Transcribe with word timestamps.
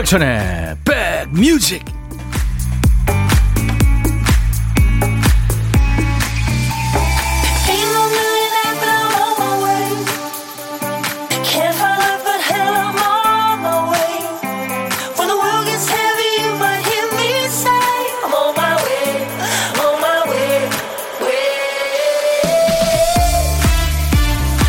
임백천의 0.00 0.76
백뮤직 0.84 1.84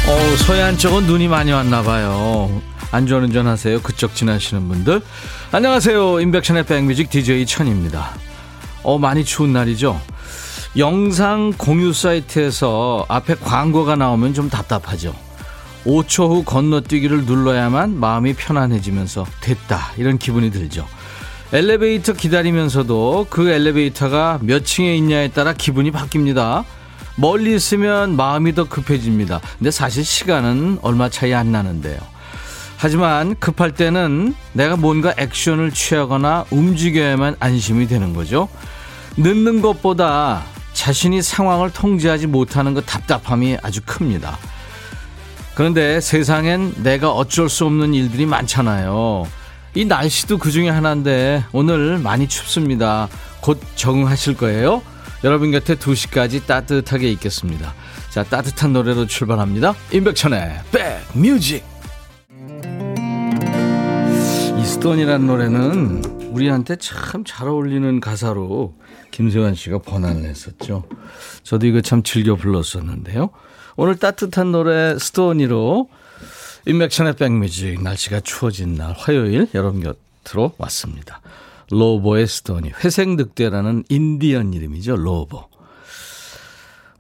어, 0.07 0.35
서해안 0.45 0.77
쪽은 0.77 1.05
눈이 1.05 1.29
많이 1.29 1.53
왔나 1.53 1.81
봐요. 1.81 2.70
안전운전 2.91 3.48
하세요. 3.48 3.81
그쪽 3.81 4.13
지나시는 4.13 4.68
분들. 4.68 5.02
안녕하세요. 5.52 6.20
인백션의 6.20 6.66
백뮤직 6.66 7.09
DJ 7.09 7.45
천입니다. 7.45 8.12
어, 8.84 8.98
많이 8.98 9.23
추운 9.23 9.54
날이죠. 9.54 10.00
영상 10.77 11.54
공유 11.58 11.94
사이트에서 11.94 13.05
앞에 13.09 13.36
광고가 13.36 13.95
나오면 13.95 14.34
좀 14.34 14.50
답답하죠. 14.50 15.14
5초 15.86 16.30
후 16.30 16.44
건너뛰기를 16.44 17.26
눌러야만 17.26 18.00
마음이 18.00 18.34
편안해지면서 18.34 19.26
됐다. 19.42 19.94
이런 19.98 20.17
기분이 20.17 20.52
들죠. 20.52 20.88
엘리베이터 21.53 22.14
기다리면서도 22.14 23.28
그 23.30 23.50
엘리베이터가 23.50 24.39
몇 24.42 24.66
층에 24.66 24.95
있냐에 24.95 25.30
따라 25.30 25.53
기분이 25.53 25.92
바뀝니다. 25.92 26.64
멀리 27.17 27.53
있으면 27.55 28.16
마음이 28.16 28.55
더 28.55 28.70
급해집니다. 28.70 29.42
근데 29.58 29.72
사실 29.72 30.05
시간은 30.05 30.80
얼마 30.81 31.09
차이 31.09 31.33
안 31.33 31.52
나는데요. 31.52 32.11
하지만 32.81 33.35
급할 33.35 33.75
때는 33.75 34.33
내가 34.53 34.75
뭔가 34.75 35.13
액션을 35.15 35.69
취하거나 35.69 36.45
움직여야만 36.49 37.35
안심이 37.39 37.85
되는 37.85 38.11
거죠. 38.11 38.49
늦는 39.17 39.61
것보다 39.61 40.41
자신이 40.73 41.21
상황을 41.21 41.69
통제하지 41.71 42.25
못하는 42.25 42.73
그 42.73 42.81
답답함이 42.81 43.59
아주 43.61 43.81
큽니다. 43.85 44.35
그런데 45.53 46.02
세상엔 46.02 46.81
내가 46.81 47.11
어쩔 47.11 47.49
수 47.49 47.65
없는 47.65 47.93
일들이 47.93 48.25
많잖아요. 48.25 49.27
이 49.75 49.85
날씨도 49.85 50.39
그 50.39 50.49
중에 50.49 50.69
하나인데 50.69 51.43
오늘 51.52 51.99
많이 51.99 52.27
춥습니다. 52.27 53.09
곧 53.41 53.61
적응하실 53.75 54.37
거예요. 54.37 54.81
여러분 55.23 55.52
곁에 55.52 55.75
2시까지 55.75 56.47
따뜻하게 56.47 57.11
있겠습니다. 57.11 57.75
자, 58.09 58.23
따뜻한 58.23 58.73
노래로 58.73 59.05
출발합니다. 59.05 59.75
임백천의 59.91 60.61
백뮤직. 61.13 61.70
이 64.61 64.66
Stoney라는 64.66 65.25
노래는 65.26 66.04
우리한테 66.31 66.76
참 66.76 67.23
잘 67.26 67.48
어울리는 67.48 68.00
가사로 68.00 68.76
김세환 69.09 69.56
씨가 69.56 69.80
번안을 69.80 70.23
했었죠. 70.26 70.84
저도 71.44 71.66
이거 71.66 71.81
참 71.81 72.04
즐겨 72.04 72.36
불렀었는데요. 72.36 73.32
오늘 73.76 73.95
따뜻한 73.98 74.52
노래 74.52 74.98
Stoney로 75.00 75.89
임백천의 76.67 77.16
백뮤직 77.16 77.82
날씨가 77.82 78.20
추워진 78.20 78.76
날 78.76 78.94
화요일 78.95 79.48
여러분 79.56 79.82
곁으로 79.82 80.54
왔습니다. 80.58 81.22
로보의 81.72 82.28
Stoney 82.27 82.72
회색 82.84 83.09
늑대라는 83.16 83.86
인디언 83.89 84.54
이름이죠. 84.54 84.95
로보. 84.95 85.50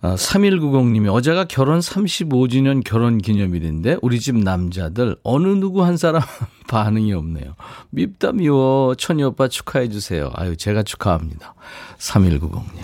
아, 0.03 0.15
3190님이 0.15 1.13
어제가 1.13 1.45
결혼 1.45 1.79
35주년 1.79 2.83
결혼 2.83 3.19
기념일인데 3.19 3.97
우리 4.01 4.19
집 4.19 4.35
남자들 4.35 5.15
어느 5.23 5.47
누구 5.47 5.83
한 5.83 5.95
사람 5.95 6.23
반응이 6.67 7.13
없네요. 7.13 7.55
밉다 7.91 8.31
미워 8.31 8.95
천이 8.95 9.23
오빠 9.23 9.47
축하해 9.47 9.89
주세요. 9.89 10.31
아유 10.33 10.57
제가 10.57 10.81
축하합니다. 10.81 11.53
3190님. 11.99 12.83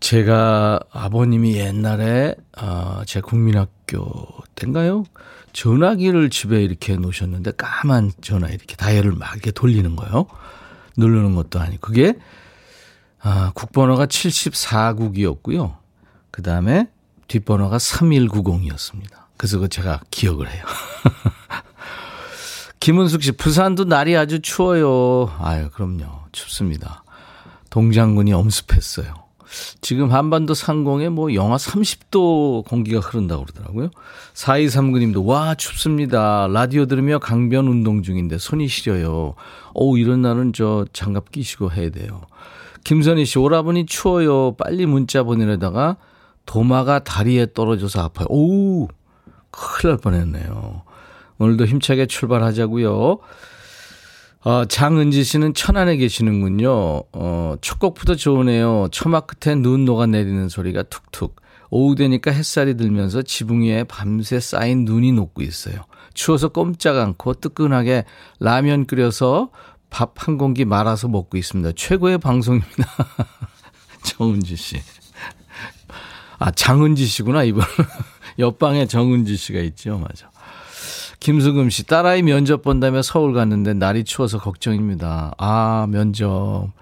제가 0.00 0.80
아버님이 0.90 1.54
옛날에 1.56 2.34
아, 2.56 3.02
제 3.06 3.20
국민학교 3.20 4.26
때인가요? 4.56 5.04
전화기를 5.52 6.30
집에 6.30 6.64
이렇게 6.64 6.96
놓으셨는데 6.96 7.52
까만 7.56 8.10
전화 8.20 8.48
이렇게 8.48 8.74
다이얼을 8.74 9.12
막 9.12 9.32
이렇게 9.32 9.52
돌리는 9.52 9.94
거요. 9.94 10.26
누르는 10.96 11.36
것도 11.36 11.60
아니고 11.60 11.80
그게 11.80 12.14
아, 13.26 13.52
국번호가 13.54 14.04
74국이었고요. 14.04 15.76
그 16.30 16.42
다음에 16.42 16.88
뒷번호가 17.26 17.78
3190이었습니다. 17.78 19.12
그래서 19.38 19.58
그 19.58 19.68
제가 19.68 20.00
기억을 20.10 20.50
해요. 20.50 20.62
김은숙 22.80 23.22
씨, 23.22 23.32
부산도 23.32 23.84
날이 23.84 24.14
아주 24.14 24.40
추워요. 24.40 25.34
아유, 25.38 25.70
그럼요. 25.72 26.04
춥습니다. 26.32 27.02
동장군이 27.70 28.34
엄습했어요. 28.34 29.14
지금 29.80 30.12
한반도 30.12 30.52
상공에 30.52 31.08
뭐 31.08 31.32
영하 31.32 31.56
30도 31.56 32.66
공기가 32.66 33.00
흐른다고 33.00 33.44
그러더라고요. 33.44 33.88
4239님도 34.34 35.24
와 35.24 35.54
춥습니다. 35.54 36.46
라디오 36.48 36.84
들으며 36.84 37.20
강변 37.20 37.68
운동 37.68 38.02
중인데 38.02 38.36
손이 38.36 38.68
시려요. 38.68 39.34
어우 39.72 39.98
이런 39.98 40.20
날은 40.20 40.52
저 40.52 40.84
장갑 40.92 41.32
끼시고 41.32 41.72
해야 41.72 41.90
돼요. 41.90 42.20
김선희 42.84 43.24
씨 43.24 43.38
오라버니 43.38 43.86
추워요. 43.86 44.54
빨리 44.56 44.86
문자 44.86 45.22
보내려다가 45.22 45.96
도마가 46.46 47.02
다리에 47.02 47.46
떨어져서 47.54 48.02
아파요. 48.02 48.26
오우 48.28 48.88
큰일 49.50 49.92
날 49.92 49.96
뻔했네요. 49.98 50.82
오늘도 51.38 51.66
힘차게 51.66 52.06
출발하자고요. 52.06 53.18
어, 54.46 54.64
장은지 54.66 55.24
씨는 55.24 55.54
천안에 55.54 55.96
계시는군요. 55.96 57.02
어, 57.12 57.54
첫 57.62 57.78
곡부터 57.78 58.14
좋으네요. 58.14 58.88
처막 58.92 59.26
끝에 59.26 59.54
눈 59.54 59.86
녹아 59.86 60.06
내리는 60.06 60.48
소리가 60.48 60.82
툭툭. 60.84 61.36
오후 61.70 61.94
되니까 61.94 62.30
햇살이 62.30 62.76
들면서 62.76 63.22
지붕 63.22 63.62
위에 63.62 63.84
밤새 63.84 64.38
쌓인 64.38 64.84
눈이 64.84 65.12
녹고 65.12 65.42
있어요. 65.42 65.76
추워서 66.12 66.48
꼼짝 66.48 66.98
않고 66.98 67.34
뜨끈하게 67.34 68.04
라면 68.38 68.86
끓여서 68.86 69.50
밥 69.94 70.14
한 70.26 70.38
공기 70.38 70.64
말아서 70.64 71.06
먹고 71.06 71.38
있습니다. 71.38 71.70
최고의 71.76 72.18
방송입니다. 72.18 72.84
정은지 74.02 74.56
씨. 74.56 74.80
아, 76.40 76.50
장은지 76.50 77.06
씨구나, 77.06 77.44
이분. 77.44 77.62
옆방에 78.40 78.86
정은지 78.86 79.36
씨가 79.36 79.60
있죠. 79.60 79.98
맞아. 79.98 80.30
김수금 81.20 81.70
씨, 81.70 81.86
딸아이 81.86 82.22
면접 82.22 82.62
본다며 82.62 83.02
서울 83.02 83.34
갔는데 83.34 83.74
날이 83.74 84.02
추워서 84.02 84.38
걱정입니다. 84.38 85.32
아, 85.38 85.86
면접. 85.88 86.72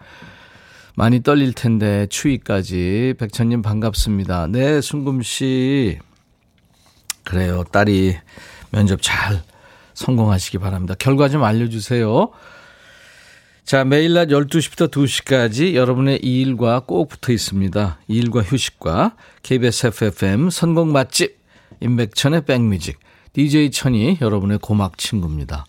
많이 0.95 1.23
떨릴 1.23 1.53
텐데, 1.53 2.07
추위까지. 2.07 3.17
백천님 3.19 3.61
반갑습니다. 3.61 4.47
네, 4.47 4.81
순금 4.81 5.21
씨. 5.21 5.99
그래요. 7.25 7.63
딸이 7.71 8.17
면접 8.71 9.03
잘 9.03 9.43
성공하시기 9.93 10.57
바랍니다. 10.57 10.95
결과 10.99 11.29
좀 11.29 11.45
알려주세요. 11.45 12.31
자, 13.65 13.85
매일 13.85 14.13
낮 14.13 14.29
12시부터 14.29 14.91
2시까지 14.91 15.75
여러분의 15.75 16.19
일과 16.19 16.81
꼭 16.81 17.09
붙어 17.09 17.33
있습니다. 17.33 18.01
일과 18.09 18.43
휴식과 18.43 19.15
KBS 19.43 19.87
FFM 19.87 20.51
선곡 20.51 20.89
맛집, 20.89 21.39
임백천의 21.81 22.45
백뮤직. 22.45 22.99
DJ 23.33 23.71
천이 23.71 24.19
여러분의 24.21 24.59
고막 24.59 24.99
친구입니다. 24.99 25.65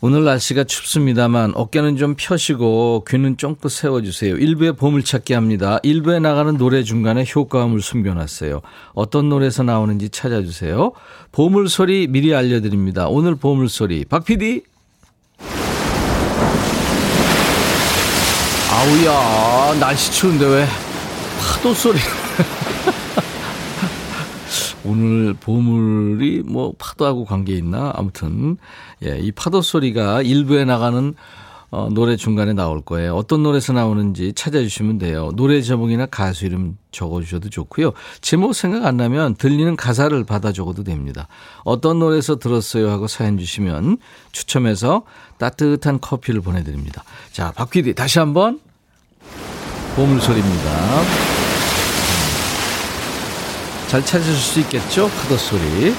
오늘 0.00 0.24
날씨가 0.24 0.64
춥습니다만 0.64 1.52
어깨는 1.54 1.96
좀 1.96 2.14
펴시고 2.16 3.04
귀는 3.08 3.36
쫑긋 3.36 3.70
세워주세요. 3.70 4.36
일부에 4.36 4.72
보물찾기 4.72 5.32
합니다. 5.34 5.78
일부에 5.82 6.20
나가는 6.20 6.56
노래 6.56 6.82
중간에 6.84 7.24
효과음을 7.24 7.80
숨겨놨어요. 7.80 8.62
어떤 8.94 9.28
노래에서 9.28 9.62
나오는지 9.62 10.08
찾아주세요. 10.08 10.92
보물소리 11.32 12.06
미리 12.08 12.34
알려드립니다. 12.34 13.08
오늘 13.08 13.34
보물소리 13.34 14.06
박 14.06 14.24
PD. 14.24 14.71
아우야 18.72 19.74
날씨 19.78 20.10
추운데 20.12 20.46
왜 20.46 20.66
파도 21.38 21.74
소리 21.74 21.98
오늘 24.84 25.34
보물이 25.34 26.42
뭐 26.46 26.72
파도하고 26.76 27.24
관계 27.24 27.54
있나? 27.54 27.92
아무튼, 27.94 28.56
예, 29.04 29.16
이 29.18 29.30
파도 29.30 29.62
소리가 29.62 30.22
일부에 30.22 30.64
나가는 30.64 31.14
어, 31.72 31.88
노래 31.90 32.16
중간에 32.16 32.52
나올 32.52 32.82
거예요. 32.82 33.16
어떤 33.16 33.42
노래에서 33.42 33.72
나오는지 33.72 34.34
찾아주시면 34.34 34.98
돼요. 34.98 35.30
노래 35.36 35.62
제목이나 35.62 36.04
가수 36.04 36.44
이름 36.44 36.76
적어주셔도 36.90 37.48
좋고요. 37.48 37.92
제목 38.20 38.52
생각 38.52 38.84
안 38.84 38.98
나면 38.98 39.36
들리는 39.36 39.74
가사를 39.74 40.22
받아 40.24 40.52
적어도 40.52 40.84
됩니다. 40.84 41.28
어떤 41.64 41.98
노래에서 41.98 42.38
들었어요 42.38 42.90
하고 42.90 43.06
사연 43.08 43.38
주시면 43.38 43.96
추첨해서 44.32 45.04
따뜻한 45.38 46.00
커피를 46.00 46.42
보내드립니다. 46.42 47.04
자, 47.32 47.52
박PD 47.52 47.94
다시 47.94 48.18
한번 48.18 48.60
보물소리입니다. 49.96 51.02
잘 53.88 54.04
찾으실 54.04 54.34
수 54.34 54.60
있겠죠? 54.60 55.08
파도 55.08 55.38
소리. 55.38 55.94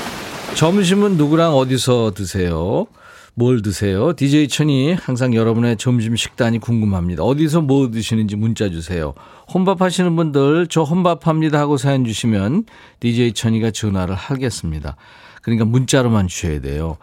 점심은 0.54 1.18
누구랑 1.18 1.56
어디서 1.56 2.12
드세요? 2.16 2.86
뭘 3.36 3.64
드세요? 3.64 4.14
DJ 4.14 4.48
천이 4.48 4.94
항상 4.94 5.34
여러분의 5.34 5.78
점심 5.78 6.16
식단이 6.16 6.60
궁금합니다. 6.60 7.24
어디서 7.24 7.62
뭐 7.62 7.90
드시는지 7.90 8.36
문자 8.36 8.70
주세요. 8.70 9.16
혼밥 9.52 9.82
하시는 9.82 10.16
분들 10.16 10.68
저 10.70 10.84
혼밥합니다 10.84 11.60
하고 11.60 11.78
사연 11.78 12.06
주시면 12.06 12.66
DJ 13.00 13.34
천이가 13.34 13.72
전화를 13.72 14.14
하겠습니다. 14.14 14.98
그러니까 15.42 15.66
문자로만 15.66 16.28
주셔야 16.28 16.62
돼요. 16.62 16.98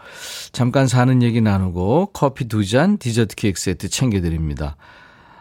잠깐 0.52 0.86
사는 0.86 1.20
얘기 1.22 1.40
나누고 1.40 2.10
커피 2.12 2.46
두 2.46 2.64
잔, 2.64 2.96
디저트 2.96 3.34
케이크 3.34 3.60
세트 3.60 3.88
챙겨드립니다. 3.88 4.76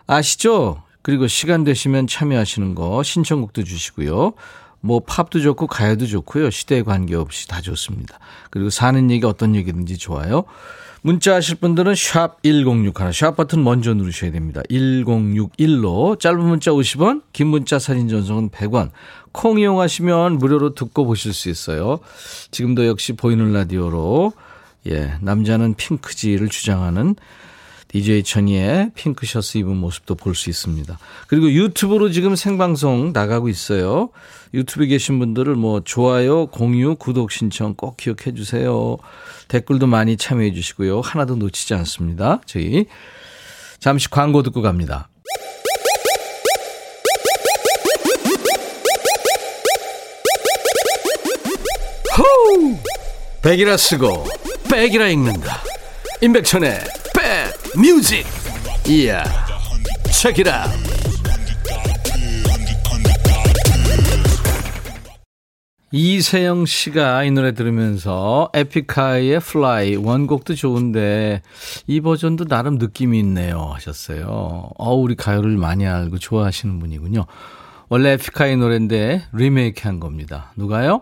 아시죠? 0.07 0.81
그리고 1.03 1.27
시간 1.27 1.63
되시면 1.63 2.07
참여하시는 2.07 2.75
거 2.75 3.03
신청곡도 3.03 3.63
주시고요. 3.63 4.33
뭐 4.81 5.01
팝도 5.01 5.41
좋고 5.41 5.67
가요도 5.67 6.05
좋고요. 6.05 6.49
시대에 6.49 6.83
관계없이 6.83 7.47
다 7.47 7.61
좋습니다. 7.61 8.19
그리고 8.49 8.69
사는 8.69 9.09
얘기 9.11 9.25
어떤 9.25 9.55
얘기든지 9.55 9.97
좋아요. 9.97 10.45
문자 11.01 11.35
하실 11.35 11.55
분들은 11.55 11.95
샵 11.95 12.43
1061, 12.43 13.13
샵 13.13 13.37
버튼 13.37 13.63
먼저 13.63 13.93
누르셔야 13.93 14.31
됩니다. 14.31 14.61
1061로 14.69 16.19
짧은 16.19 16.39
문자 16.43 16.71
50원, 16.71 17.21
긴 17.31 17.47
문자 17.47 17.79
사진 17.79 18.09
전송은 18.09 18.49
100원. 18.49 18.91
콩 19.31 19.59
이용하시면 19.59 20.39
무료로 20.39 20.75
듣고 20.75 21.05
보실 21.05 21.33
수 21.33 21.49
있어요. 21.49 21.99
지금도 22.51 22.87
역시 22.87 23.13
보이는 23.13 23.53
라디오로 23.53 24.33
예, 24.87 25.13
남자는 25.21 25.75
핑크지를 25.75 26.49
주장하는 26.49 27.15
DJ 27.89 28.23
천이의 28.23 28.91
핑크 28.93 29.25
셔츠 29.25 29.57
입은 29.57 29.75
모습도 29.75 30.15
볼 30.15 30.35
수 30.35 30.49
있습니다. 30.49 30.97
그리고 31.27 31.51
유튜브로 31.51 32.11
지금 32.11 32.35
생방송 32.35 33.11
나가고 33.13 33.49
있어요. 33.49 34.09
유튜브에 34.53 34.87
계신 34.87 35.19
분들을 35.19 35.55
뭐 35.55 35.81
좋아요, 35.83 36.45
공유, 36.47 36.95
구독 36.95 37.31
신청 37.31 37.73
꼭 37.75 37.97
기억해 37.97 38.33
주세요. 38.35 38.97
댓글도 39.47 39.87
많이 39.87 40.17
참여해 40.17 40.53
주시고요. 40.53 41.01
하나도 41.01 41.35
놓치지 41.35 41.73
않습니다. 41.73 42.41
저희 42.45 42.85
잠시 43.79 44.09
광고 44.09 44.43
듣고 44.43 44.61
갑니다. 44.61 45.09
호우! 52.17 52.75
백이라 53.41 53.77
쓰고 53.77 54.25
백이라 54.69 55.07
읽는다. 55.09 55.61
임백천의 56.21 56.98
뮤직 57.75 58.25
이야 58.87 59.23
책이라 60.11 60.65
이세영 65.91 66.65
씨가 66.65 67.23
이 67.23 67.31
노래 67.31 67.53
들으면서 67.53 68.49
에픽하이의 68.53 69.35
Fly 69.35 69.95
원곡도 69.95 70.55
좋은데 70.55 71.41
이 71.87 72.01
버전도 72.01 72.45
나름 72.45 72.75
느낌이 72.75 73.17
있네요 73.19 73.71
하셨어요. 73.73 74.69
어 74.77 74.93
우리 74.93 75.15
가요를 75.15 75.57
많이 75.57 75.87
알고 75.87 76.19
좋아하시는 76.19 76.79
분이군요. 76.79 77.25
원래 77.89 78.11
에픽하이 78.11 78.55
노래인데 78.55 79.23
리메이크 79.33 79.81
한 79.87 79.99
겁니다. 79.99 80.51
누가요? 80.55 81.01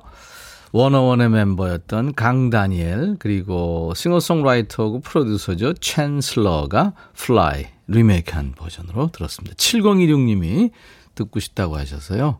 워너원의 0.71 1.29
멤버였던 1.29 2.13
강다니엘 2.15 3.15
그리고 3.19 3.93
싱어송라이터고 3.95 5.01
프로듀서죠. 5.01 5.73
챈슬러가 5.73 6.93
Fly 7.17 7.67
리메이크한 7.87 8.53
버전으로 8.55 9.11
들었습니다. 9.11 9.55
7016님이 9.55 10.71
듣고 11.15 11.39
싶다고 11.39 11.77
하셔서요. 11.77 12.39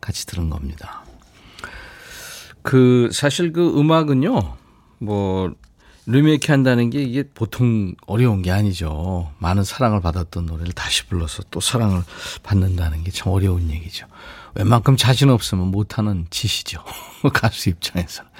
같이 0.00 0.26
들은 0.26 0.50
겁니다. 0.50 1.04
그 2.62 3.10
사실 3.12 3.52
그 3.52 3.78
음악은요. 3.78 4.56
뭐 4.98 5.52
리메이크 6.06 6.50
한다는 6.50 6.90
게 6.90 7.02
이게 7.02 7.24
보통 7.34 7.94
어려운 8.06 8.42
게 8.42 8.50
아니죠. 8.50 9.30
많은 9.38 9.64
사랑을 9.64 10.00
받았던 10.00 10.46
노래를 10.46 10.72
다시 10.72 11.06
불러서 11.06 11.42
또 11.50 11.60
사랑을 11.60 12.02
받는다는 12.42 13.04
게 13.04 13.10
참 13.10 13.32
어려운 13.32 13.70
얘기죠. 13.70 14.06
웬만큼 14.56 14.96
자신 14.96 15.28
없으면 15.28 15.70
못하는 15.70 16.26
짓이죠. 16.30 16.80
가수 17.34 17.68
입장에서는. 17.68 18.30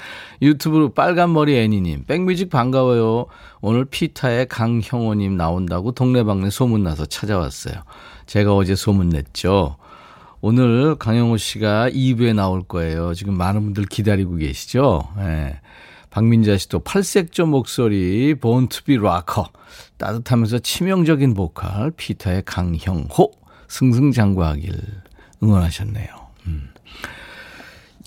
유튜브로 0.40 0.94
빨간머리 0.94 1.58
애니님, 1.58 2.04
백뮤직 2.04 2.50
반가워요. 2.50 3.26
오늘 3.60 3.84
피타의 3.84 4.48
강형호님 4.48 5.36
나온다고 5.36 5.92
동네방네 5.92 6.50
소문나서 6.50 7.06
찾아왔어요. 7.06 7.74
제가 8.26 8.54
어제 8.54 8.74
소문냈죠. 8.74 9.76
오늘 10.40 10.96
강형호 10.96 11.36
씨가 11.36 11.90
2부에 11.90 12.34
나올 12.34 12.62
거예요. 12.62 13.14
지금 13.14 13.36
많은 13.36 13.62
분들 13.64 13.86
기다리고 13.86 14.36
계시죠? 14.36 15.08
예. 15.18 15.60
박민자 16.10 16.56
씨도 16.56 16.78
팔색조 16.80 17.46
목소리, 17.46 18.34
본투비 18.34 18.96
락커, 18.96 19.50
따뜻하면서 19.98 20.60
치명적인 20.60 21.34
보컬, 21.34 21.90
피타의 21.90 22.42
강형호, 22.46 23.32
승승장구하길 23.68 24.72
응원하셨네요. 25.42 26.08
음. 26.46 26.70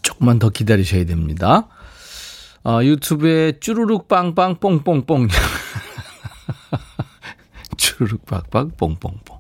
조금만 0.02 0.40
더 0.40 0.50
기다리셔야 0.50 1.06
됩니다. 1.06 1.68
어, 2.64 2.82
유튜브에 2.84 3.60
쭈루룩 3.60 4.08
빵빵 4.08 4.60
뽕뽕뽕. 4.60 5.28
쭈루룩 7.78 8.26
빵빵 8.26 8.72
뽕뽕뽕. 8.78 9.40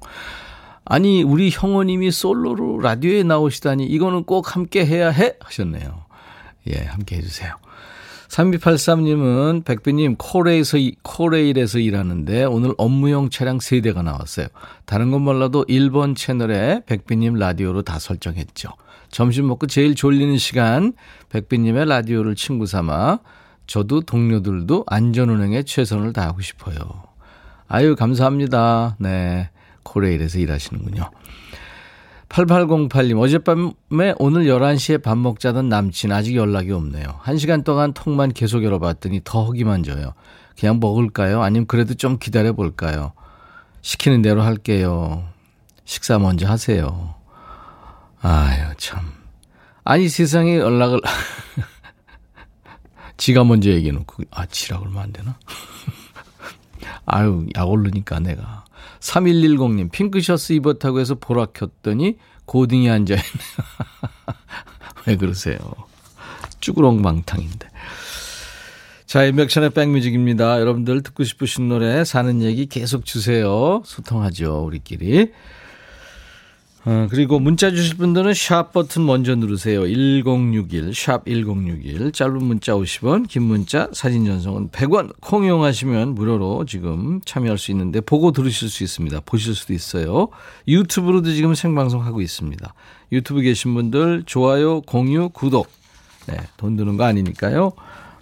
아니, 0.86 1.21
우리 1.21 1.51
형호님이 1.51 2.12
솔로로 2.12 2.80
라디오에 2.80 3.24
나오시다니 3.24 3.86
이거는 3.86 4.24
꼭 4.24 4.56
함께 4.56 4.85
해야 4.85 5.09
해 5.09 5.35
하셨네요. 5.39 6.06
예, 6.68 6.85
함께 6.85 7.18
해주세요. 7.18 7.56
3283님은 8.30 9.66
백비님 9.66 10.16
코레일에서, 10.18 10.78
코레일에서 11.02 11.80
일하는데 11.80 12.46
오늘 12.46 12.74
업무용 12.78 13.30
차량 13.30 13.58
3대가 13.58 14.04
나왔어요. 14.04 14.48
다른 14.86 15.12
건 15.12 15.24
몰라도 15.24 15.66
1번 15.66 16.16
채널에 16.16 16.81
백비님 16.86 17.36
라디오로 17.36 17.81
다 17.81 18.00
설정했죠. 18.00 18.70
점심 19.10 19.48
먹고 19.48 19.68
제일 19.68 19.96
졸리는 19.96 20.38
시간 20.38 20.94
백비님의 21.30 21.88
라디오를 21.88 22.36
친구 22.36 22.68
삼아 22.68 23.20
저도 23.66 24.02
동료들도 24.02 24.86
안전운행에 24.88 25.64
최선을 25.64 26.14
다하고 26.14 26.42
싶어요. 26.42 26.78
아유 27.68 27.96
감사합니다. 27.96 28.95
네 29.00 29.50
코레일에서 29.83 30.40
일하시는군요. 30.40 31.09
8808님, 32.30 33.19
어젯밤에 33.19 34.14
오늘 34.19 34.44
11시에 34.45 35.02
밥 35.02 35.18
먹자던 35.18 35.68
남친 35.68 36.12
아직 36.12 36.36
연락이 36.36 36.71
없네요. 36.71 37.19
1시간 37.24 37.64
동안 37.64 37.92
통만 37.94 38.31
계속 38.31 38.64
열어봤더니 38.64 39.21
더 39.24 39.45
허기만 39.45 39.83
져요. 39.83 40.14
그냥 40.57 40.80
먹을까요? 40.80 41.42
아니면 41.42 41.66
그래도 41.66 41.95
좀 41.95 42.19
기다려 42.19 42.54
볼까요? 42.54 43.14
시키는 43.81 44.21
대로 44.21 44.44
할게요. 44.44 45.28
식사 45.86 46.19
먼저 46.19 46.48
하세요. 46.48 47.16
아유, 48.21 48.74
참. 48.78 49.12
아니, 49.83 50.07
세상에 50.07 50.57
연락을, 50.57 51.02
지가 53.18 53.44
먼저 53.44 53.71
얘기해놓고, 53.71 54.24
아, 54.30 54.45
지라 54.45 54.80
그러면 54.80 55.02
안 55.02 55.14
되나? 55.14 55.40
아유, 57.06 57.48
약 57.56 57.68
오르니까 57.68 58.19
내가. 58.19 58.66
3110님, 58.99 59.91
핑크셔츠 59.91 60.53
입었다고 60.53 60.99
해서 60.99 61.15
보라 61.15 61.47
켰더니 61.47 62.18
고딩이 62.45 62.89
앉아있네요. 62.89 63.27
왜 65.07 65.15
그러세요? 65.15 65.57
쭈구렁방탕인데. 66.59 67.68
자, 69.06 69.23
인백션의 69.23 69.71
백뮤직입니다. 69.71 70.59
여러분들 70.59 71.01
듣고 71.01 71.23
싶으신 71.23 71.69
노래, 71.69 72.03
사는 72.03 72.41
얘기 72.41 72.68
계속 72.68 73.06
주세요. 73.06 73.81
소통하죠, 73.85 74.63
우리끼리. 74.65 75.31
어, 76.86 77.07
그리고 77.09 77.40
문자 77.40 77.71
주실 77.71 77.98
분들은 77.98 78.33
샵 78.33 78.71
버튼 78.71 79.06
먼저 79.06 79.36
누르세요. 79.36 79.86
1061, 79.86 80.94
샵 80.95 81.26
1061. 81.26 82.12
짧은 82.14 82.42
문자 82.44 82.71
50원, 82.74 83.28
긴 83.28 83.44
문자, 83.44 83.90
사진 83.92 84.26
전송은 84.26 84.69
100원. 84.69 85.14
콩 85.19 85.44
이용하시면 85.44 86.16
무료로 86.16 86.66
지금 86.66 87.19
참여할 87.26 87.57
수 87.57 87.71
있는데 87.71 88.00
보고 88.00 88.31
들으실 88.31 88.69
수 88.69 88.83
있습니다. 88.83 89.19
보실 89.26 89.56
수도 89.56 89.74
있어요. 89.74 90.30
유튜브로도 90.69 91.33
지금 91.33 91.54
생방송 91.54 92.06
하고 92.06 92.21
있습니다. 92.21 92.74
유튜브 93.12 93.42
계신 93.42 93.74
분들 93.74 94.24
좋아요, 94.26 94.80
공유, 94.81 95.30
구독. 95.30 95.68
네, 96.28 96.38
돈 96.56 96.78
드는 96.78 96.95
거 96.95 97.04
아니니까요. 97.04 97.74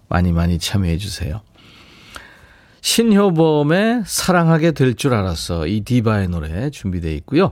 많이 0.10 0.32
많이 0.32 0.58
참여해 0.58 0.98
주세요. 0.98 1.42
신효범의 2.82 4.04
사랑하게 4.06 4.72
될 4.72 4.96
줄 4.96 5.14
알았어. 5.14 5.68
이 5.68 5.82
디바의 5.82 6.30
노래 6.30 6.70
준비되어 6.72 7.12
있고요. 7.18 7.52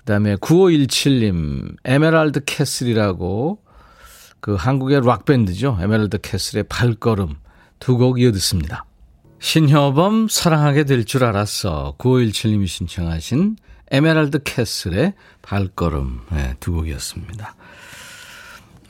그다음에 0.00 0.36
9517님 0.36 1.76
에메랄드 1.84 2.44
캐슬이라고 2.44 3.62
그 4.40 4.54
한국의 4.54 5.02
락 5.04 5.24
밴드죠. 5.24 5.78
에메랄드 5.80 6.18
캐슬의 6.18 6.64
발걸음 6.64 7.36
두 7.78 7.96
곡 7.96 8.20
이어 8.20 8.32
듣습니다. 8.32 8.84
신효범 9.40 10.28
사랑하게 10.28 10.84
될 10.84 11.04
줄 11.04 11.24
알았어. 11.24 11.94
9517님이 11.98 12.66
신청하신 12.66 13.56
에메랄드 13.90 14.42
캐슬의 14.44 15.14
발걸음 15.42 16.20
네, 16.30 16.54
두 16.60 16.72
곡이었습니다. 16.72 17.54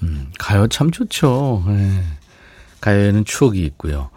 음, 0.03 0.33
가요 0.39 0.67
참 0.69 0.91
좋죠. 0.91 1.65
네. 1.69 2.03
가요에는 2.81 3.25
추억이 3.25 3.61
있고요. 3.67 4.11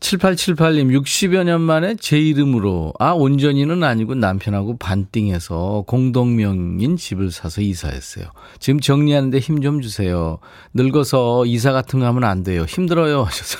7878님, 0.00 0.96
60여 1.00 1.44
년 1.44 1.60
만에 1.62 1.96
제 1.96 2.18
이름으로, 2.18 2.92
아, 2.98 3.12
온전히는 3.12 3.82
아니고 3.82 4.14
남편하고 4.14 4.76
반띵해서 4.76 5.84
공동명인 5.86 6.96
집을 6.96 7.30
사서 7.30 7.60
이사했어요. 7.62 8.26
지금 8.58 8.80
정리하는데 8.80 9.38
힘 9.38 9.56
좀 9.62 9.80
주세요. 9.80 10.38
늙어서 10.74 11.46
이사 11.46 11.72
같은 11.72 11.98
거 12.00 12.06
하면 12.06 12.24
안 12.24 12.42
돼요. 12.42 12.64
힘들어요. 12.68 13.22
하셔서. 13.24 13.58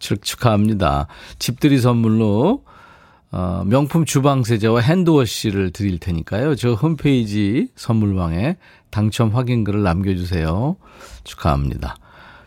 축하합니다. 0.00 1.06
집들이 1.38 1.78
선물로, 1.78 2.64
어, 3.32 3.62
명품 3.64 4.04
주방 4.04 4.42
세제와 4.42 4.80
핸드워시를 4.80 5.70
드릴 5.70 5.98
테니까요. 5.98 6.56
저 6.56 6.72
홈페이지 6.72 7.68
선물방에 7.76 8.56
당첨 8.90 9.28
확인글을 9.30 9.82
남겨주세요. 9.82 10.76
축하합니다. 11.22 11.94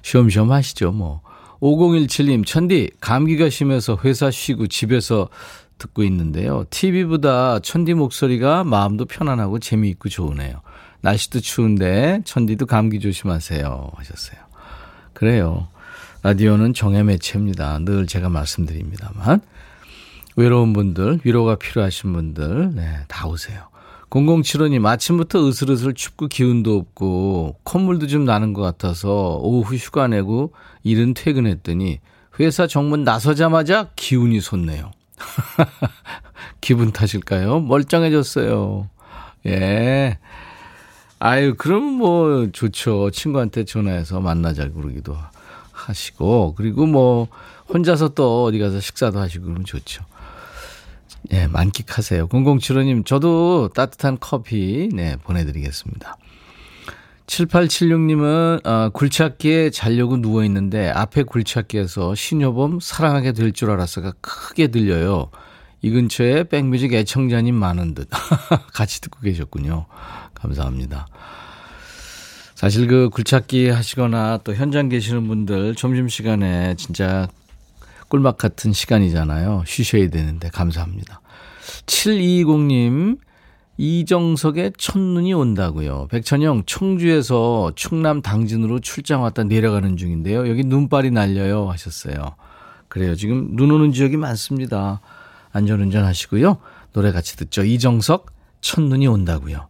쉬엄쉬엄 0.02 0.52
하시죠, 0.52 0.92
뭐. 0.92 1.22
5017님, 1.64 2.46
천디, 2.46 2.92
감기가 3.00 3.50
심해서 3.50 3.98
회사 4.04 4.30
쉬고 4.30 4.68
집에서 4.68 5.30
듣고 5.78 6.04
있는데요. 6.04 6.66
TV보다 6.70 7.60
천디 7.60 7.94
목소리가 7.94 8.66
마음도 8.66 9.06
편안하고 9.06 9.60
재미있고 9.60 10.10
좋으네요. 10.10 10.62
날씨도 11.02 11.40
추운데 11.40 12.22
천디도 12.26 12.66
감기 12.66 13.00
조심하세요. 13.00 13.92
하셨어요. 13.96 14.40
그래요. 15.14 15.70
라디오는 16.24 16.74
정의 16.74 17.04
매체입니다. 17.06 17.80
늘 17.80 18.08
제가 18.08 18.28
말씀드립니다만. 18.28 19.40
외로운 20.36 20.74
분들, 20.74 21.22
위로가 21.24 21.56
필요하신 21.56 22.12
분들, 22.12 22.76
네, 22.76 22.98
다 23.08 23.28
오세요. 23.28 23.68
0075님, 24.14 24.86
아침부터 24.86 25.48
으슬으슬 25.48 25.96
춥고 25.96 26.28
기운도 26.28 26.78
없고, 26.78 27.56
콧물도 27.64 28.06
좀 28.06 28.26
나는 28.26 28.54
것 28.54 28.62
같아서 28.62 29.40
오후 29.42 29.76
휴가 29.76 30.08
내고 30.08 30.54
일은 30.84 31.16
퇴근했더니 31.16 32.00
회사 32.40 32.68
정문 32.68 33.04
나서자마자 33.04 33.90
기운이 33.96 34.40
솟네요. 34.40 34.92
기분 36.62 36.92
탓일까요? 36.92 37.62
멀쩡해졌어요. 37.62 38.88
예. 39.48 40.20
아유, 41.18 41.56
그럼 41.58 41.84
뭐 41.84 42.50
좋죠. 42.52 43.10
친구한테 43.10 43.66
전화해서 43.66 44.20
만나자 44.20 44.70
그러기도 44.70 45.18
하시고, 45.72 46.54
그리고 46.56 46.86
뭐 46.86 47.30
혼자서 47.74 48.10
또 48.10 48.44
어디 48.44 48.60
가서 48.60 48.80
식사도 48.80 49.20
하시고 49.20 49.46
그러면 49.46 49.66
좋죠. 49.66 50.06
예, 51.32 51.48
만끽하세요. 51.48 52.28
0075님, 52.28 53.06
저도 53.06 53.70
따뜻한 53.70 54.18
커피, 54.20 54.90
네, 54.94 55.16
보내드리겠습니다. 55.24 56.18
7876님은, 57.28 58.66
어, 58.66 58.90
굴착기에 58.90 59.70
자려고 59.70 60.18
누워있는데, 60.18 60.90
앞에 60.90 61.24
굴착기에서 61.24 62.16
신효범 62.16 62.80
사랑하게 62.82 63.32
될 63.32 63.54
줄 63.54 63.72
알았어가 63.72 64.14
크게 64.20 64.68
들려요. 64.68 65.30
이 65.82 65.90
근처에 65.90 66.44
백뮤직 66.46 66.94
애청자님 66.94 67.56
많은 67.56 67.94
듯. 67.94 68.10
같이 68.74 69.02
듣고 69.02 69.20
계셨군요. 69.22 69.86
감사합니다. 70.34 71.08
사실 72.56 72.88
그 72.88 73.10
굴착기 73.10 73.70
하시거나 73.70 74.40
또 74.44 74.54
현장 74.54 74.88
계시는 74.88 75.28
분들 75.28 75.76
점심시간에 75.76 76.76
진짜 76.76 77.28
꿀맛 78.14 78.38
같은 78.38 78.74
시간이잖아요. 78.74 79.64
쉬셔야 79.66 80.08
되는데 80.10 80.48
감사합니다. 80.50 81.22
7220님 81.88 83.18
이정석의 83.78 84.74
첫눈이 84.78 85.34
온다고요. 85.34 86.08
백천영 86.12 86.64
청주에서 86.68 87.72
충남 87.76 88.22
당진으로 88.22 88.80
출장 88.82 89.24
왔다 89.24 89.44
내려가는 89.44 89.98
중인데요. 89.98 90.48
여기 90.48 90.64
눈발이 90.64 91.10
날려요 91.10 91.72
하셨어요. 91.72 92.36
그래요. 92.88 93.16
지금 93.16 93.56
눈 93.56 93.72
오는 93.72 93.92
지역이 93.92 94.18
많습니다. 94.18 95.02
안전운전 95.52 96.06
하시고요. 96.06 96.58
노래 96.94 97.12
같이 97.12 97.36
듣죠. 97.36 97.64
이정석 97.64 98.28
첫눈이 98.62 99.08
온다고요. 99.08 99.70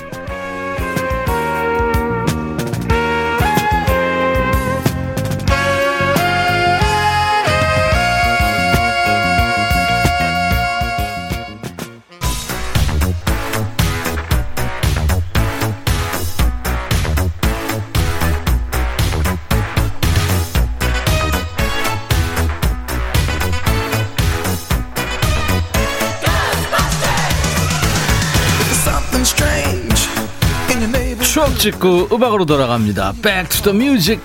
찍고 31.61 32.07
음악으로 32.11 32.45
돌아갑니다. 32.45 33.13
Back 33.21 33.61
to 33.61 33.71
the 33.71 33.77
music. 33.77 34.19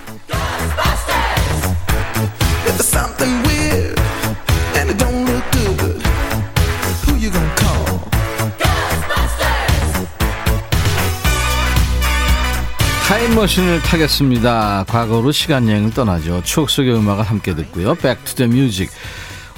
타임머신을 13.06 13.82
타겠습니다. 13.82 14.86
과거로 14.88 15.30
시간여행을 15.30 15.90
떠나죠. 15.92 16.42
추억 16.42 16.70
속의 16.70 16.94
음악을 16.94 17.22
함께 17.22 17.54
듣고요. 17.54 17.96
Back 17.96 18.24
to 18.24 18.34
the 18.36 18.50
music. 18.50 18.90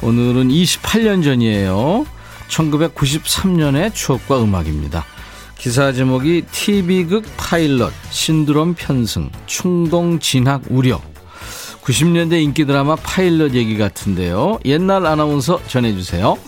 오늘은 0.03 0.49
28년 0.49 1.23
전이에요. 1.23 2.07
1993년의 2.49 3.95
추억과 3.95 4.43
음악입니다. 4.43 5.05
기사 5.59 5.91
제목이 5.93 6.45
TV극 6.53 7.25
파일럿, 7.37 7.93
신드롬 8.11 8.75
편승, 8.75 9.29
충동 9.47 10.21
진학 10.21 10.63
우려. 10.71 11.01
90년대 11.83 12.41
인기 12.41 12.65
드라마 12.65 12.95
파일럿 12.95 13.55
얘기 13.55 13.77
같은데요. 13.77 14.61
옛날 14.65 15.05
아나운서 15.05 15.61
전해주세요. 15.67 16.39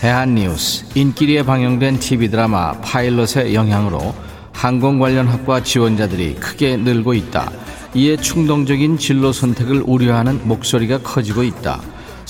대한뉴스, 0.00 0.86
인기리에 0.94 1.42
방영된 1.42 2.00
TV 2.00 2.30
드라마 2.30 2.72
파일럿의 2.80 3.54
영향으로 3.54 4.14
항공 4.54 4.98
관련 4.98 5.28
학과 5.28 5.62
지원자들이 5.62 6.36
크게 6.36 6.78
늘고 6.78 7.12
있다. 7.12 7.52
이에 7.94 8.16
충동적인 8.16 8.96
진로 8.96 9.32
선택을 9.32 9.82
우려하는 9.86 10.48
목소리가 10.48 11.02
커지고 11.02 11.42
있다. 11.42 11.82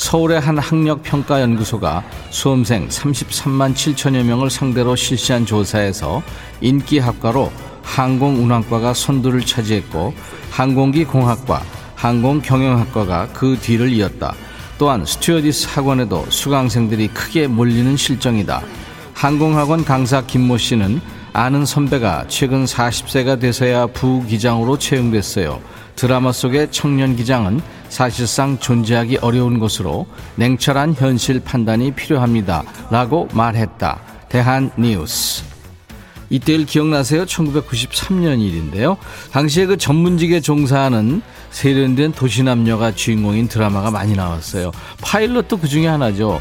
서울의 0.03 0.41
한 0.41 0.59
학력평가연구소가 0.59 2.03
수험생 2.31 2.89
33만 2.89 3.73
7천여 3.73 4.25
명을 4.25 4.51
상대로 4.51 4.97
실시한 4.97 5.47
조사에서 5.47 6.23
인기 6.61 6.99
학과로 6.99 7.53
항공운항과가 7.85 8.95
선두를 8.95 9.43
차지했고 9.43 10.13
항공기 10.51 11.05
공학과, 11.05 11.63
항공경영학과가 11.95 13.29
그 13.33 13.57
뒤를 13.61 13.93
이었다. 13.93 14.35
또한 14.77 15.07
스튜어디스 15.07 15.69
학원에도 15.71 16.27
수강생들이 16.29 17.09
크게 17.09 17.47
몰리는 17.47 17.97
실정이다. 17.97 18.61
항공학원 19.15 19.85
강사 19.85 20.21
김모 20.21 20.59
씨는 20.59 21.01
아는 21.33 21.65
선배가 21.65 22.25
최근 22.27 22.65
40세가 22.65 23.39
돼서야 23.39 23.87
부기장으로 23.87 24.79
채용됐어요. 24.79 25.61
드라마 25.97 26.33
속의 26.33 26.69
청년 26.71 27.17
기장은 27.17 27.61
사실상 27.89 28.59
존재하기 28.59 29.19
어려운 29.19 29.59
것으로 29.59 30.07
냉철한 30.37 30.95
현실 30.95 31.41
판단이 31.41 31.93
필요합니다. 31.93 32.65
라고 32.91 33.29
말했다. 33.33 34.01
대한 34.29 34.71
뉴스. 34.79 35.45
이때를 36.31 36.65
기억나세요? 36.65 37.27
1993년 37.27 38.41
일인데요. 38.41 38.97
당시에 39.33 39.67
그 39.67 39.77
전문직에 39.77 40.41
종사하는 40.41 41.21
세련된 41.51 42.13
도시남녀가 42.13 42.95
주인공인 42.95 43.49
드라마가 43.49 43.91
많이 43.91 44.15
나왔어요. 44.15 44.73
파일럿도 45.03 45.59
그 45.59 45.69
중에 45.69 45.87
하나죠. 45.87 46.41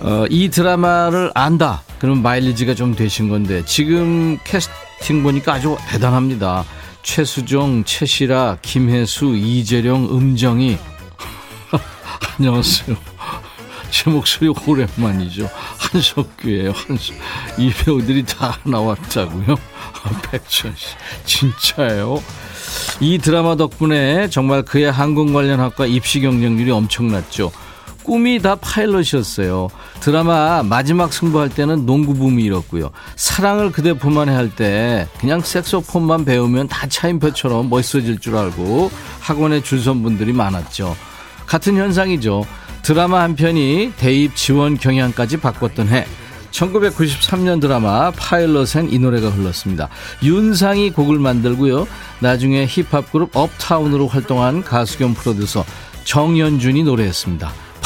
어, 0.00 0.24
이 0.30 0.48
드라마를 0.48 1.30
안다. 1.34 1.82
그러면 1.98 2.22
마일리지가 2.22 2.74
좀 2.74 2.96
되신 2.96 3.28
건데 3.28 3.62
지금 3.66 4.38
캐스팅 4.44 5.22
보니까 5.22 5.54
아주 5.54 5.76
대단합니다. 5.90 6.64
최수종, 7.02 7.84
최시라, 7.84 8.58
김혜수, 8.62 9.34
이재령, 9.36 10.04
음정이 10.10 10.78
안녕하세요. 12.38 12.96
제 13.90 14.08
목소리 14.10 14.52
오랜만이죠. 14.66 15.50
한석규예요. 15.78 16.72
한석. 16.72 17.16
이 17.58 17.72
배우들이 17.72 18.24
다 18.24 18.56
나왔다고요? 18.64 19.56
아, 20.02 20.20
백천 20.30 20.74
씨, 20.76 20.94
진짜예요? 21.24 22.22
이 23.00 23.18
드라마 23.18 23.56
덕분에 23.56 24.28
정말 24.28 24.62
그의 24.62 24.92
항공 24.92 25.32
관련 25.32 25.58
학과 25.60 25.86
입시 25.86 26.20
경쟁률이 26.20 26.70
엄청났죠. 26.70 27.50
꿈이 28.02 28.40
다 28.40 28.56
파일럿이었어요. 28.56 29.68
드라마 30.00 30.62
마지막 30.62 31.12
승부할 31.12 31.48
때는 31.50 31.86
농구 31.86 32.14
붐이 32.14 32.42
일었고요. 32.44 32.90
사랑을 33.16 33.70
그대 33.72 33.92
품 33.92 34.18
안에 34.18 34.32
할 34.34 34.50
때 34.50 35.06
그냥 35.20 35.40
색소폰만 35.40 36.24
배우면 36.24 36.68
다 36.68 36.86
차인표처럼 36.88 37.68
멋있어질 37.70 38.18
줄 38.18 38.36
알고 38.36 38.90
학원에 39.20 39.62
줄선 39.62 40.02
분들이 40.02 40.32
많았죠. 40.32 40.96
같은 41.46 41.76
현상이죠. 41.76 42.44
드라마 42.82 43.20
한 43.22 43.36
편이 43.36 43.92
대입 43.96 44.34
지원 44.34 44.76
경향까지 44.76 45.36
바꿨던 45.36 45.88
해. 45.88 46.06
1993년 46.50 47.60
드라마 47.60 48.10
파일럿엔 48.10 48.90
이 48.90 48.98
노래가 48.98 49.28
흘렀습니다. 49.30 49.88
윤상이 50.22 50.90
곡을 50.90 51.18
만들고요. 51.20 51.86
나중에 52.18 52.66
힙합 52.66 53.12
그룹 53.12 53.36
업타운으로 53.36 54.08
활동한 54.08 54.64
가수 54.64 54.98
겸 54.98 55.14
프로듀서 55.14 55.64
정연준이 56.04 56.82
노래했습니다. 56.82 57.52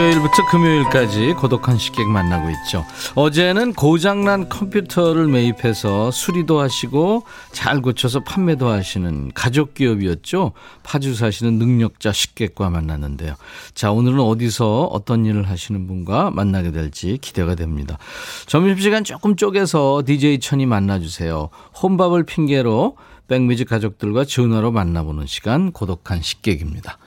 월요일부터 0.00 0.46
금요일까지 0.46 1.34
고독한 1.34 1.76
식객 1.76 2.08
만나고 2.08 2.48
있죠. 2.50 2.86
어제는 3.16 3.74
고장난 3.74 4.48
컴퓨터를 4.48 5.26
매입해서 5.28 6.10
수리도 6.10 6.58
하시고 6.58 7.24
잘 7.52 7.82
고쳐서 7.82 8.20
판매도 8.20 8.68
하시는 8.68 9.30
가족 9.34 9.74
기업이었죠. 9.74 10.52
파주 10.84 11.14
사시는 11.14 11.58
능력자 11.58 12.12
식객과 12.12 12.70
만났는데요. 12.70 13.34
자, 13.74 13.92
오늘은 13.92 14.20
어디서 14.20 14.84
어떤 14.84 15.26
일을 15.26 15.50
하시는 15.50 15.86
분과 15.86 16.30
만나게 16.30 16.72
될지 16.72 17.18
기대가 17.20 17.54
됩니다. 17.54 17.98
점심시간 18.46 19.04
조금 19.04 19.36
쪼개서 19.36 20.04
DJ 20.06 20.40
천이 20.40 20.64
만나주세요. 20.64 21.50
혼밥을 21.82 22.24
핑계로 22.24 22.96
백뮤직 23.28 23.68
가족들과 23.68 24.24
전화로 24.24 24.72
만나보는 24.72 25.26
시간 25.26 25.72
고독한 25.72 26.22
식객입니다. 26.22 26.98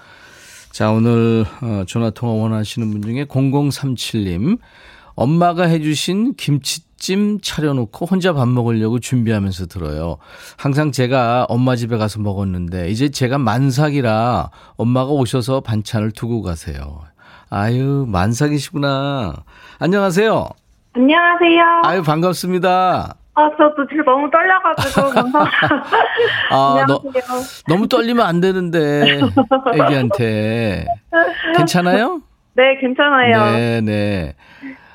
자, 0.74 0.90
오늘 0.90 1.46
어, 1.62 1.84
전화 1.88 2.10
통화 2.10 2.34
원하시는 2.34 2.90
분 2.90 3.04
중에 3.04 3.26
0037님. 3.26 4.58
엄마가 5.14 5.66
해주신 5.66 6.34
김치찜 6.34 7.42
차려놓고 7.42 8.08
혼자 8.08 8.34
밥 8.34 8.48
먹으려고 8.48 9.00
준비하면서 9.00 9.68
들어요. 9.68 10.18
항상 10.58 10.92
제가 10.92 11.46
엄마 11.48 11.76
집에 11.76 11.98
가서 11.98 12.20
먹었는데 12.22 12.90
이제 12.90 13.10
제가 13.10 13.38
만삭이라 13.38 14.50
엄마가 14.76 15.12
오셔서 15.12 15.62
반찬을 15.62 16.10
두고 16.10 16.42
가세요. 16.42 17.02
아유, 17.52 18.08
만삭이시구나. 18.08 19.44
안녕하세요. 19.78 20.50
안녕하세요. 20.94 21.82
아유, 21.84 22.02
반갑습니다. 22.02 23.14
아, 23.36 23.50
저도 23.58 23.88
지금 23.90 24.06
너무 24.06 24.30
떨려가지고. 24.30 25.20
아, 26.52 26.86
너, 26.88 27.02
너무 27.68 27.88
떨리면 27.88 28.26
안 28.26 28.40
되는데, 28.42 29.20
애기한테. 29.74 30.86
괜찮아요? 31.58 32.22
네, 32.54 32.78
괜찮아요. 32.80 33.52
네, 33.58 33.82
네. 33.82 34.36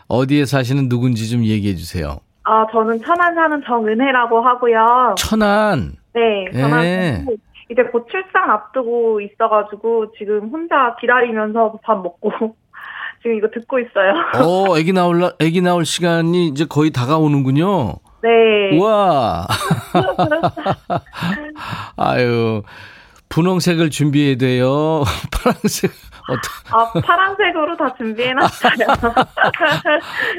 어디에 0.06 0.44
사시는 0.44 0.88
누군지 0.88 1.28
좀 1.28 1.44
얘기해 1.44 1.74
주세요. 1.74 2.20
아, 2.44 2.64
저는 2.72 3.02
천안 3.02 3.34
사는 3.34 3.60
정은혜라고 3.66 4.40
하고요. 4.40 5.16
천안? 5.18 5.94
네, 6.14 6.44
천안. 6.52 6.80
네. 6.80 7.24
이제 7.70 7.82
곧 7.92 8.06
출산 8.10 8.48
앞두고 8.50 9.20
있어가지고, 9.20 10.12
지금 10.16 10.48
혼자 10.48 10.94
기다리면서 11.00 11.78
밥 11.82 12.00
먹고, 12.00 12.30
지금 13.20 13.36
이거 13.36 13.48
듣고 13.52 13.80
있어요. 13.80 14.14
어, 14.42 14.78
애기 14.78 14.92
나올, 14.92 15.20
애기 15.40 15.60
나올 15.60 15.84
시간이 15.84 16.46
이제 16.46 16.64
거의 16.66 16.90
다가오는군요. 16.90 17.96
네. 18.22 18.76
우와. 18.76 19.46
아유, 21.96 22.62
분홍색을 23.28 23.90
준비해야 23.90 24.36
돼요. 24.36 25.04
파란색. 25.32 25.90
어떤... 26.28 26.78
아, 26.78 26.92
파란색으로 27.00 27.76
다 27.76 27.94
준비해놨어요. 27.96 28.86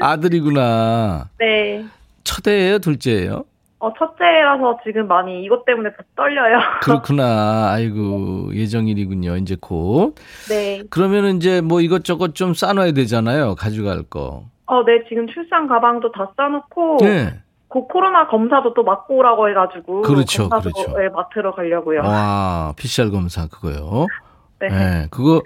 아들이구나. 0.00 1.28
네. 1.38 1.84
첫애예요, 2.24 2.78
둘째예요? 2.78 3.44
어, 3.80 3.90
첫째라서 3.94 4.78
지금 4.84 5.08
많이 5.08 5.42
이것 5.42 5.64
때문에 5.64 5.88
더 5.96 6.04
떨려요. 6.14 6.58
그렇구나. 6.82 7.70
아이고, 7.72 8.54
예정일이군요, 8.54 9.38
이제 9.38 9.56
곧. 9.58 10.14
네. 10.50 10.82
그러면 10.90 11.36
이제 11.36 11.62
뭐 11.62 11.80
이것저것 11.80 12.34
좀 12.34 12.52
싸놔야 12.52 12.92
되잖아요, 12.92 13.54
가져갈 13.54 14.02
거. 14.02 14.44
어, 14.66 14.84
네, 14.84 15.02
지금 15.08 15.26
출산 15.28 15.66
가방도 15.66 16.12
다 16.12 16.30
싸놓고. 16.36 16.98
네. 17.00 17.40
그 17.72 17.86
코로나 17.86 18.26
검사도 18.26 18.74
또 18.74 18.82
맞고 18.82 19.16
오라고 19.16 19.48
해가지고. 19.48 20.02
그렇죠, 20.02 20.48
그렇죠. 20.48 20.98
네, 20.98 21.08
맡으러 21.08 21.54
가려고요. 21.54 22.00
와, 22.02 22.72
PCR 22.76 23.10
검사 23.10 23.46
그거요. 23.46 24.06
네. 24.60 24.68
네. 24.68 25.06
그거, 25.10 25.40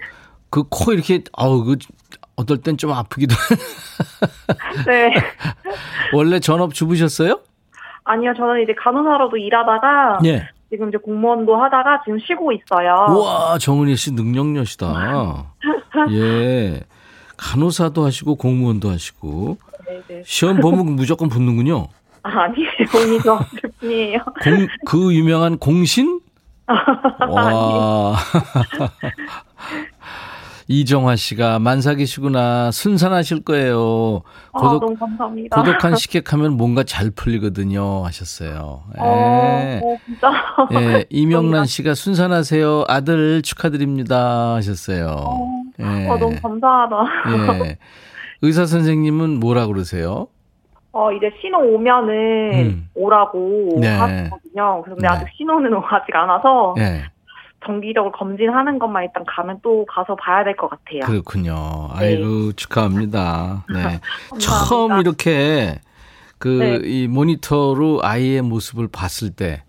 그 0.49 0.63
코 0.63 0.91
이렇게, 0.93 1.21
아우, 1.37 1.63
그, 1.63 1.75
어떨 2.35 2.57
땐 2.57 2.77
좀 2.77 2.91
아프기도. 2.91 3.35
네. 4.87 5.13
원래 6.13 6.39
전업 6.39 6.73
주부셨어요? 6.73 7.39
아니요, 8.03 8.33
저는 8.35 8.63
이제 8.63 8.73
간호사로도 8.77 9.37
일하다가. 9.37 10.19
예. 10.25 10.47
지금 10.69 10.89
이제 10.89 10.97
공무원도 10.97 11.55
하다가 11.55 12.01
지금 12.05 12.19
쉬고 12.19 12.51
있어요. 12.51 13.07
우와, 13.09 13.57
정은희 13.59 13.95
씨 13.95 14.13
능력녀시다. 14.13 15.45
예. 16.11 16.81
간호사도 17.37 18.03
하시고 18.05 18.35
공무원도 18.35 18.89
하시고. 18.89 19.57
네네. 19.85 20.23
시험 20.25 20.59
보면 20.59 20.87
무조건 20.95 21.29
붙는군요. 21.29 21.87
아, 22.25 22.43
아니에요. 22.45 22.69
본인도 22.91 23.33
없을 23.33 23.59
뿐이에요. 23.79 24.17
공, 24.43 24.67
그 24.87 25.13
유명한 25.13 25.59
공신? 25.59 26.19
와. 27.29 28.15
이정화 30.67 31.15
씨가 31.17 31.59
만삭이시구나. 31.59 32.71
순산하실 32.71 33.43
거예요. 33.43 34.23
아, 34.51 34.59
고독, 34.59 34.79
너무 34.85 34.95
감사합니다. 34.97 35.55
고독한 35.55 35.93
식객하면 35.97 36.57
뭔가 36.57 36.83
잘 36.83 37.11
풀리거든요. 37.11 38.03
하셨어요. 38.03 38.81
예. 38.97 39.01
어, 39.01 39.81
어, 39.83 39.97
진짜. 40.07 40.31
예, 40.73 41.05
이명란 41.11 41.67
씨가 41.67 41.93
순산하세요. 41.93 42.85
아들 42.87 43.43
축하드립니다. 43.43 44.55
하셨어요. 44.55 45.05
어, 45.07 45.61
예. 45.79 46.07
어, 46.09 46.17
너무 46.17 46.35
감사하다. 46.41 46.95
예. 47.65 47.77
의사 48.41 48.65
선생님은 48.65 49.39
뭐라 49.39 49.67
그러세요? 49.67 50.27
어, 50.97 51.11
이제 51.11 51.29
신호 51.41 51.59
오면은 51.59 52.53
음. 52.53 52.89
오라고 52.95 53.79
네. 53.81 53.89
하거든요. 53.89 54.81
그래서 54.81 54.95
근데 54.95 55.01
네. 55.01 55.07
아직 55.07 55.27
신호는 55.35 55.73
아직 55.89 56.15
안 56.15 56.29
와서 56.29 56.73
예. 56.77 57.03
정기적으로 57.65 58.13
검진하는 58.13 58.79
것만 58.79 59.03
일단 59.03 59.25
가면 59.27 59.59
또 59.61 59.85
가서 59.89 60.15
봐야 60.15 60.45
될 60.45 60.55
것 60.55 60.69
같아요. 60.69 61.01
그렇군요. 61.01 61.89
아이고, 61.91 62.53
축하합니다. 62.53 63.65
네. 63.73 63.99
처음. 64.39 65.01
이렇게 65.01 65.81
그 66.37 66.47
네. 66.47 66.79
이 66.89 67.07
모니터로 67.09 67.99
아이의 68.01 68.41
모습을 68.41 68.87
봤을 68.87 69.31
때 69.31 69.63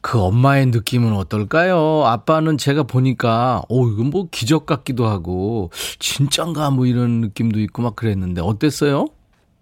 그 0.00 0.18
엄마의 0.22 0.66
느낌은 0.66 1.12
어떨까요? 1.12 2.04
아빠는 2.06 2.56
제가 2.56 2.84
보니까 2.84 3.60
오 3.68 3.86
이건 3.88 4.06
뭐 4.08 4.26
기적 4.30 4.64
같기도 4.64 5.06
하고 5.06 5.70
진짠가 5.98 6.70
뭐 6.70 6.86
이런 6.86 7.20
느낌도 7.20 7.60
있고 7.60 7.82
막 7.82 7.94
그랬는데 7.94 8.40
어땠어요? 8.40 9.06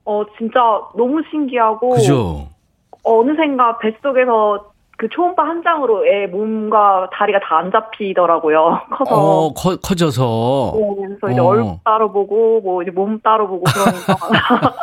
어, 0.04 0.24
진짜 0.36 0.60
너무 0.96 1.22
신기하고 1.30 1.90
그죠? 1.90 2.48
어느샌가 3.02 3.78
뱃속에서 3.78 4.72
그그 5.04 5.08
초음파 5.10 5.42
한 5.42 5.62
장으로 5.62 6.06
애 6.06 6.26
몸과 6.26 7.08
다리가 7.12 7.40
다 7.40 7.54
안 7.54 7.70
잡히더라고요. 7.70 8.80
커서. 8.90 9.14
어, 9.14 9.52
커, 9.54 9.76
커져서. 9.76 10.72
네, 10.76 11.06
그래서 11.06 11.30
이제 11.30 11.40
어. 11.40 11.44
얼굴 11.44 11.76
따로 11.84 12.12
보고 12.12 12.60
뭐 12.60 12.82
이제 12.82 12.90
몸 12.90 13.20
따로 13.20 13.48
보고 13.48 13.64
그러니까 13.64 14.74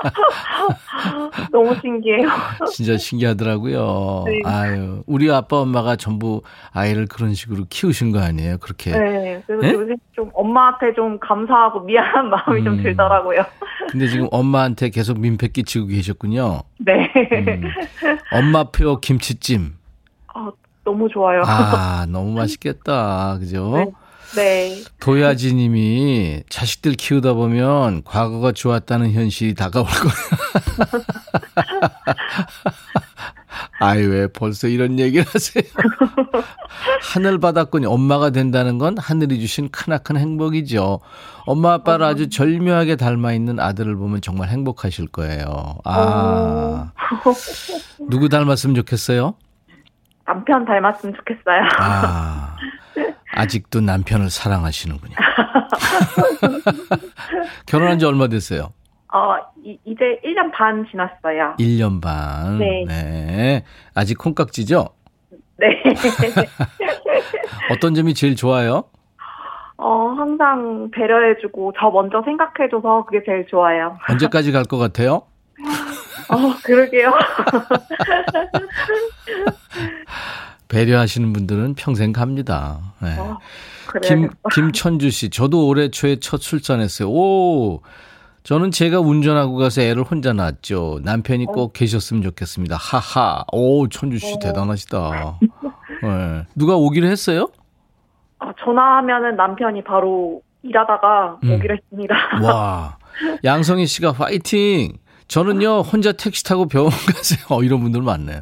너무 1.52 1.76
신기해요. 1.82 2.28
진짜 2.72 2.98
신기하더라고요. 2.98 4.24
네. 4.28 4.42
아유, 4.46 5.04
우리 5.06 5.32
아빠 5.32 5.58
엄마가 5.58 5.96
전부 5.96 6.42
아이를 6.74 7.08
그런 7.08 7.34
식으로 7.34 7.66
키우신 7.70 8.12
거 8.12 8.20
아니에요? 8.20 8.58
그렇게. 8.60 8.92
네, 8.92 9.44
그래서 9.46 9.68
예? 9.68 9.74
요새 9.74 9.96
좀 10.14 10.30
엄마한테 10.34 10.94
좀 10.94 11.20
감사하고 11.20 11.82
미안한 11.82 12.30
마음이 12.30 12.62
음. 12.62 12.64
좀 12.66 12.84
들더라고요. 12.84 13.44
근데 13.90 14.08
지금 14.08 14.28
엄마한테 14.32 14.90
계속 14.90 15.20
민폐 15.20 15.50
끼치고 15.50 15.88
계셨군요. 15.88 16.62
네, 16.80 17.12
음. 17.16 17.72
엄마표 18.32 19.00
김치찜. 19.02 19.81
아, 20.34 20.52
너무 20.84 21.08
좋아요. 21.10 21.44
아, 21.46 22.06
너무 22.10 22.34
맛있겠다. 22.34 23.38
그죠? 23.40 23.72
네. 23.76 23.92
네, 24.36 24.82
도야지 25.02 25.54
님이 25.54 26.42
자식들 26.50 26.94
키우다 26.94 27.34
보면 27.34 28.04
과거가 28.06 28.54
좋았다는 28.54 29.12
현실이 29.12 29.56
다가올 29.56 29.86
거야. 29.86 30.14
아이, 33.82 34.06
왜 34.06 34.28
벌써 34.28 34.68
이런 34.68 35.00
얘기를 35.00 35.26
하세요? 35.28 35.64
하늘 37.02 37.40
바닥권이 37.40 37.86
엄마가 37.86 38.30
된다는 38.30 38.78
건 38.78 38.98
하늘이 38.98 39.42
주신 39.42 39.70
크나큰 39.70 40.18
행복이죠. 40.18 41.02
엄마 41.46 41.74
아빠를 41.74 42.06
아주 42.06 42.30
절묘하게 42.30 42.96
닮아 42.96 43.34
있는 43.34 43.60
아들을 43.60 43.98
보면 43.98 44.22
정말 44.22 44.50
행복하실 44.50 45.08
거예요. 45.08 45.78
아. 45.84 46.92
누구 48.10 48.30
닮았으면 48.30 48.76
좋겠어요? 48.76 49.34
남편 50.32 50.66
닮았으면 50.66 51.16
좋겠어요. 51.16 51.62
아. 51.80 52.56
아직도 53.36 53.82
남편을 53.82 54.30
사랑하시는군요. 54.30 55.16
결혼한 57.66 58.00
지 58.00 58.06
얼마 58.06 58.28
됐어요? 58.28 58.74
어, 59.14 59.36
이, 59.64 59.78
이제 59.86 60.20
1년 60.24 60.52
반 60.54 60.86
지났어요. 60.90 61.56
1년 61.60 62.02
반. 62.02 62.58
네. 62.60 63.64
아직 63.94 64.18
콩깍지죠? 64.18 64.90
네. 65.58 65.84
어떤 67.72 67.94
점이 67.94 68.14
제일 68.14 68.36
좋아요? 68.36 68.86
어, 69.78 70.14
항상 70.18 70.90
배려해주고, 70.92 71.74
저 71.80 71.90
먼저 71.90 72.22
생각해줘서 72.24 73.06
그게 73.06 73.24
제일 73.26 73.48
좋아요. 73.48 73.98
언제까지 74.10 74.52
갈 74.52 74.64
것 74.66 74.78
같아요? 74.78 75.24
어, 76.30 76.56
그러게요. 76.64 77.12
배려하시는 80.68 81.34
분들은 81.34 81.76
평생 81.76 82.14
갑니다. 82.14 82.80
네. 83.02 83.18
어, 83.20 83.38
김. 84.04 84.30
김천주 84.54 85.10
씨, 85.12 85.30
저도 85.30 85.68
올해 85.68 85.90
초에 85.90 86.18
첫 86.20 86.38
출산했어요. 86.38 87.10
오! 87.10 87.82
저는 88.44 88.72
제가 88.72 89.00
운전하고 89.00 89.56
가서 89.58 89.82
애를 89.82 90.04
혼자 90.04 90.34
낳았죠. 90.34 91.02
남편이 91.04 91.46
꼭 91.48 91.74
계셨으면 91.74 92.24
좋겠습니다. 92.24 92.76
하하. 92.78 93.44
오, 93.52 93.88
천주 93.88 94.18
씨 94.18 94.34
어. 94.34 94.40
대단하시다. 94.40 95.38
네. 96.02 96.46
누가 96.56 96.76
오기로 96.76 97.06
했어요? 97.08 97.50
어, 98.40 98.52
전화하면은 98.64 99.36
남편이 99.36 99.84
바로 99.84 100.42
일하다가 100.64 101.40
음. 101.44 101.52
오기로 101.52 101.76
했습니다. 101.76 102.16
와. 102.42 102.98
양성희 103.44 103.86
씨가 103.86 104.14
화이팅! 104.14 104.94
저는요, 105.36 105.80
혼자 105.82 106.12
택시 106.12 106.44
타고 106.44 106.68
병원 106.68 106.92
가세요. 107.08 107.40
어, 107.50 107.64
이런 107.64 107.80
분들 107.82 108.02
많네요. 108.02 108.42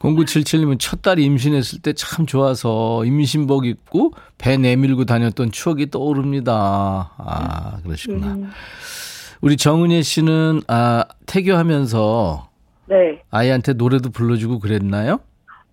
0977님은 0.00 0.80
첫 0.80 1.00
딸이 1.02 1.24
임신했을 1.24 1.80
때 1.80 1.92
참 1.92 2.26
좋아서 2.26 3.04
임신복 3.04 3.66
입고 3.66 4.12
배 4.36 4.56
내밀고 4.56 5.04
다녔던 5.04 5.52
추억이 5.52 5.90
떠오릅니다. 5.90 7.12
아, 7.16 7.78
그러시구나. 7.84 8.26
음, 8.34 8.50
우리 9.40 9.56
정은혜 9.56 10.02
씨는, 10.02 10.62
아, 10.66 11.04
태교하면서 11.26 12.48
네. 12.86 13.22
아이한테 13.30 13.74
노래도 13.74 14.10
불러주고 14.10 14.58
그랬나요? 14.58 15.20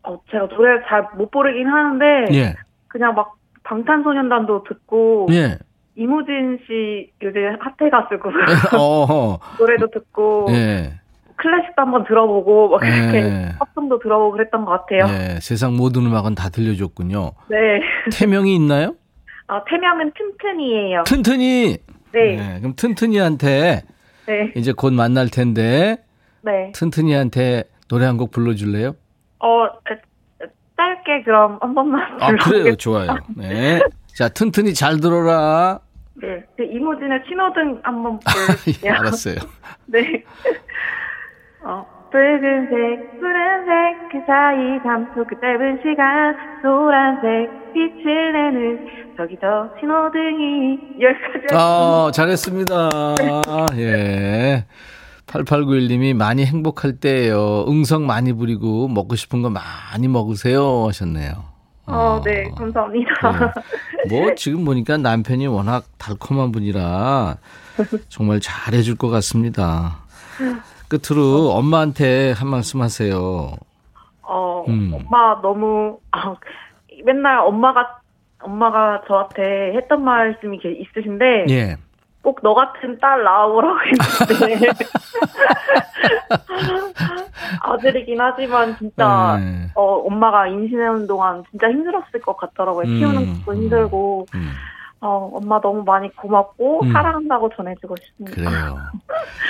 어, 0.03 0.19
제가 0.29 0.45
노래를 0.45 0.83
잘 0.87 1.07
못 1.17 1.31
부르긴 1.31 1.67
하는데, 1.67 2.35
예. 2.37 2.55
그냥 2.87 3.15
막 3.15 3.33
방탄소년단도 3.63 4.63
듣고, 4.67 5.27
예. 5.31 5.57
이무진 5.95 6.59
씨 6.65 7.11
요새 7.21 7.39
핫해 7.59 7.89
가지고, 7.89 8.29
어, 8.79 9.39
노래도 9.59 9.87
듣고, 9.91 10.47
예. 10.51 10.93
클래식도 11.35 11.81
한번 11.81 12.03
들어보고, 12.05 12.69
막 12.69 12.83
이렇게 12.85 13.17
예. 13.17 13.49
팝송도 13.59 13.99
들어보고 13.99 14.31
그랬던 14.31 14.65
것 14.65 14.71
같아요. 14.85 15.05
예. 15.13 15.39
세상 15.41 15.75
모든 15.75 16.05
음악은 16.05 16.35
다 16.35 16.49
들려줬군요. 16.49 17.31
네. 17.49 17.57
태명이 18.17 18.55
있나요? 18.55 18.95
아, 19.47 19.63
태명은 19.65 20.13
튼튼이에요. 20.17 21.03
튼튼이! 21.05 21.77
네. 22.13 22.35
네, 22.35 22.59
그럼 22.59 22.73
튼튼이한테 22.75 23.81
네. 24.27 24.51
이제 24.55 24.71
곧 24.75 24.93
만날 24.93 25.29
텐데 25.29 25.97
네. 26.41 26.71
튼튼이한테 26.73 27.63
노래 27.89 28.05
한 28.05 28.17
곡 28.17 28.31
불러줄래요? 28.31 28.95
어, 29.39 29.67
짧게 30.77 31.23
그럼 31.23 31.57
한 31.61 31.73
번만 31.73 32.01
아 32.21 32.31
그래요. 32.35 32.75
좋아요. 32.75 33.15
네, 33.35 33.79
자 34.21 34.29
튼튼이 34.29 34.75
잘 34.75 34.99
들어라. 34.99 35.79
네. 36.21 36.43
그 36.55 36.63
이모진의 36.63 37.23
신호등 37.27 37.79
한번 37.81 38.19
예, 38.67 38.71
볼게요. 38.71 38.93
알았어요. 38.93 39.35
네. 39.87 40.23
어, 41.63 41.83
붉은색, 42.11 43.19
푸른색, 43.19 44.11
그 44.11 44.19
사이 44.27 44.79
잠수 44.83 45.25
그 45.27 45.41
짧은 45.41 45.79
시간, 45.81 46.35
노란색, 46.61 47.73
빛을 47.73 48.33
내는 48.33 48.87
저기 49.17 49.35
저 49.41 49.71
신호등이 49.79 51.01
여기까지. 51.01 51.55
아 51.55 52.11
잘했습니다. 52.13 52.89
예. 53.77 54.65
8891님이 55.25 56.13
많이 56.13 56.45
행복할 56.45 56.99
때예요. 56.99 57.65
응성 57.67 58.05
많이 58.05 58.33
부리고 58.33 58.87
먹고 58.87 59.15
싶은 59.15 59.41
거 59.41 59.49
많이 59.49 60.07
먹으세요 60.07 60.85
하셨네요. 60.89 61.50
어, 61.87 62.21
네, 62.23 62.49
감사합니다. 62.57 63.53
네. 64.07 64.19
뭐 64.21 64.33
지금 64.35 64.63
보니까 64.65 64.97
남편이 64.97 65.47
워낙 65.47 65.85
달콤한 65.97 66.51
분이라 66.51 67.37
정말 68.09 68.39
잘해줄 68.39 68.97
것 68.97 69.09
같습니다. 69.09 69.97
끝으로 70.87 71.51
엄마한테 71.51 72.31
한 72.33 72.47
말씀 72.49 72.81
하세요. 72.81 73.51
어, 74.21 74.65
음. 74.67 74.91
엄마 74.93 75.41
너무, 75.41 75.99
아, 76.11 76.35
맨날 77.03 77.39
엄마가, 77.39 77.99
엄마가 78.39 79.01
저한테 79.07 79.73
했던 79.75 80.03
말씀이 80.03 80.59
있으신데, 80.63 81.45
예. 81.49 81.77
꼭 82.21 82.39
너 82.43 82.53
같은 82.53 82.99
딸 82.99 83.23
낳아보라고 83.23 83.79
했는데, 83.79 84.67
아들이긴 87.61 88.19
하지만 88.19 88.77
진짜, 88.77 89.37
네. 89.39 89.69
어, 89.75 89.83
엄마가 90.05 90.47
임신하는 90.47 91.07
동안 91.07 91.43
진짜 91.49 91.69
힘들었을 91.69 92.21
것 92.23 92.37
같더라고요. 92.37 92.87
음, 92.87 92.97
키우는 92.97 93.33
것도 93.39 93.51
음. 93.51 93.57
힘들고, 93.57 94.25
음, 94.35 94.51
어, 95.01 95.31
엄마 95.33 95.59
너무 95.59 95.83
많이 95.83 96.13
고맙고, 96.15 96.83
음. 96.83 96.91
사랑한다고 96.93 97.49
전해주고 97.55 97.95
싶습니다. 97.97 98.49
그래요. 98.49 98.77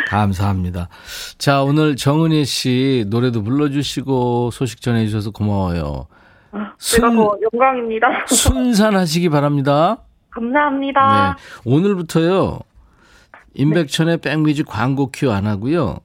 감사합니다. 0.10 0.89
자, 1.38 1.63
오늘 1.63 1.95
정은희 1.95 2.45
씨 2.45 3.06
노래도 3.10 3.43
불러주시고 3.43 4.51
소식 4.51 4.82
전해주셔서 4.82 5.32
고마워요. 5.32 6.08
제가 6.77 7.10
순, 7.10 7.15
더 7.15 7.38
영광입니다. 7.54 8.08
순산하시기 8.27 9.30
바랍니다. 9.30 9.97
감사합니다. 10.32 11.36
네. 11.38 11.69
오늘부터요. 11.69 12.60
임백천의 13.54 14.17
백뮤직 14.19 14.65
광고 14.65 15.10
큐 15.12 15.32
안 15.32 15.45
하고요. 15.45 15.97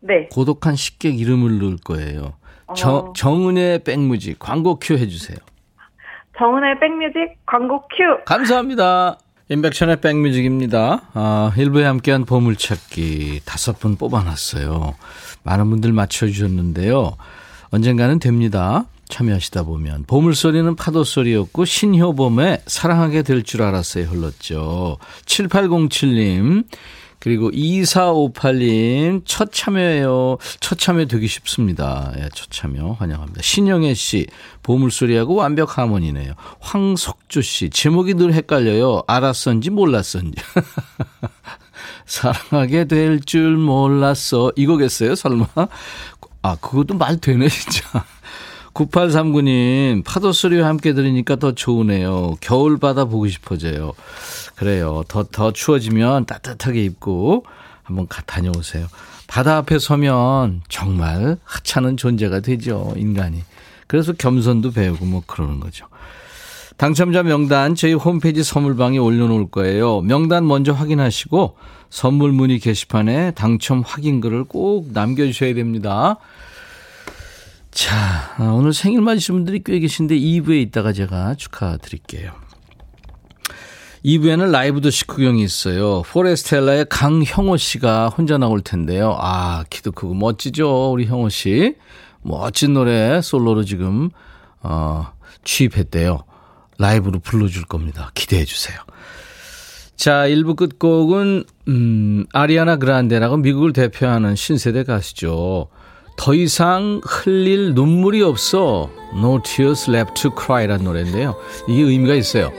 네. 0.00 0.28
고독한 0.30 0.76
식객 0.76 1.18
이름을 1.18 1.58
넣을 1.58 1.76
거예요. 1.84 2.34
정, 2.76 2.94
어. 2.94 3.12
정은의 3.14 3.84
백뮤직 3.84 4.38
광고 4.38 4.78
큐 4.78 4.94
해주세요. 4.94 5.38
정은의 6.38 6.78
백뮤직 6.80 7.36
광고 7.46 7.80
큐. 7.82 8.24
감사합니다. 8.24 9.18
임백천의 9.48 10.00
백뮤직입니다. 10.00 11.02
아, 11.12 11.52
1부에 11.56 11.82
함께한 11.82 12.24
보물찾기 12.24 13.40
다섯 13.44 13.78
분 13.80 13.96
뽑아놨어요. 13.96 14.94
많은 15.42 15.68
분들 15.70 15.92
맞춰주셨는데요. 15.92 17.16
언젠가는 17.72 18.18
됩니다. 18.20 18.84
참여하시다 19.08 19.64
보면. 19.64 20.04
보물소리는 20.06 20.76
파도소리였고 20.76 21.64
신효범의 21.64 22.62
사랑하게 22.66 23.22
될 23.22 23.42
줄 23.42 23.62
알았어요 23.62 24.04
흘렀죠. 24.04 24.98
7807님 25.26 26.64
그리고 27.20 27.50
2458님 27.50 29.22
첫 29.26 29.52
참여예요. 29.52 30.38
첫 30.60 30.78
참여 30.78 31.04
되기 31.04 31.28
쉽습니다. 31.28 32.12
예, 32.16 32.28
첫 32.34 32.50
참여 32.50 32.92
환영합니다. 32.98 33.42
신영애 33.42 33.92
씨 33.94 34.26
보물소리하고 34.62 35.34
완벽 35.34 35.76
하모니네요. 35.78 36.32
황석주 36.60 37.42
씨 37.42 37.70
제목이 37.70 38.14
늘 38.14 38.32
헷갈려요. 38.32 39.02
알았었는지 39.06 39.70
몰랐었는지. 39.70 40.40
사랑하게 42.06 42.86
될 42.86 43.20
줄 43.20 43.56
몰랐어. 43.56 44.50
이거겠어요 44.56 45.14
설마? 45.14 45.46
아 46.42 46.56
그것도 46.56 46.94
말 46.94 47.18
되네 47.18 47.48
진짜. 47.48 48.04
9839님, 48.86 50.04
파도 50.04 50.32
소리와 50.32 50.68
함께 50.68 50.94
들으니까 50.94 51.36
더 51.36 51.52
좋으네요. 51.52 52.36
겨울 52.40 52.78
바다 52.78 53.04
보고 53.04 53.28
싶어져요. 53.28 53.92
그래요. 54.56 55.02
더, 55.08 55.24
더 55.24 55.52
추워지면 55.52 56.24
따뜻하게 56.24 56.82
입고 56.84 57.44
한번 57.82 58.08
가, 58.08 58.22
다녀오세요. 58.22 58.86
바다 59.26 59.58
앞에 59.58 59.78
서면 59.78 60.62
정말 60.68 61.36
하찮은 61.44 61.96
존재가 61.96 62.40
되죠, 62.40 62.94
인간이. 62.96 63.42
그래서 63.86 64.12
겸손도 64.12 64.72
배우고 64.72 65.04
뭐 65.04 65.22
그러는 65.26 65.60
거죠. 65.60 65.86
당첨자 66.76 67.22
명단 67.22 67.74
저희 67.74 67.92
홈페이지 67.92 68.42
선물방에 68.42 68.96
올려놓을 68.98 69.50
거예요. 69.50 70.00
명단 70.00 70.46
먼저 70.46 70.72
확인하시고 70.72 71.56
선물 71.90 72.32
문의 72.32 72.58
게시판에 72.58 73.32
당첨 73.32 73.82
확인글을 73.84 74.44
꼭 74.44 74.92
남겨주셔야 74.92 75.54
됩니다. 75.54 76.16
자, 77.70 78.34
아, 78.36 78.52
오늘 78.52 78.72
생일 78.72 79.00
맞으신 79.00 79.34
분들이 79.36 79.62
꽤 79.64 79.78
계신데 79.78 80.16
2부에 80.16 80.60
있다가 80.62 80.92
제가 80.92 81.34
축하드릴게요. 81.34 82.32
2부에는 84.04 84.50
라이브 84.50 84.80
도시 84.80 85.06
구경이 85.06 85.42
있어요. 85.42 86.02
포레스텔라의 86.02 86.86
강형호 86.88 87.56
씨가 87.58 88.08
혼자 88.08 88.38
나올 88.38 88.60
텐데요. 88.60 89.16
아, 89.20 89.64
키도 89.70 89.92
크고 89.92 90.14
멋지죠, 90.14 90.90
우리 90.90 91.06
형호 91.06 91.28
씨. 91.28 91.74
멋진 92.22 92.74
노래 92.74 93.20
솔로로 93.22 93.64
지금, 93.64 94.10
어, 94.62 95.12
취입했대요. 95.44 96.24
라이브로 96.78 97.20
불러줄 97.20 97.64
겁니다. 97.66 98.10
기대해 98.14 98.44
주세요. 98.44 98.78
자, 99.96 100.26
1부 100.26 100.56
끝곡은, 100.56 101.44
음, 101.68 102.26
아리아나 102.32 102.76
그란데라고 102.76 103.36
미국을 103.36 103.74
대표하는 103.74 104.34
신세대 104.34 104.84
가수죠. 104.84 105.68
더 106.20 106.34
이상 106.34 107.00
흘릴 107.02 107.72
눈물이 107.72 108.20
없어. 108.20 108.90
No 109.14 109.40
tears 109.42 109.90
left 109.90 110.20
to 110.20 110.30
cry라는 110.38 110.84
노래인데요. 110.84 111.34
이게 111.66 111.80
의미가 111.80 112.14
있어요. 112.14 112.52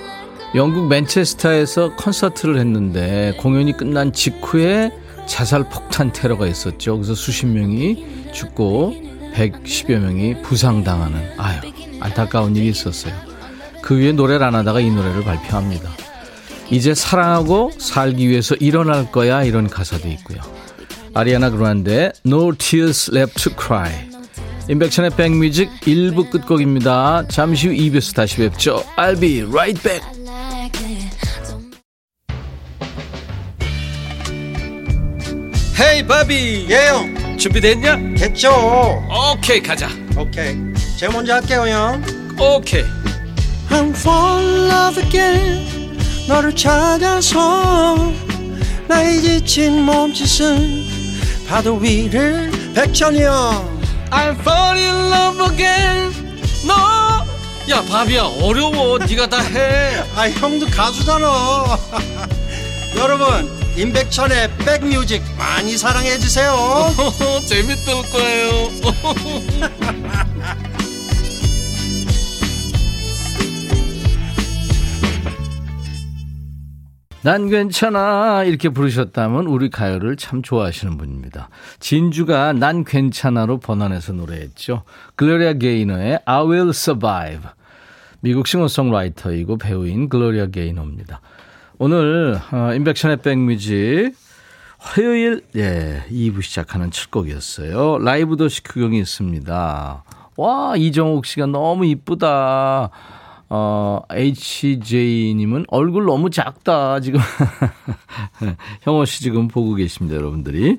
영국 0.55 0.87
맨체스터에서 0.87 1.95
콘서트를 1.95 2.57
했는데 2.57 3.35
공연이 3.37 3.77
끝난 3.77 4.13
직후에 4.13 4.91
자살 5.27 5.69
폭탄 5.69 6.11
테러가 6.11 6.47
있었죠. 6.47 6.95
그래서 6.95 7.13
수십 7.13 7.45
명이 7.45 8.31
죽고 8.33 8.95
110여 9.35 9.99
명이 9.99 10.41
부상당하는 10.41 11.21
아유 11.37 11.59
안타까운 11.99 12.55
일이 12.55 12.67
있었어요. 12.69 13.13
그 13.83 13.95
위에 13.95 14.11
노래를 14.11 14.43
안 14.43 14.55
하다가 14.55 14.79
이 14.79 14.89
노래를 14.89 15.23
발표합니다. 15.23 15.87
이제 16.71 16.95
사랑하고 16.95 17.73
살기 17.77 18.27
위해서 18.27 18.55
일어날 18.55 19.11
거야 19.11 19.43
이런 19.43 19.67
가사도 19.67 20.07
있고요. 20.07 20.60
아리아나 21.13 21.49
그란데 21.49 22.11
No 22.25 22.53
Tears 22.55 23.11
Left 23.13 23.43
to 23.43 23.53
Cry. 23.59 23.91
인백션의 24.69 25.11
백뮤직 25.11 25.69
1부 25.81 26.29
끝곡입니다. 26.29 27.27
잠시 27.27 27.67
후 27.67 27.73
2부에서 27.73 28.15
다시 28.15 28.37
뵙죠. 28.37 28.83
I'll 28.95 29.19
be 29.19 29.41
right 29.43 29.81
back. 29.81 30.01
헤이 35.79 36.05
바비 36.07 36.67
예영. 36.69 37.37
준비됐냐? 37.37 37.97
됐죠. 38.17 38.51
오케이 39.09 39.61
가자. 39.61 39.89
오케이. 40.17 40.55
제가 40.97 41.11
먼저 41.11 41.33
할게요 41.33 41.65
형. 41.67 42.01
오케이. 42.39 42.83
I'm 43.69 43.89
fall 43.95 44.45
in 44.45 44.69
love 44.69 45.03
again 45.03 45.97
너를 46.27 46.55
찾아서 46.55 48.11
나의 48.87 49.21
지친 49.21 49.81
몸짓은 49.83 51.00
파도 51.51 51.75
위를 51.75 52.49
백천이 52.73 53.23
형 53.23 53.81
I'm 54.09 54.39
fall 54.39 54.77
in 54.77 55.11
love 55.11 55.51
again. 55.51 56.13
너야 56.65 57.81
바비야 57.89 58.23
어려워. 58.41 58.97
네가 58.97 59.27
다 59.27 59.41
해. 59.41 60.01
아 60.15 60.29
형도 60.29 60.65
가수잖아. 60.67 61.77
여러분 62.95 63.51
임백천의 63.75 64.49
백뮤직 64.59 65.21
많이 65.37 65.77
사랑해 65.77 66.17
주세요. 66.19 66.55
재밌을 67.45 68.01
거예요 68.13 68.71
난 77.23 77.49
괜찮아 77.49 78.43
이렇게 78.45 78.69
부르셨다면 78.69 79.45
우리 79.45 79.69
가요를 79.69 80.15
참 80.17 80.41
좋아하시는 80.41 80.97
분입니다. 80.97 81.49
진주가 81.79 82.53
난 82.53 82.83
괜찮아로 82.83 83.59
번안해서 83.59 84.13
노래했죠. 84.13 84.83
글로리아 85.15 85.53
게이너의 85.53 86.19
I 86.25 86.43
Will 86.43 86.69
Survive. 86.69 87.49
미국 88.21 88.47
싱어송라이터이고 88.47 89.57
배우인 89.59 90.09
글로리아 90.09 90.47
게이너입니다. 90.47 91.21
오늘 91.77 92.39
어, 92.51 92.73
임백천의 92.73 93.17
백뮤직 93.17 94.13
화요일 94.79 95.43
예 95.55 96.03
2부 96.09 96.41
시작하는 96.41 96.89
첫 96.89 97.11
곡이었어요. 97.11 97.99
라이브 97.99 98.35
도시 98.35 98.63
구경이 98.63 98.99
있습니다. 98.99 100.03
와 100.37 100.73
이정옥 100.75 101.27
씨가 101.27 101.45
너무 101.45 101.85
이쁘다. 101.85 102.89
어, 103.53 103.99
HJ님은 104.09 105.65
얼굴 105.67 106.05
너무 106.05 106.29
작다, 106.29 107.01
지금. 107.01 107.19
형호 108.83 109.03
씨 109.03 109.21
지금 109.21 109.49
보고 109.49 109.75
계십니다, 109.75 110.15
여러분들이. 110.15 110.77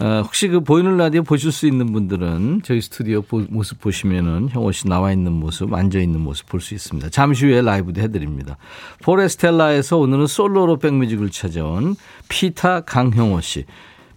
어, 0.00 0.22
혹시 0.24 0.48
그 0.48 0.60
보이는 0.60 0.96
라디오 0.96 1.22
보실 1.22 1.52
수 1.52 1.66
있는 1.66 1.92
분들은 1.92 2.62
저희 2.64 2.80
스튜디오 2.80 3.20
보, 3.20 3.44
모습 3.50 3.78
보시면은 3.78 4.48
형호 4.48 4.72
씨 4.72 4.88
나와 4.88 5.12
있는 5.12 5.32
모습, 5.32 5.74
앉아 5.74 5.98
있는 6.00 6.20
모습 6.20 6.46
볼 6.46 6.62
수 6.62 6.72
있습니다. 6.72 7.10
잠시 7.10 7.44
후에 7.44 7.60
라이브도 7.60 8.00
해드립니다. 8.00 8.56
포레스텔라에서 9.02 9.98
오늘은 9.98 10.28
솔로로 10.28 10.78
백뮤직을 10.78 11.28
찾아온 11.28 11.94
피타 12.30 12.80
강형호 12.86 13.42
씨. 13.42 13.66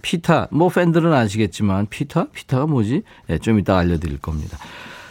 피타, 0.02 0.48
뭐 0.52 0.70
팬들은 0.70 1.12
아시겠지만 1.12 1.88
피타? 1.90 2.28
피타가 2.32 2.68
뭐지? 2.68 3.02
네, 3.28 3.38
좀 3.40 3.60
이따 3.60 3.78
알려드릴 3.78 4.20
겁니다. 4.20 4.58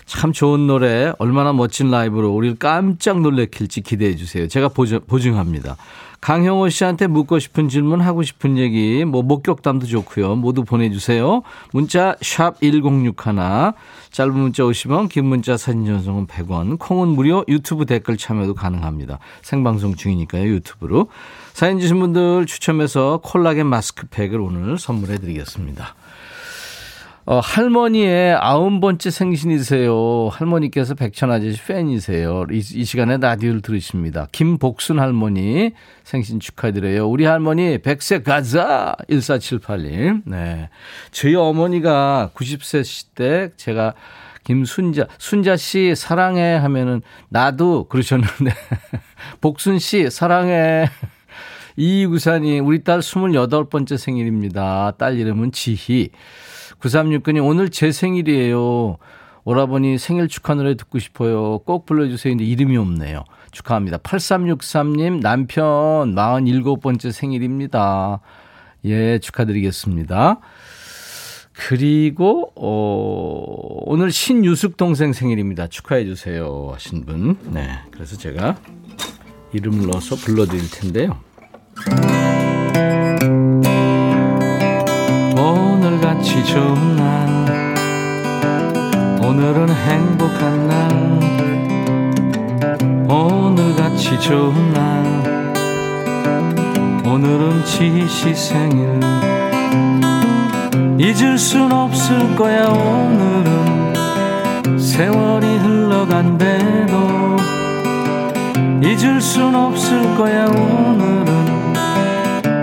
참 0.06 0.32
좋은 0.32 0.66
노래, 0.66 1.12
얼마나 1.18 1.52
멋진 1.52 1.90
라이브로 1.90 2.32
우리를 2.32 2.56
깜짝 2.58 3.20
놀래킬지 3.20 3.80
기대해 3.82 4.16
주세요. 4.16 4.48
제가 4.48 4.68
보증, 4.68 5.00
보증합니다. 5.06 5.76
강형호 6.20 6.70
씨한테 6.70 7.06
묻고 7.06 7.38
싶은 7.38 7.68
질문, 7.68 8.00
하고 8.00 8.22
싶은 8.22 8.56
얘기, 8.56 9.04
뭐 9.04 9.22
목격담도 9.22 9.86
좋고요. 9.86 10.36
모두 10.36 10.64
보내주세요. 10.64 11.42
문자 11.72 12.16
샵 12.22 12.58
1061, 12.62 13.74
짧은 14.10 14.32
문자 14.32 14.62
50원, 14.62 15.10
긴 15.10 15.26
문자 15.26 15.58
사진 15.58 15.84
전송은 15.84 16.26
100원, 16.26 16.78
콩은 16.78 17.08
무료, 17.08 17.44
유튜브 17.46 17.84
댓글 17.84 18.16
참여도 18.16 18.54
가능합니다. 18.54 19.18
생방송 19.42 19.96
중이니까요, 19.96 20.44
유튜브로. 20.44 21.08
사연 21.52 21.78
주신 21.78 22.00
분들 22.00 22.46
추첨해서 22.46 23.20
콜라겐 23.22 23.66
마스크팩을 23.66 24.40
오늘 24.40 24.78
선물해 24.78 25.18
드리겠습니다. 25.18 25.94
어, 27.26 27.40
할머니의 27.40 28.34
아흔 28.34 28.80
번째 28.80 29.10
생신이세요. 29.10 30.28
할머니께서 30.30 30.94
백천 30.94 31.30
아저씨 31.30 31.62
팬이세요. 31.64 32.44
이, 32.50 32.58
이 32.58 32.84
시간에 32.84 33.16
라디오를 33.16 33.62
들으십니다. 33.62 34.28
김복순 34.30 34.98
할머니 35.00 35.72
생신 36.02 36.38
축하드려요. 36.38 37.08
우리 37.08 37.24
할머니 37.24 37.78
백세 37.78 38.22
가자 38.22 38.94
1478님. 39.08 40.22
네. 40.26 40.68
저희 41.12 41.34
어머니가 41.34 42.30
90세 42.34 43.14
때 43.14 43.50
제가 43.56 43.94
김순자, 44.44 45.06
순자 45.16 45.56
씨 45.56 45.94
사랑해 45.96 46.56
하면은 46.56 47.00
나도 47.30 47.84
그러셨는데 47.88 48.52
복순 49.40 49.78
씨 49.78 50.10
사랑해. 50.10 50.90
이구산이 51.76 52.60
우리 52.60 52.84
딸 52.84 53.00
28번째 53.00 53.96
생일입니다. 53.96 54.92
딸 54.98 55.18
이름은 55.18 55.52
지희. 55.52 56.10
9369님, 56.84 57.46
오늘 57.46 57.70
제 57.70 57.92
생일이에요. 57.92 58.98
오라버니 59.44 59.98
생일 59.98 60.28
축하 60.28 60.54
노래 60.54 60.76
듣고 60.76 60.98
싶어요. 60.98 61.58
꼭 61.60 61.86
불러주세요. 61.86 62.32
근데 62.32 62.44
이름이 62.44 62.76
없네요. 62.76 63.24
축하합니다. 63.52 63.98
8363님, 63.98 65.20
남편 65.20 66.14
47번째 66.14 67.12
생일입니다. 67.12 68.20
예, 68.84 69.18
축하드리겠습니다. 69.18 70.40
그리고, 71.52 72.52
어, 72.56 73.82
오늘 73.86 74.10
신유숙 74.10 74.76
동생 74.76 75.12
생일입니다. 75.12 75.68
축하해주세요. 75.68 76.70
하신 76.74 77.06
분. 77.06 77.38
네. 77.52 77.78
그래서 77.92 78.16
제가 78.16 78.56
이름을 79.52 79.86
넣어서 79.88 80.16
불러드릴 80.16 80.70
텐데요. 80.70 81.20
같이 86.24 86.42
좋은 86.42 86.96
날. 86.96 87.28
오늘은 89.20 89.68
행복한 89.68 90.68
날. 90.68 90.88
오늘같이 93.06 94.18
좋은 94.20 94.72
날. 94.72 95.52
오늘은 97.04 97.62
지시 97.66 98.34
생일. 98.34 99.00
잊을 100.98 101.36
순 101.36 101.70
없을 101.70 102.34
거야 102.36 102.68
오늘은. 102.68 103.92
세월이 104.78 105.46
흘러간대도 105.58 107.36
잊을 108.82 109.20
순 109.20 109.54
없을 109.54 110.16
거야 110.16 110.46
오늘은. 110.46 111.74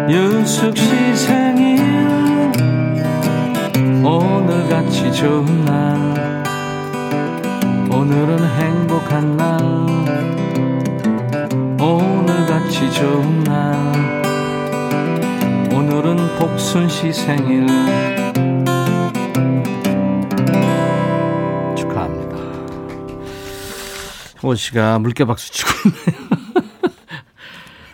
유숙 0.09 0.75
시 0.75 1.15
생일 1.15 1.70
오늘같이 4.03 5.13
좋은 5.13 5.65
날. 5.65 6.43
오늘은 7.91 8.43
행복한 8.57 9.37
날. 9.37 9.59
오늘같이 11.79 12.91
좋은 12.93 13.43
날. 13.43 14.23
오늘은 15.71 16.39
복순 16.39 16.89
씨 16.89 17.13
생일. 17.13 17.67
축하합니다. 21.75 22.37
형호 24.39 24.55
씨가 24.55 24.97
물개 24.97 25.25
박수 25.25 25.51
치고 25.51 25.69
있네요. 25.89 26.20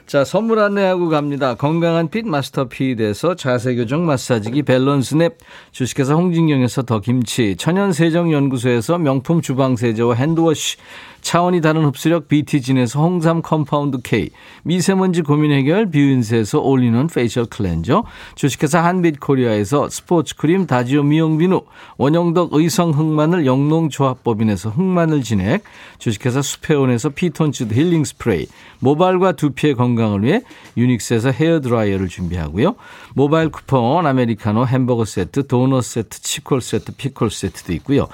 자, 0.08 0.24
선물 0.24 0.60
안내하고 0.60 1.10
갑니다. 1.10 1.56
건강한 1.56 2.08
핏 2.08 2.26
마스터 2.26 2.70
핏에서 2.70 3.36
자세 3.36 3.76
교정 3.76 4.06
마사지기 4.06 4.64
밸런스 4.64 5.16
냅, 5.16 5.38
주식회사 5.74 6.14
홍진경에서 6.14 6.84
더 6.84 7.02
김치, 7.02 7.58
천연 7.58 7.92
세정 7.92 8.32
연구소에서 8.32 9.00
명품 9.00 9.42
주방 9.42 9.76
세제와 9.76 10.16
핸드워시, 10.16 10.78
차원이 11.22 11.62
다른 11.62 11.86
흡수력 11.86 12.28
BT진에서 12.28 13.02
홍삼 13.02 13.42
컴파운드 13.42 14.00
K, 14.04 14.30
미세먼지 14.64 15.22
고민 15.22 15.52
해결 15.52 15.90
뷰인스에서 15.90 16.60
올리는 16.60 17.08
페이셜 17.08 17.46
클렌저, 17.46 18.04
주식회사 18.36 18.84
한빛코리아에서 18.84 19.90
스포츠 19.90 20.36
크림 20.36 20.68
다지오 20.68 21.04
미용 21.04 21.38
비누, 21.38 21.62
원형덕 21.98 22.54
의성 22.54 22.92
흑마늘 22.92 23.46
영농조합법인에서 23.46 24.70
흑마늘 24.70 25.24
진액, 25.24 25.64
주식회사 26.00 26.42
수페온에서 26.42 27.10
피톤치드 27.10 27.74
힐링 27.74 28.04
스프레이, 28.04 28.48
모발과 28.80 29.34
두피의 29.34 29.76
건강을 29.76 30.24
위해 30.24 30.42
유닉스에서 30.78 31.32
헤어 31.32 31.60
드라이어를 31.62 32.08
준비하고요. 32.08 32.76
모바일 33.18 33.50
쿠폰, 33.50 34.06
아메리카노, 34.06 34.68
햄버거 34.68 35.04
세트, 35.04 35.48
도넛 35.48 35.84
세트, 35.84 36.22
치콜 36.22 36.62
세트, 36.62 36.92
피콜 36.98 37.32
세트도 37.32 37.74
있고요. 37.74 38.08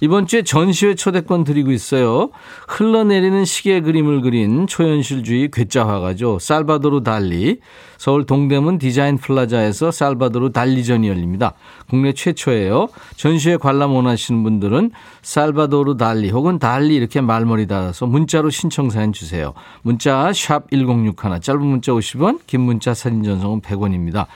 이번 0.00 0.28
주에 0.28 0.42
전시회 0.42 0.94
초대권 0.94 1.42
드리고 1.42 1.72
있어요. 1.72 2.30
흘러내리는 2.68 3.44
시계 3.44 3.80
그림을 3.80 4.20
그린 4.20 4.68
초현실주의 4.68 5.50
괴짜화가죠. 5.50 6.38
살바도르 6.38 7.02
달리. 7.02 7.58
서울 7.98 8.24
동대문 8.24 8.78
디자인 8.78 9.18
플라자에서 9.18 9.90
살바도르 9.90 10.52
달리전이 10.52 11.08
열립니다. 11.08 11.54
국내 11.88 12.12
최초예요. 12.12 12.88
전시회 13.16 13.56
관람 13.56 13.94
원하시는 13.94 14.42
분들은 14.42 14.90
살바도르 15.22 15.96
달리 15.96 16.30
혹은 16.30 16.58
달리 16.58 16.94
이렇게 16.94 17.20
말머리 17.20 17.66
달아서 17.66 18.06
문자로 18.06 18.50
신청 18.50 18.90
사연 18.90 19.12
주세요. 19.12 19.54
문자 19.82 20.32
샵 20.32 20.70
1061, 20.70 21.40
짧은 21.40 21.62
문자 21.62 21.92
50원, 21.92 22.40
긴 22.46 22.62
문자 22.62 22.94
사진 22.94 23.22
전송은 23.22 23.60
100원입니다. 23.60 24.26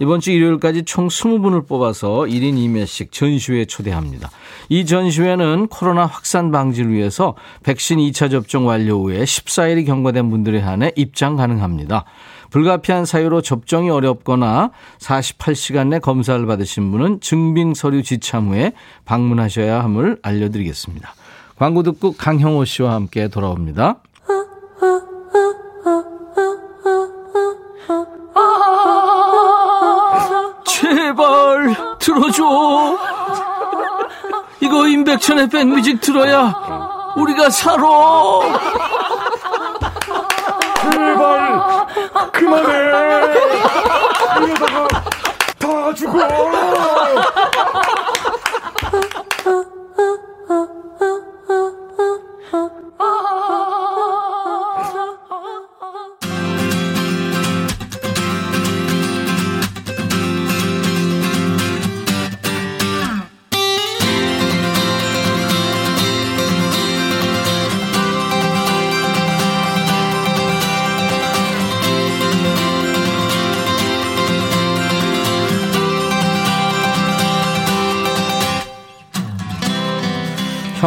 이번 0.00 0.20
주 0.20 0.30
일요일까지 0.32 0.84
총 0.84 1.08
20분을 1.08 1.68
뽑아서 1.68 2.20
1인 2.20 2.54
2매씩 2.54 3.12
전시회에 3.12 3.66
초대합니다. 3.66 4.30
이 4.70 4.86
전시회는 4.86 5.68
코로나 5.68 6.06
확산 6.06 6.50
방지를 6.50 6.90
위해서 6.90 7.34
백신 7.64 7.98
2차 7.98 8.30
접종 8.30 8.66
완료 8.66 9.02
후에 9.02 9.22
14일이 9.24 9.84
경과된 9.84 10.30
분들에 10.30 10.58
한해 10.60 10.92
입장 10.96 11.36
가능합니다. 11.36 12.06
불가피한 12.50 13.04
사유로 13.04 13.42
접종이 13.42 13.90
어렵거나 13.90 14.70
48시간 14.98 15.88
내 15.88 15.98
검사를 15.98 16.44
받으신 16.44 16.90
분은 16.90 17.20
증빙 17.20 17.74
서류 17.74 18.02
지참 18.02 18.48
후에 18.48 18.72
방문하셔야 19.04 19.82
함을 19.84 20.18
알려드리겠습니다. 20.22 21.14
광고 21.56 21.82
듣고 21.82 22.12
강형호 22.12 22.64
씨와 22.64 22.94
함께 22.94 23.28
돌아옵니다. 23.28 23.96
제발 30.64 31.74
들어줘. 31.98 32.98
이거 34.60 34.88
임백천의 34.88 35.48
백뮤직 35.48 36.00
들어야 36.00 36.54
우리가 37.16 37.50
살아. 37.50 37.82
제발 40.92 41.49
그만해. 42.32 42.90
이러다가 44.44 44.88
다 45.58 45.94
죽어 45.94 46.18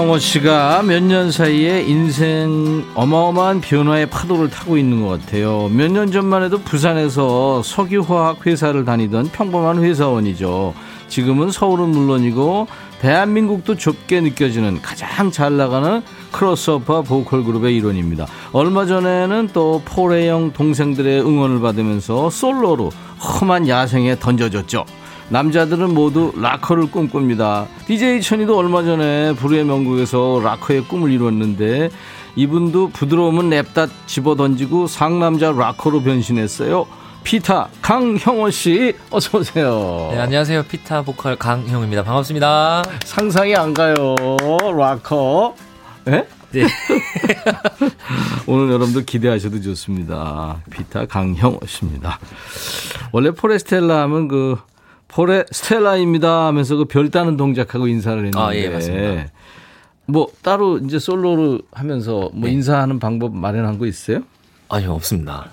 형호 0.03 0.19
씨가 0.19 0.83
몇 0.83 1.01
년 1.01 1.31
사이에 1.31 1.81
인생 1.83 2.83
어마어마한 2.93 3.61
변화의 3.61 4.09
파도를 4.09 4.49
타고 4.49 4.75
있는 4.77 5.01
것 5.01 5.07
같아요. 5.07 5.69
몇 5.69 5.89
년 5.89 6.11
전만 6.11 6.43
해도 6.43 6.57
부산에서 6.57 7.63
석유화학 7.63 8.45
회사를 8.45 8.83
다니던 8.83 9.29
평범한 9.31 9.81
회사원이죠. 9.81 10.73
지금은 11.07 11.51
서울은 11.51 11.87
물론이고 11.91 12.67
대한민국도 12.99 13.77
좁게 13.77 14.19
느껴지는 14.19 14.81
가장 14.81 15.31
잘 15.31 15.55
나가는 15.55 16.01
크로스오퍼 16.33 17.03
보컬 17.03 17.45
그룹의 17.45 17.73
일원입니다. 17.73 18.27
얼마 18.51 18.85
전에는 18.85 19.51
또 19.53 19.81
포레형 19.85 20.51
동생들의 20.51 21.21
응원을 21.21 21.61
받으면서 21.61 22.29
솔로로 22.29 22.91
험한 23.19 23.69
야생에 23.69 24.19
던져졌죠. 24.19 24.83
남자들은 25.29 25.93
모두 25.93 26.33
락커를 26.35 26.91
꿈꿉니다. 26.91 27.67
DJ 27.87 28.21
천이도 28.21 28.57
얼마 28.57 28.83
전에 28.83 29.33
불후의 29.35 29.65
명곡에서 29.65 30.41
락커의 30.43 30.85
꿈을 30.85 31.11
이뤘는데 31.11 31.89
이분도 32.35 32.89
부드러움은 32.89 33.49
냅다 33.49 33.87
집어 34.05 34.35
던지고 34.35 34.87
상남자 34.87 35.51
락커로 35.51 36.01
변신했어요. 36.03 36.85
피타 37.23 37.69
강형호 37.81 38.49
씨 38.51 38.93
어서 39.09 39.37
오세요. 39.37 40.09
네, 40.11 40.19
안녕하세요. 40.19 40.63
피타 40.63 41.03
보컬 41.03 41.37
강형입니다. 41.37 42.03
반갑습니다. 42.03 42.83
상상이 43.05 43.55
안 43.55 43.73
가요. 43.73 44.15
락커. 44.77 45.55
예? 46.07 46.27
네. 46.51 46.67
오늘 48.45 48.67
여러분들 48.67 49.05
기대하셔도 49.05 49.61
좋습니다. 49.61 50.61
피타 50.69 51.05
강형호 51.05 51.61
씨입니다. 51.65 52.19
원래 53.11 53.31
포레스텔라 53.31 54.01
하면 54.01 54.27
그 54.27 54.57
포레 55.13 55.45
스텔라입니다 55.51 56.47
하면서 56.47 56.75
그 56.75 56.85
별 56.85 57.09
따는 57.11 57.37
동작하고 57.37 57.87
인사를 57.87 58.17
했는데 58.17 58.39
아, 58.39 58.55
예, 58.55 58.69
맞습니다. 58.69 59.27
뭐 60.05 60.27
따로 60.41 60.79
이제 60.79 60.99
솔로로 60.99 61.59
하면서 61.71 62.29
뭐 62.33 62.47
네. 62.47 62.51
인사하는 62.51 62.99
방법 62.99 63.35
마련한 63.35 63.77
거 63.79 63.85
있어요? 63.85 64.21
아니요, 64.69 64.93
없습니다. 64.93 65.49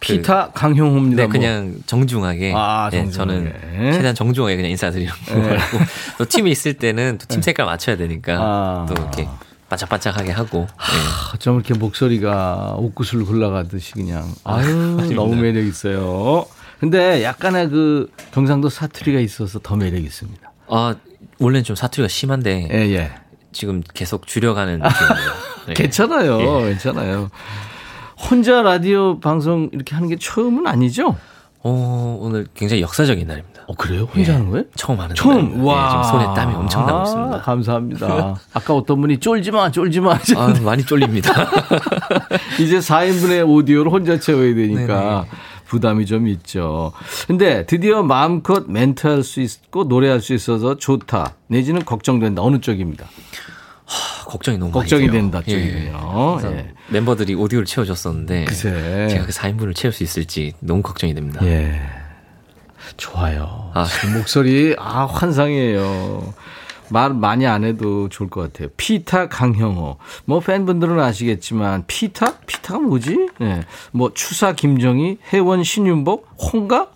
피타 0.00 0.50
강형호입니다. 0.52 1.16
네, 1.22 1.26
뭐. 1.26 1.32
그냥 1.32 1.74
정중하게. 1.86 2.52
아, 2.56 2.88
네, 2.90 3.02
정중하게. 3.08 3.52
저는 3.52 3.92
최대한 3.92 4.14
정중하게 4.16 4.56
그냥 4.56 4.70
인사드리는 4.72 5.12
거고. 5.26 5.40
또 6.18 6.24
팀이 6.24 6.50
있을 6.50 6.74
때는 6.74 7.18
또 7.18 7.26
팀 7.28 7.42
색깔 7.42 7.66
맞춰야 7.66 7.96
되니까 7.96 8.32
네. 8.32 8.38
아. 8.42 8.86
또 8.88 8.94
이렇게 9.00 9.28
반짝반짝하게 9.68 10.32
하고. 10.32 10.66
네. 10.68 11.34
어쩜 11.34 11.56
이렇게 11.56 11.74
목소리가 11.74 12.74
옷구슬 12.78 13.24
굴러가듯이 13.24 13.92
그냥 13.92 14.24
아유 14.42 14.96
너무 15.14 15.36
매력 15.36 15.64
있어요. 15.64 16.46
근데 16.82 17.22
약간의 17.22 17.68
그 17.70 18.10
경상도 18.32 18.68
사투리가 18.68 19.20
있어서 19.20 19.60
더 19.60 19.76
매력 19.76 20.02
있습니다. 20.02 20.50
아, 20.66 20.96
원래는 21.38 21.62
좀 21.62 21.76
사투리가 21.76 22.08
심한데 22.08 22.68
예 22.72 22.76
예. 22.92 23.12
지금 23.52 23.84
계속 23.94 24.26
줄여가는 24.26 24.80
느낌이에요. 24.80 25.32
네. 25.68 25.74
괜찮아요. 25.74 26.38
괜찮아요. 26.38 27.30
혼자 28.18 28.62
라디오 28.62 29.20
방송 29.20 29.70
이렇게 29.72 29.94
하는 29.94 30.08
게 30.08 30.16
처음은 30.18 30.66
아니죠? 30.66 31.16
어, 31.60 32.18
오늘 32.20 32.48
굉장히 32.52 32.82
역사적인 32.82 33.28
날입니다. 33.28 33.62
어 33.68 33.74
그래요? 33.76 34.08
혼자 34.12 34.32
예. 34.32 34.36
하는 34.38 34.50
거예요? 34.50 34.64
처음 34.74 34.98
하는 34.98 35.14
처음 35.14 35.36
날입니다. 35.36 35.64
와 35.64 35.84
네, 35.84 35.90
지금 35.90 36.18
손에 36.18 36.34
땀이 36.34 36.54
엄청 36.56 36.84
나고 36.84 36.98
아, 36.98 37.02
있습니다. 37.04 37.40
감사합니다. 37.42 38.34
아까 38.54 38.74
어떤 38.74 39.00
분이 39.00 39.20
쫄지 39.20 39.52
마, 39.52 39.70
쫄지 39.70 40.00
마. 40.00 40.18
아, 40.36 40.54
많이 40.64 40.84
쫄립니다. 40.84 41.32
이제 42.58 42.80
4인분의 42.80 43.48
오디오를 43.48 43.92
혼자 43.92 44.18
채워야 44.18 44.52
되니까 44.52 45.26
부담이 45.72 46.04
좀 46.04 46.28
있죠. 46.28 46.92
근데 47.26 47.64
드디어 47.64 48.02
마음껏 48.02 48.66
멘트할 48.68 49.22
수 49.22 49.40
있고 49.40 49.84
노래할 49.84 50.20
수 50.20 50.34
있어서 50.34 50.76
좋다. 50.76 51.34
내지는 51.46 51.82
걱정된다. 51.86 52.42
어느 52.42 52.60
쪽입니다. 52.60 53.08
걱정이 54.26 54.58
너무 54.58 54.70
걱정이 54.70 55.06
많이 55.06 55.12
돼요. 55.12 55.22
된다 55.22 55.42
예. 55.48 55.50
쪽이군요. 55.50 56.36
그래서 56.36 56.56
예. 56.56 56.74
멤버들이 56.90 57.34
오디오를 57.34 57.64
채워줬었는데 57.64 58.44
글쎄. 58.44 59.08
제가 59.10 59.24
그 59.24 59.32
4인분을 59.32 59.74
채울 59.74 59.92
수 59.92 60.02
있을지 60.02 60.52
너무 60.60 60.82
걱정이 60.82 61.14
됩니다. 61.14 61.40
예. 61.46 61.80
좋아요. 62.98 63.70
아. 63.72 63.86
목소리, 64.14 64.76
아, 64.78 65.06
환상이에요. 65.06 66.34
말 66.92 67.14
많이 67.14 67.46
안 67.46 67.64
해도 67.64 68.08
좋을 68.08 68.28
것 68.28 68.40
같아요. 68.42 68.68
피타 68.76 69.28
강형호. 69.28 69.96
뭐 70.26 70.40
팬분들은 70.40 71.00
아시겠지만, 71.00 71.84
피타? 71.86 72.40
피타가 72.46 72.80
뭐지? 72.80 73.28
네. 73.40 73.62
뭐 73.92 74.12
추사 74.12 74.52
김정희, 74.52 75.18
혜원 75.32 75.64
신윤복, 75.64 76.28
호인가? 76.52 76.88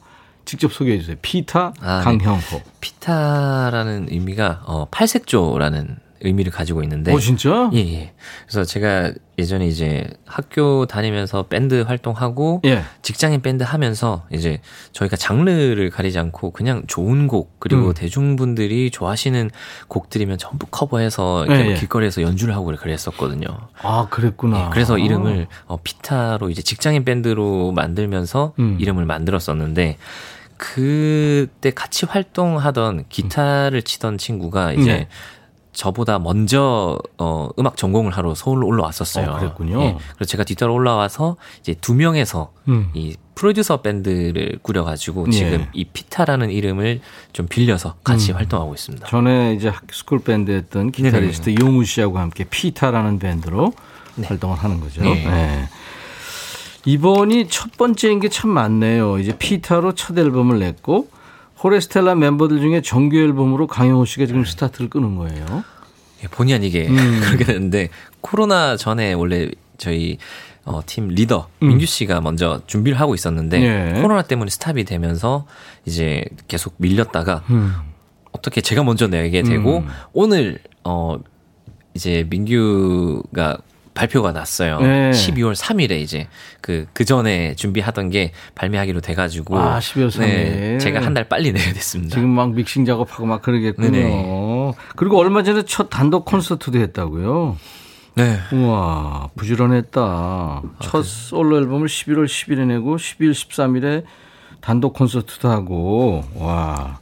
직접 0.45 0.73
소개해 0.73 0.99
주세요. 1.01 1.17
피타 1.23 1.73
아, 1.81 1.99
네. 1.99 2.05
강형호. 2.19 2.63
피타라는 2.81 4.09
의미가 4.11 4.63
어, 4.67 4.87
팔색조라는 4.91 6.06
의미를 6.21 6.53
가지고 6.53 6.83
있는데 6.83 7.13
오, 7.13 7.19
진짜? 7.19 7.71
예, 7.73 7.79
예. 7.79 8.13
그래서 8.47 8.65
제가 8.65 9.13
예전에 9.39 9.67
이제 9.67 10.07
학교 10.25 10.87
다니면서 10.87 11.45
밴드 11.45 11.83
활동하고 11.83 12.63
예. 12.65 12.83
직장인 13.03 13.43
밴드 13.43 13.63
하면서 13.63 14.25
이제 14.33 14.61
저희가 14.93 15.17
장르를 15.17 15.91
가리지 15.91 16.19
않고 16.19 16.53
그냥 16.53 16.85
좋은 16.87 17.27
곡 17.27 17.61
그리고 17.61 17.89
음. 17.89 17.95
대중분들이 17.95 18.91
좋아하시는 18.91 19.51
곡들이면 19.89 20.39
전부 20.39 20.67
커버해서 20.67 21.47
예, 21.49 21.63
뭐 21.63 21.73
예. 21.73 21.75
길거리에서 21.75 22.23
연주를 22.23 22.55
하고 22.55 22.67
그랬었거든요. 22.67 23.47
아, 23.83 24.09
그랬구나. 24.11 24.67
예, 24.67 24.71
그래서 24.73 24.99
이름을 24.99 25.47
어, 25.67 25.79
피타로 25.83 26.51
이제 26.51 26.63
직장인 26.63 27.05
밴드로 27.05 27.73
만들면서 27.73 28.55
음. 28.59 28.77
이름을 28.81 29.05
만들었었는데 29.05 29.99
그때 30.57 31.71
같이 31.71 32.07
활동하던 32.07 33.05
기타를 33.09 33.83
치던 33.83 34.19
친구가 34.19 34.73
이제 34.73 34.93
네. 34.93 35.09
저보다 35.77 36.19
먼저 36.19 36.99
어 37.19 37.51
음악 37.59 37.77
전공을 37.77 38.11
하러 38.13 38.35
서울로 38.35 38.67
올라왔었어요. 38.67 39.31
어, 39.31 39.39
그랬군요. 39.39 39.83
예, 39.83 39.97
그래서 40.15 40.29
제가 40.31 40.43
뒤따라 40.43 40.73
올라와서 40.73 41.37
이제 41.61 41.75
두 41.81 41.95
명에서 41.95 42.51
음. 42.69 42.89
이 42.95 43.15
프로듀서 43.35 43.83
밴드를 43.83 44.59
꾸려가지고 44.63 45.27
예. 45.29 45.31
지금 45.33 45.67
이 45.75 45.85
피타라는 45.85 46.51
이름을 46.51 47.03
좀 47.35 47.47
빌려서 47.47 47.97
같이 48.03 48.33
음. 48.33 48.37
활동하고 48.37 48.73
있습니다. 48.75 49.07
전에 49.07 49.53
이제 49.55 49.69
학교 49.69 49.93
school 49.93 50.21
밴드 50.21 50.51
했던 50.51 50.91
기타리스트 50.91 51.55
용우 51.61 51.85
씨하고 51.85 52.19
함께 52.19 52.45
피타라는 52.45 53.19
밴드로 53.19 53.73
활동을 54.23 54.57
하는 54.57 54.81
거죠. 54.81 55.03
네. 55.03 55.25
네. 55.27 55.69
이번이 56.87 57.49
첫 57.49 57.77
번째인 57.77 58.21
게 58.21 58.29
참 58.31 58.51
많네요. 58.51 59.19
이제 59.19 59.37
피타로 59.37 59.93
첫 59.95 60.17
앨범을 60.17 60.59
냈고 60.59 61.09
포레스텔라 61.63 62.15
멤버들 62.15 62.61
중에 62.61 62.83
정규 62.83 63.17
앨범으로 63.17 63.67
강형호 63.67 64.05
씨가 64.05 64.27
지금 64.27 64.45
스타트를 64.45 64.91
끊는 64.91 65.17
거예요. 65.17 65.65
예, 66.23 66.29
본의 66.29 66.55
아니게 66.55 66.89
음. 66.89 67.21
그렇게 67.25 67.45
됐는데 67.45 67.89
코로나 68.21 68.77
전에 68.77 69.13
원래 69.13 69.51
저희 69.79 70.19
어, 70.65 70.81
팀 70.85 71.09
리더 71.09 71.49
음. 71.63 71.69
민규 71.69 71.87
씨가 71.87 72.21
먼저 72.21 72.61
준비를 72.67 72.99
하고 72.99 73.15
있었는데 73.15 73.63
예. 73.97 74.01
코로나 74.01 74.23
때문에 74.23 74.51
스탑이 74.51 74.85
되면서 74.85 75.47
이제 75.85 76.25
계속 76.49 76.75
밀렸다가 76.79 77.45
음. 77.51 77.73
어떻게 78.33 78.61
제가 78.61 78.83
먼저 78.83 79.07
내게 79.07 79.43
되고 79.43 79.79
음. 79.79 79.89
오늘 80.13 80.59
어 80.85 81.19
이제 81.95 82.27
민규가 82.29 83.59
발표가 83.97 84.31
났어요. 84.31 84.79
네. 84.81 85.11
12월 85.11 85.57
3일에 85.57 85.93
이제 86.01 86.29
그, 86.61 86.87
그 86.93 87.05
전에 87.05 87.55
준비하던 87.57 88.11
게 88.11 88.31
발매하기로 88.55 89.01
돼가지고. 89.01 89.59
아, 89.59 89.79
12월 89.81 90.09
3일. 90.09 90.21
네, 90.21 90.79
제가 90.79 91.01
한 91.05 91.15
달 91.17 91.25
빨리 91.29 91.51
내게 91.53 91.73
됐습니다. 91.73 92.15
지금 92.15 92.29
막 92.29 92.53
믹싱 92.55 92.85
작업하고 92.85 93.25
막 93.27 93.41
그러겠군요. 93.43 93.91
네네. 93.91 94.73
그리고 94.97 95.19
얼마 95.19 95.43
전에 95.43 95.63
첫 95.65 95.89
단독 95.89 96.27
콘서트도 96.27 96.79
했다고요. 96.79 97.57
네. 98.17 98.39
우와, 98.53 99.31
부지런했다. 99.37 100.63
첫 100.81 101.03
솔로 101.05 101.57
앨범을 101.59 101.89
11월 101.89 102.27
10일에 102.27 102.67
내고 102.67 102.97
12일, 102.97 103.33
13일에 103.33 104.05
단독 104.61 104.93
콘서트도 104.95 105.49
하고, 105.51 106.23
와. 106.35 106.99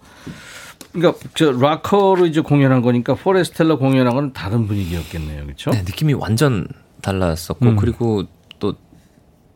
그러니까 0.93 1.19
저 1.35 1.51
락커로 1.51 2.27
이제 2.27 2.41
공연한 2.41 2.81
거니까 2.83 3.15
포레스텔라 3.15 3.77
공연한 3.77 4.15
건 4.15 4.33
다른 4.33 4.69
분위기였겠네요. 4.69 5.45
그렇죠? 5.45 5.71
네, 5.71 5.79
느낌이 5.83 6.15
완전 6.15 6.69
달랐었고 7.05 7.67
음. 7.67 7.77
그리고 7.77 8.25
또 8.59 8.75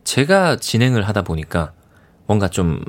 제가 0.03 0.57
진행을 0.57 1.07
하다 1.07 1.23
보니까 1.23 1.73
뭔가 2.25 2.47
좀 2.47 2.83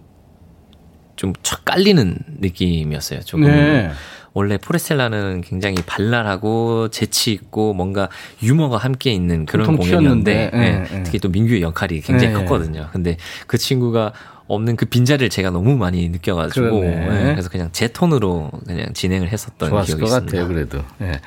좀촥 1.16 1.64
깔리는 1.64 2.18
느낌이었어요. 2.40 3.20
조금 3.20 3.46
네. 3.46 3.90
원래 4.32 4.58
포레스텔라는 4.58 5.40
굉장히 5.40 5.76
발랄하고 5.84 6.88
재치 6.88 7.32
있고 7.32 7.74
뭔가 7.74 8.08
유머가 8.42 8.76
함께 8.76 9.10
있는 9.10 9.44
그런 9.44 9.76
공연이었는데 9.76 10.50
네, 10.52 10.86
예, 10.90 10.96
예. 10.98 11.02
특히 11.02 11.18
또 11.18 11.28
민규의 11.28 11.62
역할이 11.62 12.00
굉장히 12.00 12.34
네. 12.34 12.40
컸거든요. 12.40 12.88
근데 12.92 13.16
그 13.46 13.58
친구가 13.58 14.12
없는 14.54 14.76
그 14.76 14.84
빈자리를 14.86 15.30
제가 15.30 15.50
너무 15.50 15.76
많이 15.76 16.08
느껴가지고. 16.08 16.80
네, 16.80 17.30
그래서 17.32 17.48
그냥 17.48 17.68
제 17.72 17.88
톤으로 17.88 18.50
그냥 18.66 18.92
진행을 18.92 19.28
했었던 19.28 19.70
좋았을 19.70 19.96
기억이 19.96 20.00
것 20.10 20.16
있습니다. 20.18 20.26
같아요, 20.36 20.48
그래도. 20.48 20.82
예. 21.02 21.20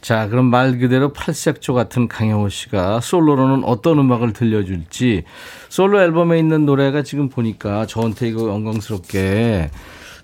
자, 0.00 0.28
그럼 0.28 0.46
말 0.46 0.78
그대로 0.78 1.12
팔색조 1.12 1.74
같은 1.74 2.08
강영호 2.08 2.48
씨가 2.48 3.00
솔로로는 3.00 3.64
어떤 3.64 3.98
음악을 3.98 4.32
들려줄지 4.32 5.24
솔로 5.68 6.00
앨범에 6.00 6.38
있는 6.38 6.64
노래가 6.66 7.02
지금 7.02 7.28
보니까 7.28 7.86
저한테 7.86 8.28
이거 8.28 8.48
영광스럽게 8.48 9.70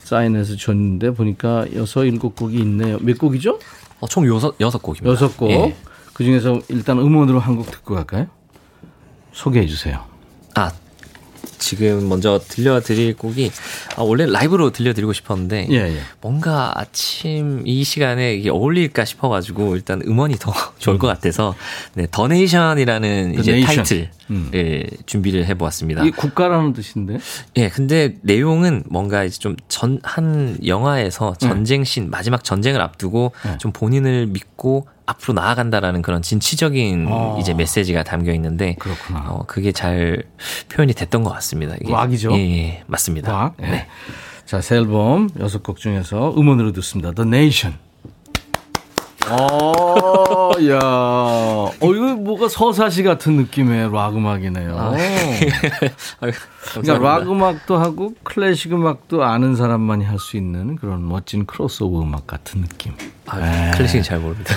사인해서 0.00 0.56
줬는데 0.56 1.10
보니까 1.12 1.66
여섯 1.74 2.04
일곱 2.04 2.36
곡이 2.36 2.58
있네요. 2.58 2.98
몇 3.00 3.18
곡이죠? 3.18 3.58
어, 4.00 4.06
총 4.08 4.26
여섯 4.26 4.54
여섯 4.60 4.78
곡입니다. 4.82 5.10
여섯 5.10 5.36
곡. 5.36 5.50
예. 5.50 5.76
그 6.14 6.24
중에서 6.24 6.58
일단 6.68 6.98
음원으로 6.98 7.38
한 7.38 7.56
곡 7.56 7.70
듣고 7.70 7.94
갈까요? 7.94 8.26
소개해 9.32 9.66
주세요. 9.66 10.04
아 10.54 10.70
지금 11.60 12.08
먼저 12.08 12.40
들려드릴 12.48 13.16
곡이 13.16 13.52
아, 13.96 14.02
원래 14.02 14.26
라이브로 14.26 14.70
들려드리고 14.70 15.12
싶었는데 15.12 15.68
예, 15.70 15.76
예. 15.76 16.00
뭔가 16.20 16.72
아침 16.74 17.62
이 17.64 17.84
시간에 17.84 18.34
이게 18.34 18.50
어울릴까 18.50 19.04
싶어가지고 19.04 19.76
일단 19.76 20.02
음원이 20.04 20.36
더 20.40 20.52
좋을 20.78 20.98
것 20.98 21.06
같아서 21.06 21.54
네 21.94 22.06
더네이션이라는 22.10 23.32
The 23.32 23.40
이제 23.40 23.52
Nation. 23.52 23.76
타이틀을 23.84 24.10
음. 24.30 24.50
준비를 25.06 25.46
해보았습니다. 25.46 26.04
이 26.04 26.10
국가라는 26.10 26.72
뜻인데. 26.72 27.18
예, 27.56 27.68
근데 27.68 28.16
내용은 28.22 28.82
뭔가 28.88 29.22
이제 29.24 29.38
좀 29.38 29.56
전 29.68 30.00
한 30.02 30.56
영화에서 30.66 31.34
네. 31.40 31.48
전쟁 31.48 31.84
신 31.84 32.10
마지막 32.10 32.42
전쟁을 32.42 32.80
앞두고 32.80 33.32
좀 33.58 33.72
본인을 33.72 34.26
믿고 34.28 34.88
앞으로 35.10 35.34
나아간다라는 35.34 36.02
그런 36.02 36.22
진취적인 36.22 37.06
어. 37.08 37.36
이제 37.40 37.52
메시지가 37.54 38.04
담겨 38.04 38.32
있는데 38.32 38.76
그렇구나. 38.78 39.26
어, 39.28 39.44
그게 39.46 39.72
잘 39.72 40.22
표현이 40.68 40.94
됐던 40.94 41.24
것 41.24 41.30
같습니다. 41.30 41.74
이게. 41.80 41.92
락이죠? 41.92 42.32
예, 42.32 42.38
예, 42.38 42.82
맞습니다. 42.86 43.32
락. 43.32 43.54
예. 43.62 43.66
네. 43.66 43.86
자, 44.46 44.60
새 44.60 44.76
앨범 44.76 45.28
여섯 45.38 45.62
곡 45.62 45.78
중에서 45.78 46.34
음원으로 46.36 46.72
듣습니다. 46.72 47.12
The 47.12 47.26
Nation. 47.28 47.78
어, 49.30 50.52
야. 50.68 50.78
어, 50.82 51.72
이거 51.80 52.14
뭐가 52.16 52.48
서사시 52.48 53.02
같은 53.02 53.36
느낌의 53.36 53.92
락 53.92 54.16
음악이네요. 54.16 54.76
아유, 54.78 54.96
그러니까 56.18 56.40
감사합니다. 56.74 56.98
락 56.98 57.30
음악도 57.30 57.78
하고 57.78 58.14
클래식 58.22 58.72
음악도 58.72 59.24
아는 59.24 59.54
사람만이 59.56 60.04
할 60.04 60.18
수 60.18 60.36
있는 60.36 60.76
그런 60.76 61.08
멋진 61.08 61.46
크로스오버 61.46 62.02
음악 62.02 62.26
같은 62.26 62.60
느낌. 62.62 62.92
아유, 63.26 63.70
클래식은 63.74 64.02
잘 64.02 64.18
모릅니다. 64.18 64.54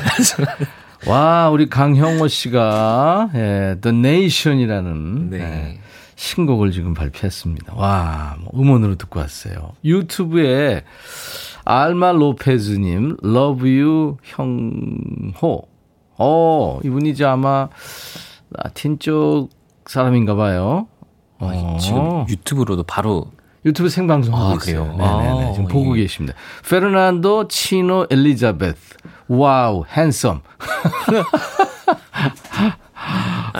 와, 1.07 1.49
우리 1.49 1.69
강형호 1.69 2.27
씨가 2.27 3.29
예, 3.35 3.77
The 3.81 3.97
Nation이라는 3.97 5.29
네. 5.29 5.39
예, 5.39 5.79
신곡을 6.15 6.71
지금 6.71 6.93
발표했습니다. 6.93 7.73
와, 7.75 8.35
뭐 8.39 8.51
음원으로 8.59 8.95
듣고 8.95 9.19
왔어요. 9.19 9.71
유튜브에 9.83 10.83
알마 11.65 12.11
로페즈님, 12.11 13.17
Love 13.23 13.81
You 13.81 14.17
형호. 14.23 15.63
어, 16.17 16.79
이분이 16.83 17.09
이제 17.09 17.25
아마 17.25 17.69
라틴 18.51 18.99
쪽 18.99 19.49
사람인가 19.85 20.35
봐요. 20.35 20.87
어. 21.39 21.77
지금 21.79 22.25
유튜브로도 22.29 22.83
바로 22.83 23.27
유튜브 23.65 23.89
생방송 23.89 24.35
하고 24.35 24.51
아, 24.51 24.55
있어요. 24.55 24.85
네네네. 24.85 25.49
아, 25.49 25.53
지금 25.53 25.67
보고 25.67 25.97
예. 25.97 26.03
계십니다. 26.03 26.37
페르난도 26.69 27.47
치노 27.47 28.07
엘리자베스. 28.09 28.95
Wow, 29.29 29.85
handsome. 29.87 30.41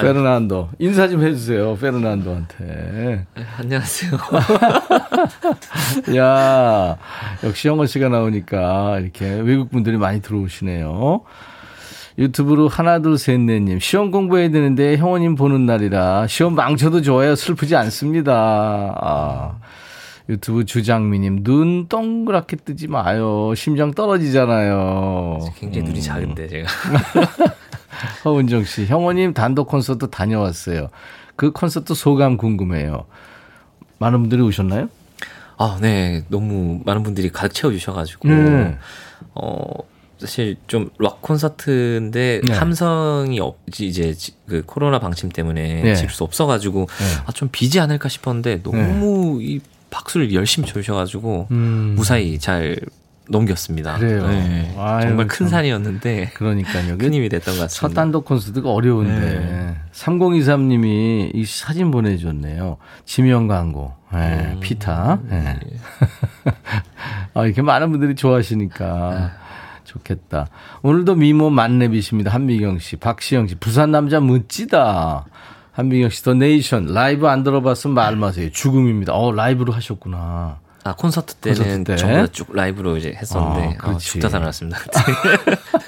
페르난도. 0.02 0.70
인사 0.80 1.08
좀 1.08 1.24
해주세요. 1.24 1.76
페르난도한테. 1.78 3.26
안녕하세요. 3.60 4.12
야 6.18 6.98
역시 7.44 7.68
영어 7.68 7.86
씨가 7.86 8.10
나오니까 8.10 9.00
이렇게 9.00 9.26
외국 9.41 9.72
분들이 9.72 9.98
많이 9.98 10.22
들어오시네요. 10.22 11.22
유튜브로 12.18 12.68
하나 12.68 13.00
둘셋넷님 13.00 13.80
시험 13.80 14.12
공부해야 14.12 14.52
되는데 14.52 14.98
형원님 14.98 15.36
보는 15.36 15.66
날이라 15.66 16.28
시험 16.28 16.54
망쳐도 16.54 17.02
좋아요 17.02 17.36
슬프지 17.36 17.76
않습니다. 17.76 18.34
아, 19.02 19.58
유튜브 20.30 20.64
주장미님, 20.64 21.44
눈 21.44 21.88
동그랗게 21.88 22.58
뜨지 22.58 22.88
마요. 22.88 23.54
심장 23.56 23.91
떨어지잖아요. 23.91 25.39
굉장히 25.56 25.88
눈이 25.88 26.00
음. 26.00 26.02
작은데 26.02 26.48
제가. 26.48 26.68
허은정 28.26 28.64
씨, 28.66 28.86
형원님 28.86 29.34
단독 29.34 29.68
콘서트 29.68 30.10
다녀왔어요. 30.10 30.89
그 31.36 31.52
콘서트 31.52 31.94
소감 31.94 32.38
궁금해요. 32.38 33.06
많은 34.00 34.20
분들이 34.22 34.41
오셨나요? 34.41 34.89
아, 35.58 35.78
네. 35.82 36.24
너무 36.30 36.82
많은 36.86 37.04
분들이 37.04 37.30
가득 37.32 37.54
채워주셔가지고. 37.54 38.28
네. 38.28 38.78
어, 39.36 39.66
사실 40.20 40.56
좀 40.68 40.89
락 41.00 41.22
콘서트인데 41.22 42.41
네. 42.46 42.54
함성이 42.54 43.39
없지, 43.39 43.88
이제 43.88 44.14
지- 44.14 44.34
그 44.48 44.64
코로나 44.66 45.00
방침 45.00 45.30
때문에 45.30 45.82
네. 45.82 45.96
지을 45.96 46.10
수 46.10 46.24
없어가지고 46.24 46.88
아, 47.26 47.32
좀 47.34 47.50
비지 47.52 47.80
않을까 47.80 48.08
싶었는데 48.10 48.64
너무 48.64 49.39
이 49.41 49.60
박수를 49.89 50.34
열심히 50.34 50.68
쳐주셔가지고 50.68 51.48
음. 51.52 51.94
무사히 51.98 52.39
잘 52.39 52.78
넘겼습니다. 53.30 53.98
그래요. 53.98 54.28
네. 54.28 54.74
아유, 54.78 55.02
정말 55.08 55.28
큰 55.28 55.46
참. 55.46 55.48
산이었는데 55.48 56.32
그러니까요. 56.34 56.98
큰 57.00 57.14
힘이 57.14 57.30
됐던 57.30 57.56
것 57.56 57.70
같습니다. 57.70 58.02
단독 58.02 58.26
콘서트가 58.26 58.70
어려운데 58.72 59.20
네. 59.20 59.76
3023님이 59.94 61.32
이 61.34 61.46
사진 61.46 61.92
보내줬네요. 61.92 62.78
지면 63.06 63.48
광고, 63.48 63.94
음. 64.12 64.18
네, 64.18 64.58
PITTA. 64.60 65.20
네. 65.30 65.60
아, 67.34 67.46
이렇게 67.46 67.62
많은 67.62 67.92
분들이 67.92 68.16
좋아하시니까 68.16 69.32
좋겠다. 69.86 70.48
오늘도 70.82 71.16
미모 71.16 71.50
만렙이십니다. 71.50 72.32
한미경 72.32 72.80
씨, 72.80 72.98
박시영 72.98 73.48
씨, 73.48 73.56
부산 73.56 73.92
남자 73.92 74.20
멋지다. 74.20 75.26
한미경 75.72 76.10
씨, 76.10 76.24
The 76.24 76.34
Nation 76.34 76.88
라이브 76.88 77.28
안 77.28 77.44
들어봤으면 77.44 77.94
말 77.94 78.16
마세요. 78.16 78.50
죽음입니다. 78.52 79.14
어 79.14 79.32
라이브로 79.32 79.74
하셨구나. 79.74 80.60
아 80.86 80.94
콘서트 80.96 81.36
때는 81.36 81.58
콘서트 81.58 81.84
때? 81.84 81.96
전부 81.96 82.18
다 82.18 82.28
쭉 82.28 82.54
라이브로 82.54 82.98
이제 82.98 83.14
했었는데 83.16 83.78
아, 83.82 83.90
아. 83.92 83.98
죽다 83.98 84.30
살아났습니다. 84.30 84.80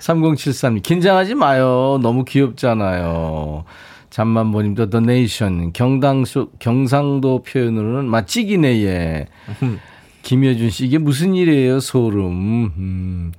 3073님, 0.00 0.82
긴장하지 0.82 1.34
마요. 1.34 1.98
너무 2.02 2.24
귀엽잖아요. 2.24 3.64
잠만보님도 4.10 4.90
더 4.90 5.00
네이션, 5.00 5.72
경당수, 5.72 6.50
경상도 6.58 7.42
표현으로는 7.42 8.06
맛찌기네, 8.08 8.82
예. 8.84 9.26
김여준 10.22 10.70
씨, 10.70 10.86
이게 10.86 10.98
무슨 10.98 11.34
일이에요, 11.34 11.80
소름. 11.80 12.72
음. 12.76 13.32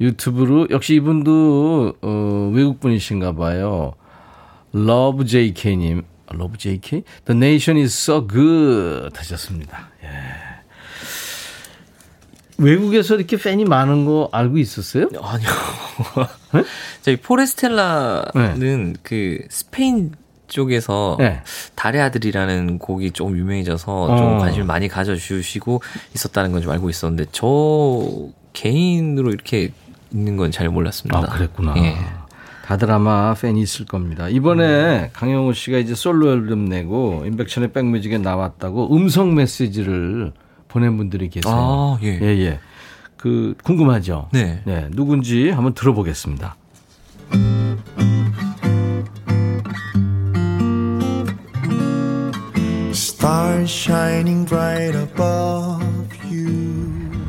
유튜브로, 0.00 0.68
역시 0.70 0.94
이분도, 0.96 1.94
어, 2.02 2.50
외국 2.54 2.80
분이신가 2.80 3.32
봐요. 3.32 3.94
Love 4.72 5.24
JK님, 5.24 6.02
Love 6.32 6.56
JK? 6.58 7.02
The 7.26 7.36
nation 7.36 7.82
is 7.82 7.94
so 7.96 8.26
good. 8.26 9.10
하셨습니다. 9.16 9.88
예. 10.02 10.08
외국에서 12.58 13.14
이렇게 13.14 13.36
팬이 13.36 13.64
많은 13.64 14.04
거 14.04 14.28
알고 14.32 14.58
있었어요? 14.58 15.08
아니요. 15.22 15.48
저희 17.02 17.16
포레스텔라는 17.16 18.96
그 19.02 19.38
스페인 19.48 20.12
쪽에서 20.48 21.16
네. 21.20 21.40
달의 21.76 22.00
아들이라는 22.02 22.78
곡이 22.78 23.12
조금 23.12 23.36
유명해져서 23.36 24.02
어. 24.04 24.16
좀 24.16 24.38
관심을 24.38 24.66
많이 24.66 24.88
가져주시고 24.88 25.82
있었다는 26.14 26.52
건 26.52 26.62
좀 26.62 26.72
알고 26.72 26.90
있었는데 26.90 27.26
저 27.32 28.02
개인으로 28.54 29.30
이렇게 29.30 29.70
있는 30.10 30.36
건 30.36 30.50
잘 30.50 30.68
몰랐습니다. 30.70 31.18
아, 31.18 31.22
그랬구나. 31.22 31.74
예. 31.76 31.96
다들 32.68 32.90
아마 32.90 33.32
팬이 33.32 33.62
있을 33.62 33.86
겁니다. 33.86 34.28
이번에 34.28 35.08
강영호 35.14 35.54
씨가 35.54 35.78
이제 35.78 35.94
솔로 35.94 36.30
앨범 36.30 36.66
내고 36.66 37.22
인백션의 37.24 37.72
백뮤직에 37.72 38.18
나왔다고 38.18 38.94
음성 38.94 39.34
메시지를 39.34 40.34
보낸 40.68 40.98
분들이 40.98 41.30
계세요. 41.30 41.54
아, 41.56 41.98
예. 42.02 42.18
예, 42.20 42.26
예. 42.26 42.60
그 43.16 43.54
궁금하죠? 43.64 44.28
네. 44.34 44.60
네, 44.66 44.86
누군지 44.90 45.48
한번 45.48 45.72
들어보겠습니다. 45.72 46.56
Stars 52.92 53.72
shining 53.72 54.46
bright 54.46 54.94
above 54.94 55.82
you. 56.30 56.77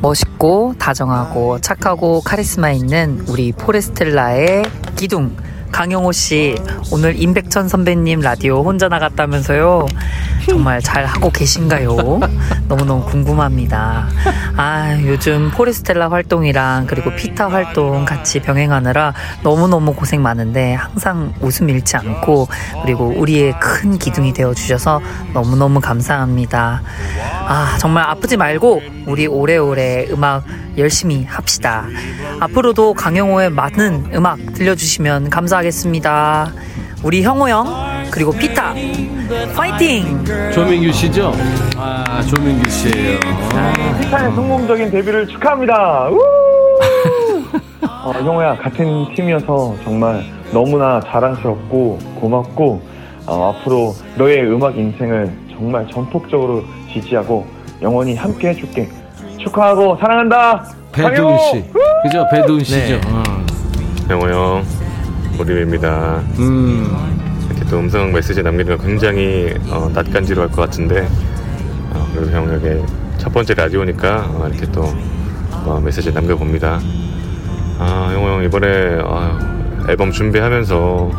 멋있고 0.01 0.75
다정하고 0.79 1.59
착하고 1.59 2.21
카리스마 2.21 2.71
있는 2.71 3.23
우리 3.27 3.51
포레스텔라의 3.51 4.63
기둥. 4.95 5.35
강영호 5.71 6.11
씨 6.13 6.55
오늘 6.91 7.21
임백천 7.21 7.69
선배님 7.69 8.21
라디오 8.21 8.63
혼자 8.63 8.89
나갔다면서요 8.89 9.85
정말 10.47 10.81
잘 10.81 11.05
하고 11.05 11.29
계신가요? 11.29 12.19
너무너무 12.67 13.05
궁금합니다. 13.05 14.07
아 14.55 14.97
요즘 15.03 15.51
포레스텔라 15.51 16.09
활동이랑 16.11 16.85
그리고 16.87 17.13
피타 17.15 17.49
활동 17.49 18.05
같이 18.05 18.39
병행하느라 18.39 19.13
너무너무 19.43 19.93
고생 19.93 20.21
많은데 20.21 20.73
항상 20.73 21.33
웃음 21.41 21.69
잃지 21.69 21.97
않고 21.97 22.47
그리고 22.83 23.13
우리의 23.17 23.53
큰 23.59 23.97
기둥이 23.97 24.33
되어 24.33 24.53
주셔서 24.53 25.01
너무너무 25.33 25.79
감사합니다. 25.79 26.81
아 27.47 27.77
정말 27.79 28.05
아프지 28.05 28.37
말고 28.37 28.81
우리 29.07 29.27
오래오래 29.27 30.07
음악 30.11 30.43
열심히 30.77 31.25
합시다. 31.25 31.85
앞으로도 32.39 32.93
강영호의 32.93 33.49
많은 33.49 34.11
음악 34.13 34.37
들려주시면 34.53 35.29
감사하겠습니다. 35.29 36.53
우리 37.03 37.23
형호 37.23 37.47
형 37.49 37.65
그리고 38.11 38.31
피타 38.31 38.73
파이팅! 39.55 40.23
조민규 40.53 40.91
씨죠? 40.91 41.33
아, 41.77 42.21
조민규 42.27 42.69
씨예요. 42.69 43.19
피타의 44.01 44.33
성공적인 44.35 44.91
데뷔를 44.91 45.27
축하합니다. 45.27 46.09
우! 46.09 46.19
어, 48.03 48.11
형호야 48.11 48.57
같은 48.57 49.13
팀이어서 49.15 49.75
정말 49.83 50.23
너무나 50.51 50.99
자랑스럽고 50.99 51.99
고맙고 52.19 52.81
어, 53.27 53.53
앞으로 53.53 53.93
너의 54.17 54.41
음악 54.51 54.75
인생을 54.77 55.31
정말 55.51 55.87
전폭적으로 55.91 56.63
지지하고 56.91 57.45
영원히 57.81 58.15
함께 58.15 58.49
해줄게. 58.49 58.89
축하하고 59.37 59.97
사랑한다. 59.97 60.65
배두은 60.91 61.13
강영호! 61.15 61.37
씨. 61.51 61.63
그죠? 62.03 62.27
배두은 62.31 62.63
씨죠? 62.63 62.99
어. 63.07 63.23
영호 64.09 64.27
형, 64.29 64.65
오리입니다. 65.39 66.21
음. 66.39 66.87
이렇게 67.49 67.65
또 67.69 67.79
음성 67.79 68.11
메시지 68.11 68.43
남기는 68.43 68.77
거 68.77 68.83
굉장히 68.83 69.53
어, 69.69 69.89
낯간지러 69.93 70.43
할것 70.43 70.55
같은데, 70.57 71.07
어, 71.93 72.07
그래도 72.13 72.31
형 72.31 72.51
여기 72.53 72.81
첫 73.17 73.31
번째 73.33 73.53
라디오니까 73.53 74.25
어, 74.29 74.47
이렇게 74.51 74.69
또 74.71 74.83
어, 75.65 75.81
메시지 75.83 76.11
남겨봅니다. 76.11 76.79
아, 77.79 78.11
영호 78.13 78.27
형 78.27 78.43
이번에 78.43 78.99
아, 79.03 79.39
앨범 79.87 80.11
준비하면서 80.11 81.11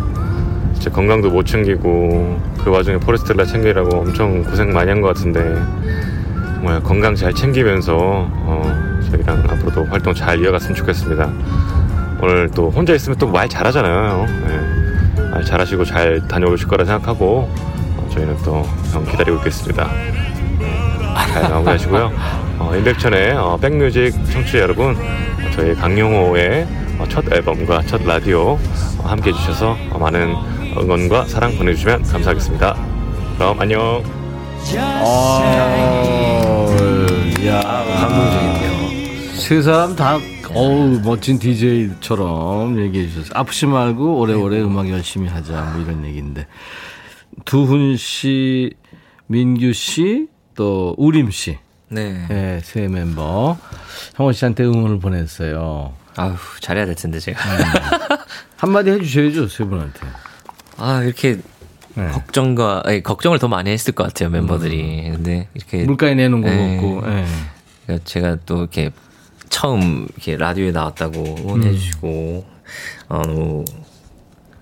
진짜 0.74 0.90
건강도 0.90 1.30
못 1.30 1.44
챙기고 1.46 2.38
그 2.62 2.70
와중에 2.70 2.98
포레스텔라 2.98 3.44
챙기라고 3.44 3.98
엄청 4.00 4.42
고생 4.44 4.72
많이 4.72 4.90
한 4.90 5.00
것 5.00 5.08
같은데 5.08 5.40
정말 6.56 6.82
건강 6.82 7.14
잘 7.14 7.32
챙기면서 7.34 7.96
어, 7.98 9.00
저희랑 9.10 9.44
앞으로도 9.48 9.84
활동 9.86 10.14
잘 10.14 10.38
이어갔으면 10.40 10.74
좋겠습니다. 10.74 11.30
오늘 12.22 12.50
또 12.50 12.70
혼자 12.70 12.94
있으면 12.94 13.18
또 13.18 13.26
말 13.26 13.48
잘하잖아요. 13.48 14.26
예. 14.48 15.20
말 15.30 15.44
잘하시고 15.44 15.84
잘 15.84 16.26
다녀오실 16.28 16.66
거라 16.68 16.84
생각하고 16.84 17.48
어, 17.96 18.08
저희는 18.12 18.36
또형 18.38 19.04
기다리고 19.10 19.38
있겠습니다. 19.38 19.88
예. 20.60 21.32
잘 21.32 21.50
마무리하시고요. 21.50 22.12
어, 22.58 22.72
임백천의 22.76 23.32
어, 23.36 23.56
백뮤직 23.60 24.12
청취자 24.32 24.58
여러분, 24.58 24.94
어, 24.96 25.50
저희 25.54 25.74
강용호의 25.74 26.66
어, 26.98 27.06
첫 27.08 27.24
앨범과 27.32 27.82
첫 27.86 28.02
라디오 28.04 28.58
어, 28.98 29.02
함께 29.04 29.30
해주셔서 29.30 29.76
어, 29.90 29.98
많은 29.98 30.34
응원과 30.76 31.24
사랑 31.26 31.56
보내주시면 31.56 32.02
감사하겠습니다. 32.04 32.76
그럼 33.38 33.60
안녕. 33.60 34.02
아, 34.76 36.66
야, 37.46 37.60
감동적인데요. 38.00 39.34
세 39.34 39.62
사람 39.62 39.96
다, 39.96 40.18
어우, 40.54 41.00
멋진 41.04 41.38
DJ처럼 41.38 42.80
얘기해 42.80 43.08
주셨어요. 43.08 43.32
아프지 43.34 43.66
말고 43.66 44.18
오래오래 44.18 44.60
음악 44.60 44.88
열심히 44.88 45.28
하자, 45.28 45.72
뭐 45.72 45.82
이런 45.82 46.04
얘기인데. 46.04 46.46
두훈 47.44 47.96
씨, 47.96 48.72
민규 49.26 49.72
씨, 49.72 50.28
또 50.54 50.94
우림 50.98 51.30
씨. 51.30 51.58
네. 51.88 52.26
네, 52.28 52.60
세 52.62 52.88
멤버. 52.88 53.56
형원 54.16 54.32
씨한테 54.32 54.64
응원을 54.64 54.98
보냈어요. 55.00 55.92
아휴 56.16 56.36
잘해야 56.60 56.86
될 56.86 56.94
텐데 56.94 57.18
제가. 57.20 57.38
한마디 58.56 58.90
해주셔야죠, 58.90 59.48
세 59.48 59.64
분한테. 59.64 60.00
아 60.76 61.02
이렇게 61.02 61.38
네. 61.94 62.08
걱정과 62.08 62.82
아니, 62.84 63.02
걱정을 63.02 63.38
더 63.38 63.48
많이 63.48 63.70
했을 63.70 63.92
것 63.92 64.04
같아요 64.04 64.30
멤버들이. 64.30 65.10
근데 65.10 65.48
이렇게 65.54 65.84
물가에 65.84 66.14
내는 66.14 66.40
거 66.42 66.48
네. 66.48 66.76
같고, 66.76 67.02
예. 67.06 67.24
그러니까 67.86 68.04
제가 68.04 68.36
또 68.46 68.58
이렇게 68.58 68.90
처음 69.50 70.06
이렇게 70.14 70.36
라디오에 70.38 70.70
나왔다고 70.70 71.22
응원해 71.40 71.68
음. 71.68 71.72
주시고 71.74 72.44
어 73.10 73.22
너무 73.26 73.64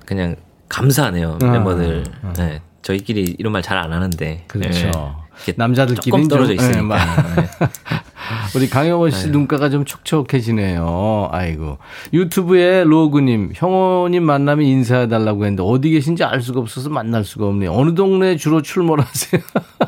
그냥 0.04 0.34
감사하네요 0.68 1.38
아, 1.42 1.46
멤버들. 1.46 2.04
아. 2.22 2.32
네. 2.36 2.60
저희끼리 2.82 3.36
이런 3.38 3.52
말 3.52 3.62
잘 3.62 3.76
안 3.78 3.92
하는데. 3.92 4.44
그렇죠. 4.48 4.86
네. 4.86 4.90
이렇게 5.36 5.54
남자들끼리는 5.56 6.24
조금 6.24 6.28
떨어져 6.28 6.56
좀, 6.56 6.64
예, 6.64 6.68
있으니까. 6.68 6.82
막- 6.82 7.36
네. 7.36 7.48
우리 8.56 8.68
강영호 8.68 9.10
씨 9.10 9.24
아유. 9.26 9.32
눈가가 9.32 9.68
좀 9.70 9.84
촉촉해지네요. 9.84 11.28
아이고. 11.30 11.78
유튜브에 12.12 12.84
로그님, 12.84 13.52
형호님 13.54 14.22
만나면 14.24 14.64
인사해달라고 14.66 15.44
했는데 15.44 15.62
어디 15.62 15.90
계신지 15.90 16.24
알 16.24 16.40
수가 16.40 16.60
없어서 16.60 16.88
만날 16.88 17.24
수가 17.24 17.46
없네요. 17.46 17.72
어느 17.72 17.94
동네에 17.94 18.36
주로 18.36 18.62
출몰하세요? 18.62 19.40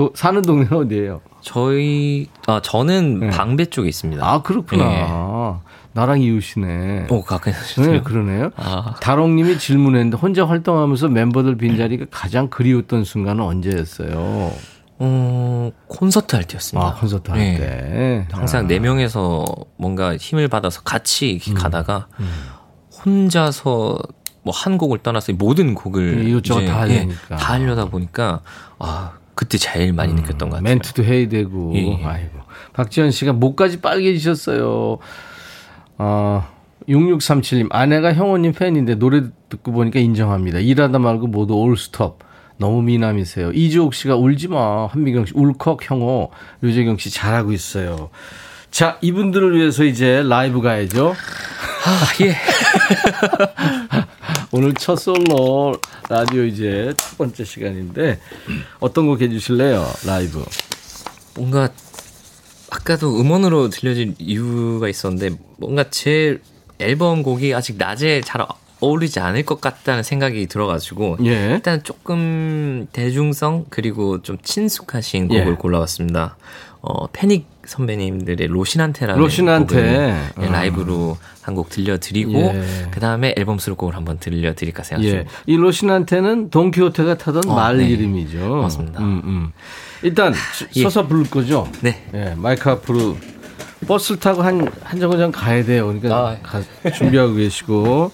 도- 0.00 0.12
사는 0.14 0.40
동네는 0.40 0.72
어디예요? 0.72 1.20
저희 1.42 2.28
아 2.46 2.60
저는 2.62 3.20
네. 3.20 3.30
방배 3.30 3.66
쪽에 3.66 3.88
있습니다. 3.88 4.24
아, 4.26 4.40
그렇구나. 4.42 4.84
예. 4.92 5.70
나랑 5.92 6.20
이웃이네. 6.22 7.06
오 7.10 7.22
가까이 7.22 7.52
네, 7.52 8.00
그러네요. 8.00 8.50
아. 8.56 8.94
다롱님이 9.00 9.58
질문했는데 9.58 10.16
혼자 10.16 10.46
활동하면서 10.46 11.08
멤버들 11.08 11.56
빈자리가 11.56 12.06
가장 12.10 12.48
그리웠던 12.48 13.04
순간은 13.04 13.42
언제였어요? 13.44 14.52
어 15.02 15.70
콘서트 15.88 16.36
할 16.36 16.44
때였습니다. 16.44 16.88
아, 16.88 16.94
콘서트 16.94 17.30
할 17.30 17.38
네. 17.40 17.56
때. 17.58 18.26
항상 18.30 18.64
아. 18.64 18.68
네 18.68 18.78
명에서 18.78 19.44
뭔가 19.76 20.16
힘을 20.16 20.48
받아서 20.48 20.80
같이 20.82 21.40
음. 21.48 21.54
가다가 21.54 22.06
혼자서 23.04 23.98
뭐 24.42 24.52
한 24.54 24.78
곡을 24.78 24.98
떠나서 25.02 25.32
모든 25.34 25.74
곡을 25.74 26.24
예, 26.24 26.30
이것저것 26.30 26.60
다 26.64 26.88
예, 26.88 26.96
하려니까. 26.98 27.36
다 27.36 27.54
하려다 27.54 27.84
보니까 27.86 28.40
아 28.78 29.12
그때 29.40 29.56
제일 29.56 29.94
많이 29.94 30.12
느꼈던 30.12 30.50
것 30.50 30.56
같아요. 30.56 30.62
멘트도 30.62 31.02
해야 31.02 31.26
되고. 31.26 31.72
예, 31.74 31.98
예. 31.98 32.04
아이고. 32.04 32.40
박지현 32.74 33.10
씨가 33.10 33.32
목까지 33.32 33.80
빨개지셨어요. 33.80 34.98
아, 35.96 36.48
6637님, 36.86 37.68
아내가 37.70 38.12
형호님 38.12 38.52
팬인데 38.52 38.96
노래 38.96 39.22
듣고 39.48 39.72
보니까 39.72 39.98
인정합니다. 39.98 40.58
일하다 40.58 40.98
말고 40.98 41.28
모두 41.28 41.54
올 41.54 41.78
스톱. 41.78 42.18
너무 42.58 42.82
미남이세요. 42.82 43.52
이주옥 43.52 43.94
씨가 43.94 44.16
울지 44.16 44.48
마. 44.48 44.84
한미경 44.88 45.24
씨, 45.24 45.32
울컥 45.34 45.90
형호. 45.90 46.30
유재경 46.62 46.98
씨 46.98 47.10
잘하고 47.10 47.52
있어요. 47.52 48.10
자, 48.70 48.98
이분들을 49.00 49.56
위해서 49.56 49.84
이제 49.84 50.22
라이브 50.22 50.60
가야죠. 50.60 51.14
아, 51.86 52.24
예. 52.24 52.36
오늘 54.52 54.74
첫 54.74 54.96
솔로 54.96 55.74
라디오 56.08 56.44
이제 56.44 56.92
첫 56.96 57.18
번째 57.18 57.44
시간인데 57.44 58.18
어떤 58.80 59.06
곡 59.06 59.20
해주실래요? 59.20 59.86
라이브. 60.06 60.44
뭔가 61.36 61.68
아까도 62.70 63.20
음원으로 63.20 63.68
들려진 63.68 64.16
이유가 64.18 64.88
있었는데 64.88 65.36
뭔가 65.58 65.84
제 65.90 66.40
앨범 66.78 67.22
곡이 67.22 67.54
아직 67.54 67.76
낮에 67.76 68.22
잘 68.22 68.44
어울리지 68.80 69.20
않을 69.20 69.44
것 69.44 69.60
같다는 69.60 70.02
생각이 70.02 70.46
들어가지고 70.46 71.18
예. 71.24 71.50
일단 71.52 71.82
조금 71.82 72.88
대중성 72.92 73.66
그리고 73.70 74.22
좀 74.22 74.38
친숙하신 74.42 75.28
곡을 75.28 75.46
예. 75.48 75.52
골라왔습니다. 75.52 76.36
어, 76.80 77.06
패닉 77.08 77.46
선배님들의 77.70 78.48
로신한테라는 78.48 79.20
로신한테. 79.22 79.74
곡을 79.76 80.44
예, 80.44 80.46
어. 80.48 80.50
라이브로 80.52 81.16
한 81.42 81.54
곡 81.54 81.68
들려드리고 81.70 82.32
예. 82.32 82.62
그 82.92 83.00
다음에 83.00 83.34
앨범 83.36 83.58
수록곡을 83.58 83.96
한번 83.96 84.18
들려드릴까 84.18 84.82
생각 84.84 85.02
예. 85.04 85.08
중입니다. 85.10 85.32
이 85.46 85.56
로신한테는 85.56 86.50
돈키호테가 86.50 87.18
타던 87.18 87.48
어, 87.48 87.54
말 87.56 87.78
네. 87.78 87.88
이름이죠. 87.88 88.38
맞습니다. 88.62 89.00
음, 89.00 89.20
음. 89.24 89.52
일단 90.02 90.32
예. 90.76 90.82
서서 90.82 91.06
부를 91.08 91.24
거죠? 91.30 91.68
네. 91.80 92.04
예, 92.14 92.34
마이크 92.36 92.68
앞으로 92.70 93.16
버스를 93.88 94.20
타고 94.20 94.42
한, 94.42 94.68
한 94.84 95.00
정거장 95.00 95.32
가야 95.32 95.64
돼요. 95.64 95.86
그러니까 95.86 96.36
아. 96.42 96.60
가- 96.82 96.90
준비하고 96.92 97.34
계시고. 97.34 98.12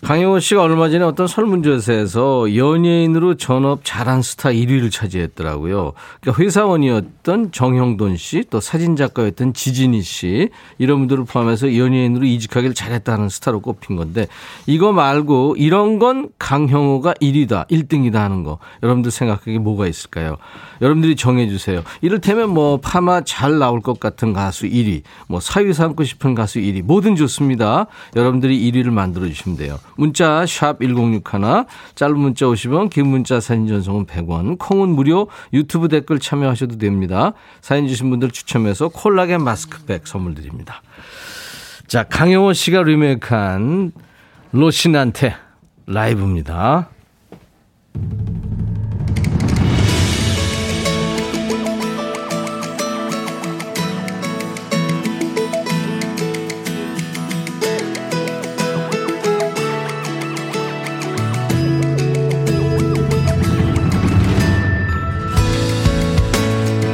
강영호 0.00 0.38
씨가 0.38 0.62
얼마 0.62 0.88
전에 0.88 1.04
어떤 1.04 1.26
설문조사에서 1.26 2.54
연예인으로 2.54 3.34
전업 3.34 3.80
잘한 3.82 4.22
스타 4.22 4.50
1위를 4.50 4.92
차지했더라고요. 4.92 5.92
그러니까 6.20 6.42
회사원이었던 6.42 7.50
정형돈 7.50 8.16
씨, 8.16 8.44
또 8.48 8.60
사진작가였던 8.60 9.54
지진희 9.54 10.02
씨, 10.02 10.50
이런 10.78 11.00
분들을 11.00 11.24
포함해서 11.24 11.76
연예인으로 11.76 12.24
이직하기를 12.26 12.76
잘했다는 12.76 13.28
스타로 13.28 13.58
꼽힌 13.58 13.96
건데, 13.96 14.28
이거 14.66 14.92
말고 14.92 15.56
이런 15.58 15.98
건 15.98 16.28
강형호가 16.38 17.14
1위다, 17.14 17.68
1등이다 17.68 18.14
하는 18.14 18.44
거, 18.44 18.58
여러분들 18.84 19.10
생각하기에 19.10 19.58
뭐가 19.58 19.88
있을까요? 19.88 20.36
여러분들이 20.80 21.16
정해주세요. 21.16 21.82
이를테면 22.02 22.50
뭐 22.50 22.78
파마 22.80 23.22
잘 23.22 23.58
나올 23.58 23.80
것 23.80 23.98
같은 23.98 24.32
가수 24.32 24.66
1위, 24.66 25.02
뭐 25.26 25.40
사위 25.40 25.72
삼고 25.72 26.04
싶은 26.04 26.36
가수 26.36 26.60
1위, 26.60 26.82
뭐든 26.82 27.16
좋습니다. 27.16 27.88
여러분들이 28.14 28.70
1위를 28.70 28.90
만들어 28.90 29.26
주시면 29.26 29.58
돼요. 29.58 29.76
문자 29.98 30.46
샵 30.46 30.78
1061, 30.78 31.66
짧은 31.96 32.16
문자 32.16 32.46
50원, 32.46 32.88
긴 32.88 33.08
문자 33.08 33.40
사진 33.40 33.66
전송은 33.66 34.06
100원, 34.06 34.56
콩은 34.56 34.90
무료, 34.90 35.26
유튜브 35.52 35.88
댓글 35.88 36.20
참여하셔도 36.20 36.78
됩니다. 36.78 37.32
사연 37.60 37.88
주신 37.88 38.08
분들 38.08 38.30
추첨해서 38.30 38.88
콜라겐 38.88 39.42
마스크백 39.42 40.06
선물 40.06 40.34
드립니다. 40.34 40.82
자, 41.88 42.04
강영호 42.04 42.52
씨가 42.52 42.84
리메이크한 42.84 43.90
로신한테 44.52 45.34
라이브입니다. 45.86 46.90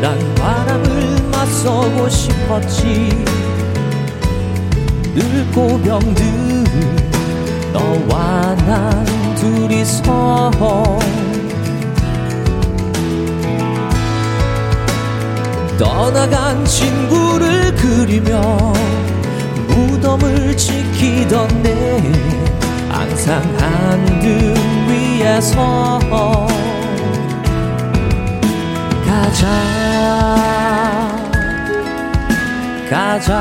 난 0.04 0.18
바람을 0.34 1.30
맞서고 1.32 2.10
싶었지. 2.10 3.08
늙고 5.14 5.80
병든 5.80 6.64
너와 7.72 8.54
난 8.66 9.34
둘이서. 9.36 10.50
떠나간 15.78 16.62
친구를 16.66 17.74
그리며 17.74 18.74
무덤을 19.68 20.54
지키던 20.54 21.62
내 21.62 22.12
항상 22.90 23.42
한등 23.58 24.54
위에서 24.86 25.98
가자. 29.34 29.50
가자. 32.88 33.34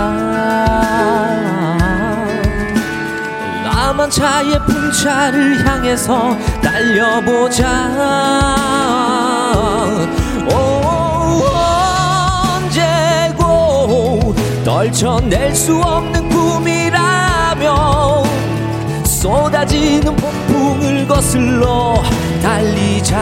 나만 3.63 4.09
차의 4.09 4.59
풍차를 4.65 5.63
향해서 5.65 6.35
달려보자. 6.63 7.67
오, 10.51 10.55
언제고 12.55 14.33
떨쳐낼 14.65 15.53
수 15.55 15.79
없는 15.79 16.27
꿈이라면 16.29 17.67
쏟아지는 19.05 20.15
폭풍을 20.15 21.07
거슬러 21.07 22.01
달리자 22.41 23.13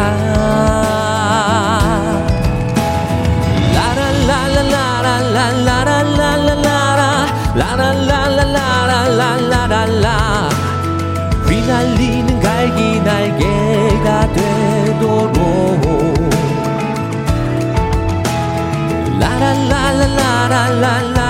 라라라라라라라라라 5.34 7.28
라라라라라라라라 7.56 10.50
휘날리는 11.48 12.40
갈기 12.42 13.00
날개가 13.00 14.34
되도록 14.34 15.32
라라라라라라라라라라라라라라라라라 19.20 21.20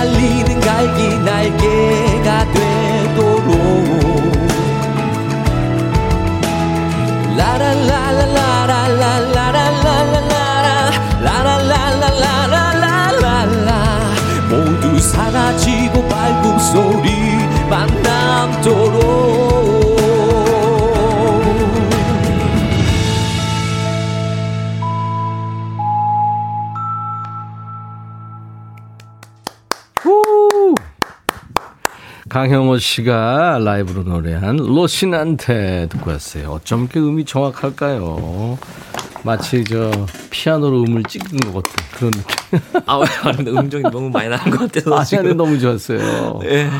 날리는 0.00 0.60
갈기 0.60 1.18
날개가 1.18 2.52
되도록. 2.52 3.54
라라라. 7.36 7.99
강형호 32.40 32.78
씨가 32.78 33.58
라이브로 33.62 34.02
노래한 34.02 34.56
로신한테 34.56 35.88
듣고 35.90 36.10
왔어요. 36.12 36.48
어쩜 36.52 36.84
이렇게 36.84 36.98
음이 36.98 37.26
정확할까요? 37.26 38.56
마치 39.24 39.62
저 39.62 39.90
피아노로 40.30 40.84
음을 40.84 41.02
찍은 41.02 41.52
것 41.52 41.62
같은 41.62 41.84
그런 41.92 42.10
느낌. 42.12 42.82
아, 42.86 42.96
왜 42.96 43.06
근데 43.36 43.50
음정이 43.50 43.82
너무 43.92 44.08
많이 44.08 44.30
나는 44.30 44.50
것 44.52 44.72
같아서 44.72 44.96
아니, 44.96 45.06
지금. 45.06 45.36
너무 45.36 45.58
좋았어요. 45.58 46.40
네. 46.42 46.70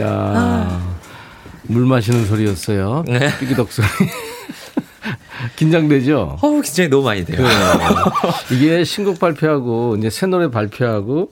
야, 0.00 0.82
물 1.62 1.86
마시는 1.86 2.26
소리였어요. 2.26 3.04
네. 3.06 3.30
삐기덕 3.38 3.72
소리. 3.72 3.86
긴장되죠? 5.56 6.36
어우, 6.42 6.60
긴장이 6.60 6.90
너무 6.90 7.04
많이 7.04 7.24
돼요. 7.24 7.38
이게 8.52 8.84
신곡 8.84 9.18
발표하고 9.18 9.96
이제 9.96 10.10
새 10.10 10.26
노래 10.26 10.50
발표하고 10.50 11.30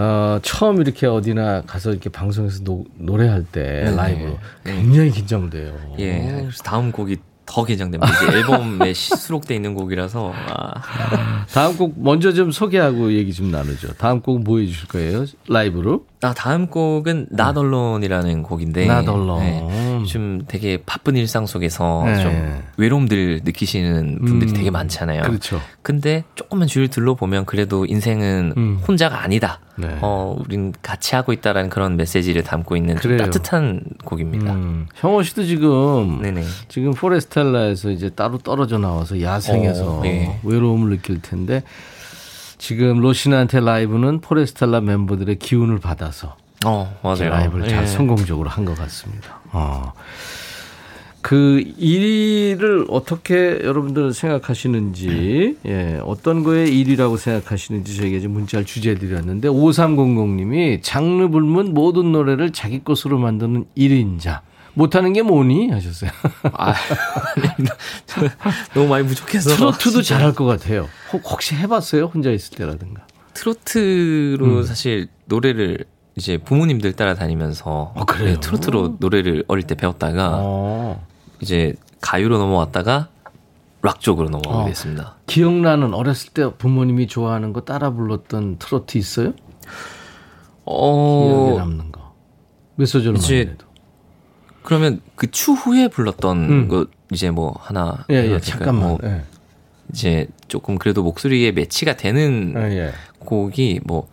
어, 0.00 0.38
처음 0.42 0.80
이렇게 0.80 1.06
어디나 1.08 1.62
가서 1.62 1.90
이렇게 1.90 2.08
방송에서 2.08 2.62
노, 2.62 2.84
노래할 2.98 3.44
때 3.50 3.82
네. 3.86 3.96
라이브로 3.96 4.38
네. 4.62 4.74
굉장히 4.76 5.10
긴장돼요. 5.10 5.74
예. 5.98 6.38
그래서 6.42 6.62
다음 6.62 6.92
곡이 6.92 7.16
더 7.46 7.64
긴장됩니다. 7.64 8.12
이제 8.28 8.36
앨범에 8.38 8.92
시- 8.92 9.16
수록돼 9.16 9.54
있는 9.56 9.74
곡이라서. 9.74 10.32
아, 10.34 11.44
다음 11.52 11.76
곡 11.76 11.94
먼저 11.96 12.32
좀 12.32 12.52
소개하고 12.52 13.12
얘기 13.14 13.32
좀 13.32 13.50
나누죠. 13.50 13.94
다음 13.94 14.20
곡 14.20 14.40
뭐 14.40 14.58
해주실 14.60 14.86
거예요? 14.88 15.24
라이브로? 15.48 16.04
아, 16.20 16.34
다음 16.34 16.66
곡은 16.66 17.28
Not 17.32 17.60
Alone이라는 17.60 18.42
곡인데. 18.42 18.82
Alone. 18.82 19.40
네, 19.40 20.04
좀 20.06 20.42
되게 20.48 20.78
바쁜 20.84 21.16
일상 21.16 21.46
속에서 21.46 22.02
네. 22.06 22.22
좀 22.22 22.62
외로움들 22.76 23.42
느끼시는 23.44 24.18
분들이 24.24 24.50
음, 24.50 24.56
되게 24.56 24.70
많잖아요. 24.70 25.22
그렇죠. 25.22 25.60
근데 25.82 26.24
조금만 26.34 26.66
주위를 26.66 26.88
둘러보면 26.88 27.44
그래도 27.44 27.86
인생은 27.86 28.54
음. 28.56 28.80
혼자가 28.86 29.22
아니다. 29.22 29.60
네. 29.76 29.96
어, 30.00 30.36
우린 30.44 30.72
같이 30.82 31.14
하고 31.14 31.32
있다라는 31.32 31.70
그런 31.70 31.96
메시지를 31.96 32.42
담고 32.42 32.76
있는. 32.76 32.96
따뜻한 32.96 33.82
곡입니다. 34.04 34.52
음, 34.52 34.88
형호 34.96 35.22
씨도 35.22 35.44
지금 35.44 36.20
네네. 36.20 36.42
지금 36.68 36.92
포레스텔라에서 36.92 37.90
이제 37.90 38.10
따로 38.10 38.38
떨어져 38.38 38.78
나와서 38.78 39.20
야생에서 39.20 40.00
어, 40.00 40.02
예. 40.04 40.40
외로움을 40.42 40.90
느낄 40.90 41.22
텐데 41.22 41.62
지금 42.58 43.00
로시나한테 43.00 43.60
라이브는 43.60 44.20
포레스텔라 44.20 44.80
멤버들의 44.80 45.36
기운을 45.38 45.78
받아서 45.78 46.36
어, 46.66 46.98
맞아요. 47.02 47.30
라이브를 47.30 47.68
잘 47.68 47.82
예. 47.84 47.86
성공적으로 47.86 48.48
한 48.50 48.64
것 48.64 48.76
같습니다. 48.76 49.40
어. 49.52 49.92
그 51.20 51.62
1위를 51.78 52.86
어떻게 52.88 53.58
여러분들은 53.62 54.12
생각하시는지, 54.12 55.56
예, 55.66 56.00
어떤 56.04 56.42
거에 56.44 56.64
1위라고 56.66 57.18
생각하시는지 57.18 57.96
저희가 57.96 58.20
지금 58.20 58.34
문자를 58.34 58.64
주제 58.64 58.94
드렸는데, 58.94 59.48
5300님이 59.48 60.78
장르 60.82 61.28
불문 61.28 61.74
모든 61.74 62.12
노래를 62.12 62.52
자기 62.52 62.82
것으로 62.82 63.18
만드는 63.18 63.66
1인자. 63.76 64.40
못하는 64.74 65.12
게 65.12 65.22
뭐니? 65.22 65.70
하셨어요. 65.70 66.10
아, 66.52 66.72
너무 68.74 68.88
많이 68.88 69.06
부족해서. 69.06 69.54
트로트도. 69.54 70.02
잘할 70.02 70.34
것 70.34 70.44
같아요. 70.44 70.88
혹, 71.12 71.22
혹시 71.30 71.54
해봤어요? 71.54 72.06
혼자 72.06 72.30
있을 72.30 72.56
때라든가. 72.56 73.06
트로트로 73.34 74.44
음. 74.44 74.62
사실 74.64 75.08
노래를 75.26 75.84
이제 76.16 76.38
부모님들 76.38 76.94
따라다니면서 76.94 77.92
어, 77.94 78.04
그래요? 78.04 78.34
네, 78.34 78.40
트로트로 78.40 78.96
노래를 78.98 79.44
어릴 79.46 79.64
때 79.66 79.74
배웠다가 79.76 80.32
어. 80.40 81.06
이제 81.40 81.74
가요로 82.00 82.38
넘어왔다가 82.38 83.08
락 83.82 84.00
쪽으로 84.00 84.28
넘어가게 84.28 84.62
어. 84.62 84.66
됐습니다. 84.66 85.14
기억나는 85.26 85.94
어렸을 85.94 86.32
때 86.32 86.50
부모님이 86.58 87.06
좋아하는 87.06 87.52
거 87.52 87.60
따라 87.60 87.90
불렀던 87.92 88.58
트로트 88.58 88.98
있어요? 88.98 89.32
기억에 90.64 91.52
어, 91.52 91.54
남는 91.58 91.92
거. 91.92 92.14
몇 92.74 92.86
소절만 92.86 93.22
해도. 93.22 93.66
그러면 94.62 95.00
그 95.14 95.30
추후에 95.30 95.88
불렀던 95.88 96.36
음. 96.50 96.68
거 96.68 96.86
이제 97.12 97.30
뭐 97.30 97.54
하나 97.58 98.04
예, 98.10 98.14
예? 98.16 98.40
잠깐만. 98.40 98.88
뭐 98.88 98.98
예. 99.04 99.22
이제 99.92 100.26
조금 100.48 100.76
그래도 100.78 101.02
목소리에 101.02 101.52
매치가 101.52 101.96
되는 101.96 102.54
예, 102.56 102.78
예. 102.78 102.92
곡이 103.20 103.80
뭐 103.84 104.06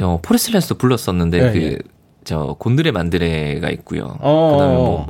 어, 0.00 0.18
포레슬랜스도 0.22 0.76
불렀었는데 0.76 1.38
예, 1.48 1.52
그 1.52 1.62
예. 1.62 1.78
저 2.24 2.56
곤드레 2.58 2.90
만드레가 2.90 3.70
있고요. 3.70 4.16
어. 4.20 4.50
그다음에 4.52 4.74
뭐 4.76 5.06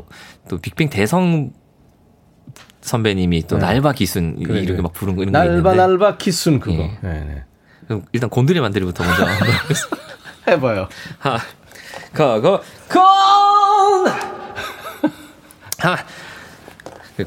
또 0.48 0.58
빅뱅 0.58 0.90
대성 0.90 1.52
선배님이 2.82 3.46
또 3.46 3.56
네. 3.56 3.62
날바 3.64 3.92
기순 3.92 4.42
그래, 4.42 4.58
이렇게 4.58 4.72
그래. 4.72 4.82
막 4.82 4.92
부른 4.92 5.16
거 5.16 5.22
이런 5.22 5.32
거 5.32 5.38
날바 5.38 5.70
있는데 5.72 5.76
날바 5.76 6.18
키순 6.18 6.60
그거. 6.60 6.76
예. 6.82 6.98
네, 7.00 7.24
네. 7.24 7.44
그럼 7.86 8.04
일단 8.12 8.28
곤드레 8.28 8.60
만드레부터 8.60 9.04
먼저 9.04 9.24
해봐요. 10.48 10.88
하곤 11.18 12.60
하. 12.88 14.33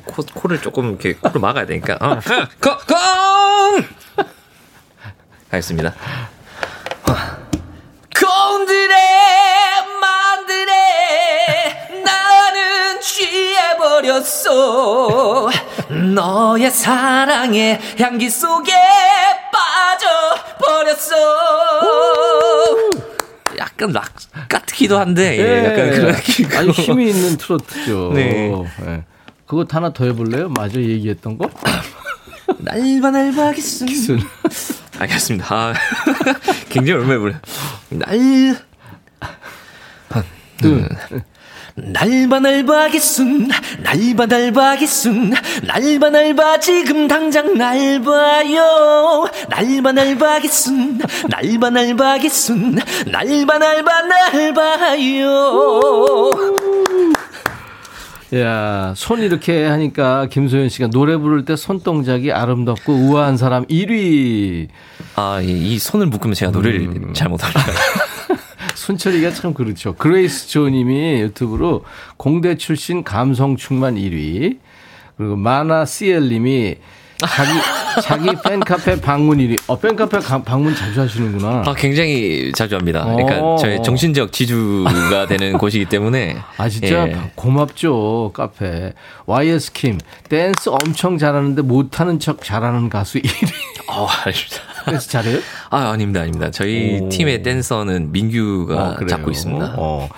코, 0.05 0.21
코를 0.33 0.59
조금 0.61 0.89
이렇게 0.89 1.13
코를 1.13 1.39
막아야 1.39 1.65
되니까. 1.65 1.97
어, 2.01 2.19
거, 2.59 2.77
곤 2.79 3.87
하겠습니다. 5.49 5.93
곤드레 8.19 8.95
만드레 10.01 12.01
나는 12.03 12.99
취해버렸어. 13.01 14.57
너의 16.15 16.69
사랑의 16.71 17.79
향기 17.99 18.29
속에 18.29 18.73
빠져 19.53 20.07
버렸어. 20.59 21.15
약간 23.57 23.91
락 23.91 24.13
같기도 24.49 24.97
한데, 24.99 25.37
예, 25.39 25.65
약간 25.65 25.91
그런 25.91 26.15
느낌. 26.15 26.47
아주 26.55 26.69
힘이 26.81 27.09
있는 27.09 27.37
트로트죠. 27.37 28.11
네. 28.13 28.51
예. 28.85 29.03
그것 29.45 29.73
하나 29.73 29.91
더 29.93 30.05
해볼래요? 30.05 30.49
마저 30.49 30.79
얘기했던 30.79 31.37
거? 31.37 31.49
날바 32.59 33.11
날바 33.11 33.51
기순. 33.53 33.87
기순. 33.87 34.19
알겠습니다. 34.99 35.45
아, 35.55 35.73
굉장히 36.69 37.03
오랜만에 37.03 37.19
부르 37.19 37.33
날. 37.89 38.57
음. 40.63 40.87
날바 41.79 42.39
날바 42.39 42.89
기순 42.89 43.49
날바 43.83 44.25
날바 44.25 44.77
기순 44.77 45.31
날바 45.61 46.09
날바 46.09 46.59
지금 46.59 47.07
당장 47.07 47.55
날봐요 47.55 49.27
날바 49.47 49.91
날바 49.91 50.39
기순 50.39 50.97
날바 51.29 51.69
날바 51.69 52.17
기순 52.17 52.79
날바 53.05 53.59
날바 53.59 54.01
날봐요 54.01 55.21
야, 58.35 58.93
손 58.97 59.21
이렇게 59.21 59.67
하니까 59.67 60.25
김소연 60.25 60.69
씨가 60.69 60.87
노래 60.87 61.15
부를 61.15 61.45
때 61.45 61.55
손동작이 61.55 62.33
아름답고 62.33 62.91
우아한 62.91 63.37
사람 63.37 63.65
1위. 63.67 64.67
아, 65.15 65.39
이, 65.41 65.75
이 65.75 65.79
손을 65.79 66.07
묶으면 66.07 66.33
제가 66.33 66.51
노래를 66.51 66.81
음. 66.81 67.13
잘 67.13 67.29
못합니다. 67.29 67.61
손철이가 68.77 69.31
참 69.31 69.53
그렇죠. 69.53 69.93
그레이스 69.95 70.47
조님이 70.49 71.21
유튜브로 71.21 71.83
공대 72.15 72.55
출신 72.57 73.03
감성 73.03 73.55
충만 73.57 73.95
1위. 73.95 74.57
그리고 75.17 75.35
마나 75.35 75.83
CL님이 75.83 76.75
자기 77.17 77.51
자기 78.03 78.29
팬카페 78.43 79.01
방문 79.01 79.39
1위. 79.39 79.57
어 79.65 79.79
팬카페 79.79 80.19
가- 80.19 80.43
방문 80.43 80.75
자주 80.75 81.01
하시는구나. 81.01 81.63
아, 81.65 81.73
굉장히 81.75 82.51
자주 82.55 82.75
합니다. 82.75 83.03
어. 83.03 83.15
그러니까 83.15 83.55
저의 83.59 83.81
정신적 83.81 84.31
지주가 84.31 85.25
되는 85.25 85.53
곳이기 85.57 85.85
때문에. 85.85 86.37
아 86.57 86.69
진짜 86.69 87.07
예. 87.07 87.17
고맙죠 87.33 88.31
카페. 88.35 88.93
YS 89.25 89.73
Kim 89.73 89.97
댄스 90.29 90.69
엄청 90.69 91.17
잘하는데 91.17 91.63
못하는 91.63 92.19
척 92.19 92.43
잘하는 92.43 92.89
가수 92.89 93.17
1위. 93.17 93.55
어, 93.89 94.05
아닙니다. 94.05 94.61
댄스 94.91 95.09
잘해요? 95.09 95.39
아, 95.69 95.89
아닙니다, 95.89 96.21
아닙니다. 96.21 96.51
저희 96.51 96.99
오. 97.01 97.09
팀의 97.09 97.43
댄서는 97.43 98.11
민규가 98.11 98.89
어, 98.91 98.95
그래요. 98.95 99.07
잡고 99.09 99.31
있습니다. 99.31 99.75
어. 99.77 100.09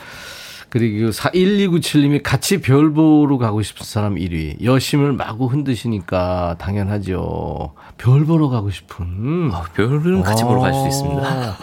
그리고 0.70 1.10
1297님이 1.10 2.22
같이 2.22 2.62
별 2.62 2.94
보러 2.94 3.38
가고 3.40 3.62
싶은 3.64 3.84
사람 3.86 4.16
1위. 4.16 4.64
여심을 4.64 5.14
마구 5.14 5.48
흔드시니까 5.48 6.58
당연하죠. 6.60 7.74
별 7.98 8.26
보러 8.26 8.50
가고 8.50 8.70
싶은. 8.70 9.50
아, 9.52 9.64
별은 9.74 10.22
같이 10.22 10.44
보러 10.44 10.60
갈수 10.62 10.84
아. 10.84 10.88
있습니다. 10.88 11.58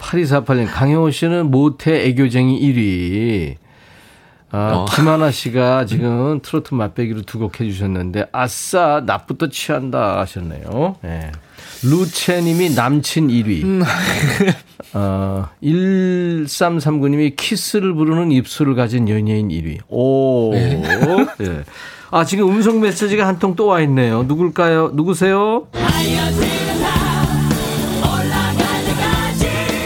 8248님, 0.00 0.66
강형호 0.70 1.10
씨는 1.10 1.50
모태 1.50 2.04
애교쟁이 2.06 2.60
1위. 2.60 3.56
아, 4.50 4.72
어. 4.74 4.84
김하나 4.94 5.30
씨가 5.30 5.84
지금 5.86 6.40
트로트 6.42 6.74
맛배기로 6.74 7.22
두 7.22 7.38
곡 7.38 7.60
해주셨는데, 7.60 8.26
아싸, 8.32 9.02
낮부터 9.04 9.48
취한다 9.50 10.18
하셨네요. 10.20 10.96
예. 11.04 11.30
루체님이 11.90 12.70
남친 12.74 13.28
1위. 13.28 13.64
음. 13.64 13.82
어, 14.94 15.48
1339님이 15.62 17.36
키스를 17.36 17.94
부르는 17.94 18.32
입술을 18.32 18.74
가진 18.74 19.08
연예인 19.08 19.48
1위. 19.48 19.78
오. 19.88 20.50
네. 20.52 20.82
예. 21.42 21.64
아, 22.10 22.24
지금 22.24 22.48
음성 22.48 22.80
메시지가 22.80 23.26
한 23.26 23.38
통 23.38 23.54
또 23.56 23.66
와 23.66 23.80
있네요. 23.82 24.22
누굴까요? 24.24 24.90
누구세요? 24.94 25.66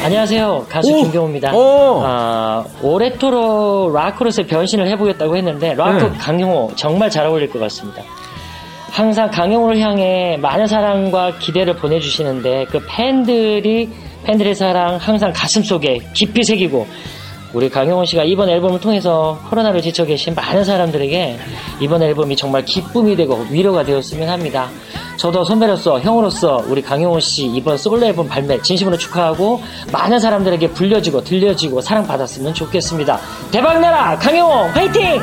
안녕하세요. 0.03 0.67
가수 0.71 0.91
오! 0.93 1.03
김경호입니다. 1.03 1.53
오! 1.55 2.01
아, 2.05 2.65
올해토록 2.83 3.93
락으로서의 3.95 4.47
변신을 4.49 4.89
해보겠다고 4.89 5.37
했는데 5.37 5.75
락도 5.75 6.09
네. 6.11 6.19
강영호 6.19 6.73
정말 6.75 7.11
잘 7.11 7.27
어울릴 7.27 7.51
것 7.51 7.59
같습니다. 7.61 8.03
항상 8.91 9.31
강영호를 9.31 9.79
향해 9.79 10.37
많은 10.41 10.67
사랑과 10.67 11.39
기대를 11.39 11.77
보내주시는데 11.77 12.67
그 12.71 12.81
팬들이 12.89 13.89
팬들의 14.25 14.55
사랑 14.55 14.97
항상 14.97 15.33
가슴 15.35 15.63
속에 15.63 16.01
깊이 16.13 16.43
새기고 16.43 16.87
우리 17.53 17.69
강영호 17.69 18.05
씨가 18.05 18.25
이번 18.25 18.49
앨범을 18.49 18.81
통해서 18.81 19.41
코로나를 19.49 19.83
지쳐 19.83 20.05
계신 20.05 20.35
많은 20.35 20.65
사람들에게 20.65 21.39
이번 21.81 22.03
앨범이 22.03 22.37
정말 22.37 22.65
기쁨이 22.65 23.17
되고 23.17 23.45
위로가 23.51 23.85
되었으면 23.85 24.29
합니다. 24.29 24.69
저도 25.17 25.45
선배로서 25.45 26.01
형으로서 26.01 26.65
우리 26.69 26.81
강영호 26.81 27.19
씨 27.21 27.47
이번 27.47 27.77
솔로 27.77 28.07
앨범 28.07 28.29
발매 28.29 28.63
진심으로 28.63 28.97
축하하고 28.97 29.61
많은 29.93 30.19
사람들에게 30.19 30.71
불려지고 30.71 31.25
들려지고 31.25 31.81
사랑받았으면 31.81 32.55
좋겠습니다. 32.55 33.19
대박나라 33.51 34.17
강영호 34.17 34.53
화이팅! 34.71 35.21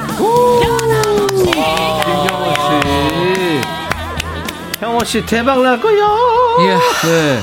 김경호 1.43 2.53
씨. 2.55 3.61
형호 4.79 5.03
씨 5.03 5.25
대박 5.25 5.61
날 5.61 5.79
거요. 5.79 5.97
이야. 6.61 6.79
네. 7.05 7.39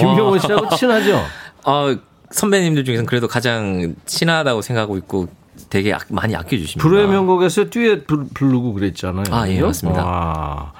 김경호 0.00 0.38
씨하고 0.38 0.74
친하죠? 0.76 1.22
어, 1.64 1.94
선배님들 2.30 2.84
중에서는 2.84 3.06
그래도 3.06 3.28
가장 3.28 3.94
친하다고 4.06 4.62
생각하고 4.62 4.96
있고 4.98 5.28
되게 5.70 5.92
악- 5.94 6.06
많이 6.10 6.34
아껴주십니다. 6.34 6.82
불후의 6.82 7.08
명곡에서 7.08 7.70
듀엣 7.70 8.06
불- 8.06 8.26
부르고 8.34 8.72
그랬잖아요. 8.74 9.24
아, 9.30 9.48
예? 9.48 9.60
맞습니다. 9.60 10.04
와. 10.04 10.72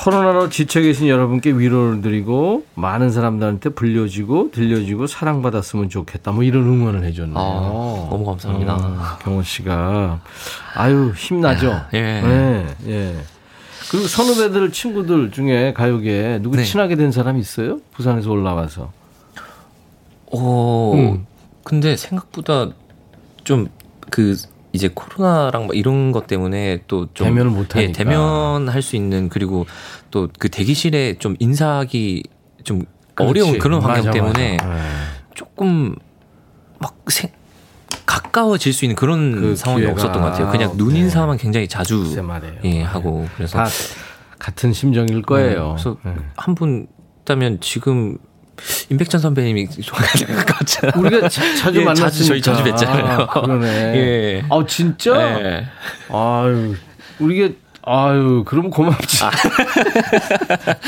코로나로 0.00 0.48
지쳐 0.48 0.80
계신 0.80 1.08
여러분께 1.08 1.52
위로를 1.52 2.00
드리고 2.00 2.64
많은 2.74 3.10
사람들한테 3.10 3.70
불려지고 3.70 4.50
들려지고 4.50 5.06
사랑받았으면 5.06 5.90
좋겠다. 5.90 6.32
뭐 6.32 6.42
이런 6.42 6.64
응원을 6.64 7.04
해줬네요. 7.04 7.36
아, 7.38 8.08
너무 8.10 8.24
감사합니다. 8.24 8.74
어, 8.74 9.18
경호 9.22 9.42
씨가 9.42 10.20
아유 10.74 11.12
힘나죠. 11.16 11.82
예. 11.94 12.00
네, 12.00 12.66
예. 12.86 13.16
그리고 13.90 14.06
선후배들 14.06 14.72
친구들 14.72 15.30
중에 15.32 15.72
가요계 15.74 16.40
누구 16.42 16.56
네. 16.56 16.64
친하게 16.64 16.96
된 16.96 17.12
사람 17.12 17.38
있어요? 17.38 17.80
부산에서 17.92 18.30
올라와서. 18.30 18.92
어, 20.32 20.92
음. 20.94 21.26
근데 21.64 21.96
생각보다 21.96 22.70
좀 23.44 23.68
그 24.10 24.36
이제 24.72 24.88
코로나랑 24.92 25.66
막 25.66 25.76
이런 25.76 26.12
것 26.12 26.26
때문에 26.26 26.82
또좀 26.86 27.26
대면을 27.26 27.50
못 27.50 27.66
예, 27.76 27.80
하니까. 27.80 27.92
대면할 27.98 28.82
수 28.82 28.96
있는 28.96 29.28
그리고 29.28 29.66
또 30.10 30.28
그 30.38 30.48
대기실에 30.48 31.14
좀 31.18 31.36
인사하기 31.38 32.22
좀 32.64 32.84
그렇지. 33.14 33.30
어려운 33.30 33.58
그런 33.58 33.80
환경 33.82 34.04
맞아, 34.06 34.10
때문에 34.12 34.56
맞아. 34.56 34.74
네. 34.74 34.80
조금 35.34 35.96
막 36.78 36.96
생, 37.08 37.30
가까워질 38.06 38.72
수 38.72 38.84
있는 38.84 38.96
그런 38.96 39.32
그 39.40 39.56
상황이 39.56 39.84
없었던 39.86 40.12
것 40.22 40.30
같아요. 40.30 40.50
그냥 40.50 40.76
눈 40.76 40.94
네. 40.94 41.00
인사만 41.00 41.36
굉장히 41.36 41.68
자주. 41.68 42.14
예 42.64 42.82
하고 42.82 43.26
그래서 43.36 43.58
다 43.58 43.66
같은 44.38 44.72
심정일 44.72 45.22
거예요. 45.22 45.76
네, 45.76 45.82
그래서 45.82 45.96
네. 46.04 46.14
한분 46.36 46.86
있다면 47.22 47.60
지금 47.60 48.18
임백천 48.90 49.20
선배님이 49.20 49.68
좋아하는 49.68 50.36
것 50.36 50.46
같잖아요. 50.46 51.00
우리가 51.00 51.28
자, 51.28 51.42
자주 51.56 51.80
예, 51.80 51.84
만났으니까. 51.84 52.10
자주 52.10 52.24
저희 52.26 52.42
자주 52.42 52.64
뵀잖아요. 52.64 53.04
아, 53.04 53.26
그러네. 53.40 53.68
예. 53.96 54.42
아 54.48 54.64
진짜? 54.66 55.40
예. 55.40 55.66
아유, 56.12 56.74
우리가 57.18 57.54
아유, 57.82 58.44
그럼 58.46 58.70
고맙지. 58.70 59.24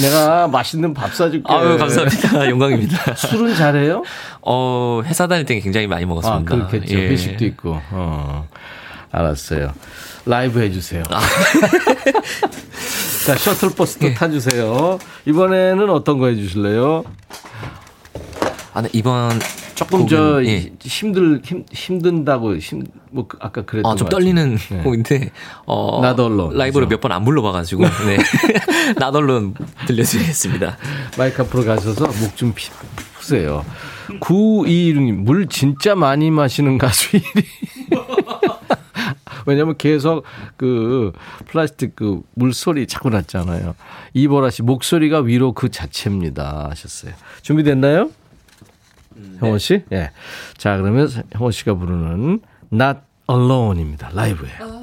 내가 0.00 0.48
맛있는 0.48 0.94
밥 0.94 1.14
사줄게. 1.14 1.52
아유 1.52 1.76
감사합니다. 1.78 2.48
영광입니다. 2.48 3.14
술은 3.14 3.54
잘해요? 3.54 4.02
어 4.40 5.02
회사 5.04 5.26
다닐 5.26 5.44
때 5.44 5.58
굉장히 5.60 5.86
많이 5.86 6.04
아, 6.04 6.06
먹었습니다. 6.06 6.54
그렇겠죠. 6.56 6.98
예. 6.98 7.08
회식도 7.08 7.44
있고. 7.46 7.80
어. 7.90 8.48
알았어요. 9.10 9.72
라이브 10.26 10.60
해주세요. 10.60 11.02
아. 11.10 11.20
자, 13.26 13.36
셔틀버스도 13.36 14.06
예. 14.08 14.14
타주세요. 14.14 14.98
이번에는 15.26 15.90
어떤 15.90 16.18
거 16.18 16.26
해주실래요? 16.28 17.04
아, 18.74 18.82
네, 18.82 18.88
이번 18.92 19.38
조금 19.74 20.06
저 20.06 20.44
예. 20.44 20.72
힘들 20.80 21.40
힘 21.44 21.64
힘든다고 21.72 22.56
힘 22.56 22.84
뭐 23.12 23.28
아까 23.40 23.62
그랬던 23.62 23.92
아, 23.92 23.94
좀것 23.94 24.10
떨리는 24.10 24.58
네. 24.70 24.82
곡인데 24.82 25.30
어 25.66 26.00
라이브로 26.02 26.86
그죠? 26.86 26.96
몇번 26.96 27.12
안 27.12 27.24
불러봐가지고 27.24 27.84
네 28.06 28.18
나덜론 28.98 29.54
들려드리겠습니다. 29.86 30.78
마이크 31.18 31.42
앞으로 31.42 31.64
가셔서 31.64 32.06
목 32.06 32.32
좀 32.34 32.54
푸세요. 33.14 33.64
9216님, 34.20 35.12
물 35.12 35.46
진짜 35.46 35.94
많이 35.94 36.30
마시는 36.30 36.78
가수 36.78 37.10
1위. 37.12 37.44
왜냐면 39.46 39.76
계속 39.76 40.24
그 40.56 41.12
플라스틱 41.46 41.96
그 41.96 42.22
물소리 42.34 42.86
자꾸 42.86 43.10
났잖아요. 43.10 43.74
이보라 44.14 44.50
씨, 44.50 44.62
목소리가 44.62 45.20
위로 45.20 45.52
그 45.52 45.70
자체입니다. 45.70 46.68
하셨어요. 46.70 47.12
준비됐나요? 47.42 48.10
형원 49.38 49.58
씨? 49.58 49.84
예. 49.92 50.10
자, 50.56 50.76
그러면 50.76 51.08
형원 51.32 51.52
씨가 51.52 51.74
부르는 51.74 52.40
Not 52.72 53.00
Alone입니다. 53.28 54.10
라이브예요. 54.14 54.81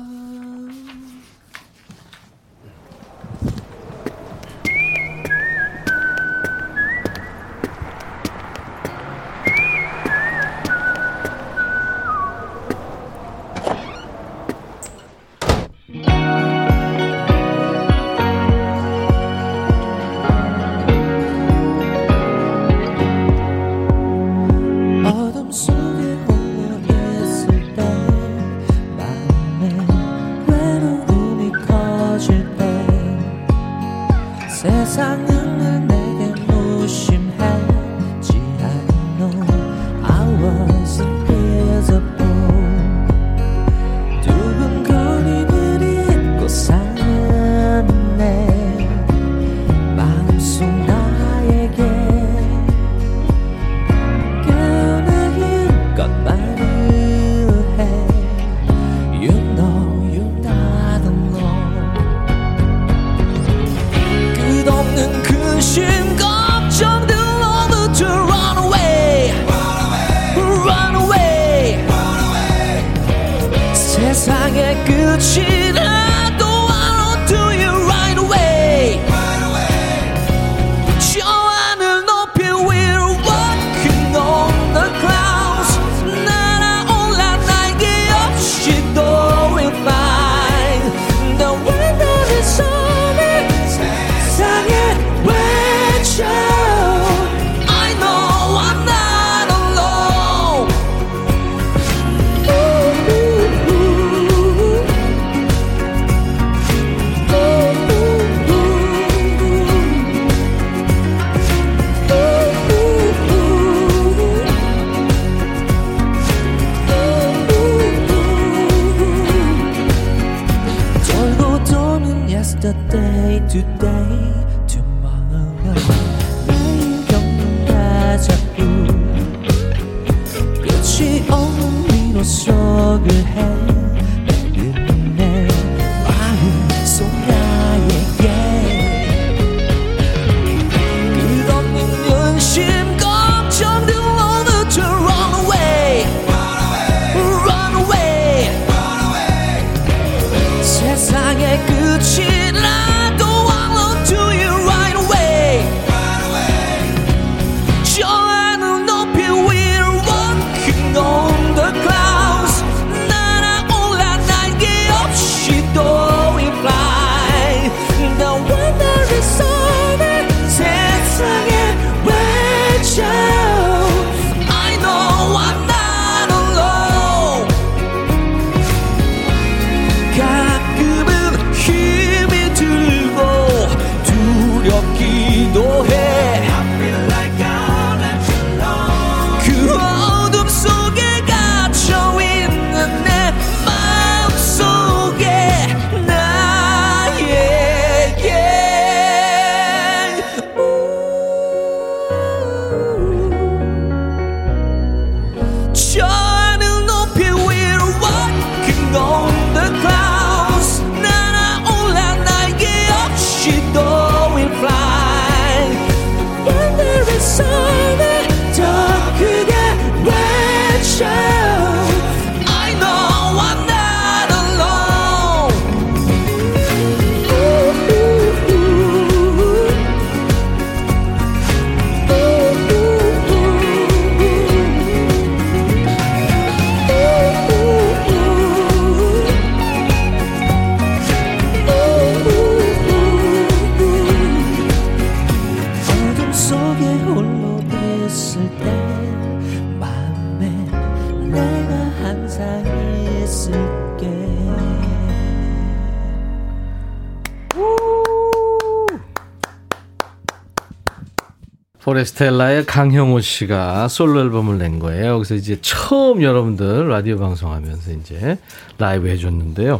스텔라의 262.19 262.65
강형호 262.65 263.21
씨가 263.21 263.87
솔로 263.87 264.19
앨범을 264.19 264.57
낸 264.57 264.79
거예요. 264.79 265.15
그래서 265.17 265.35
이제 265.35 265.57
처음 265.61 266.21
여러분들 266.21 266.89
라디오 266.89 267.17
방송하면서 267.17 267.91
이제 267.93 268.37
라이브 268.77 269.07
해줬는데요. 269.07 269.79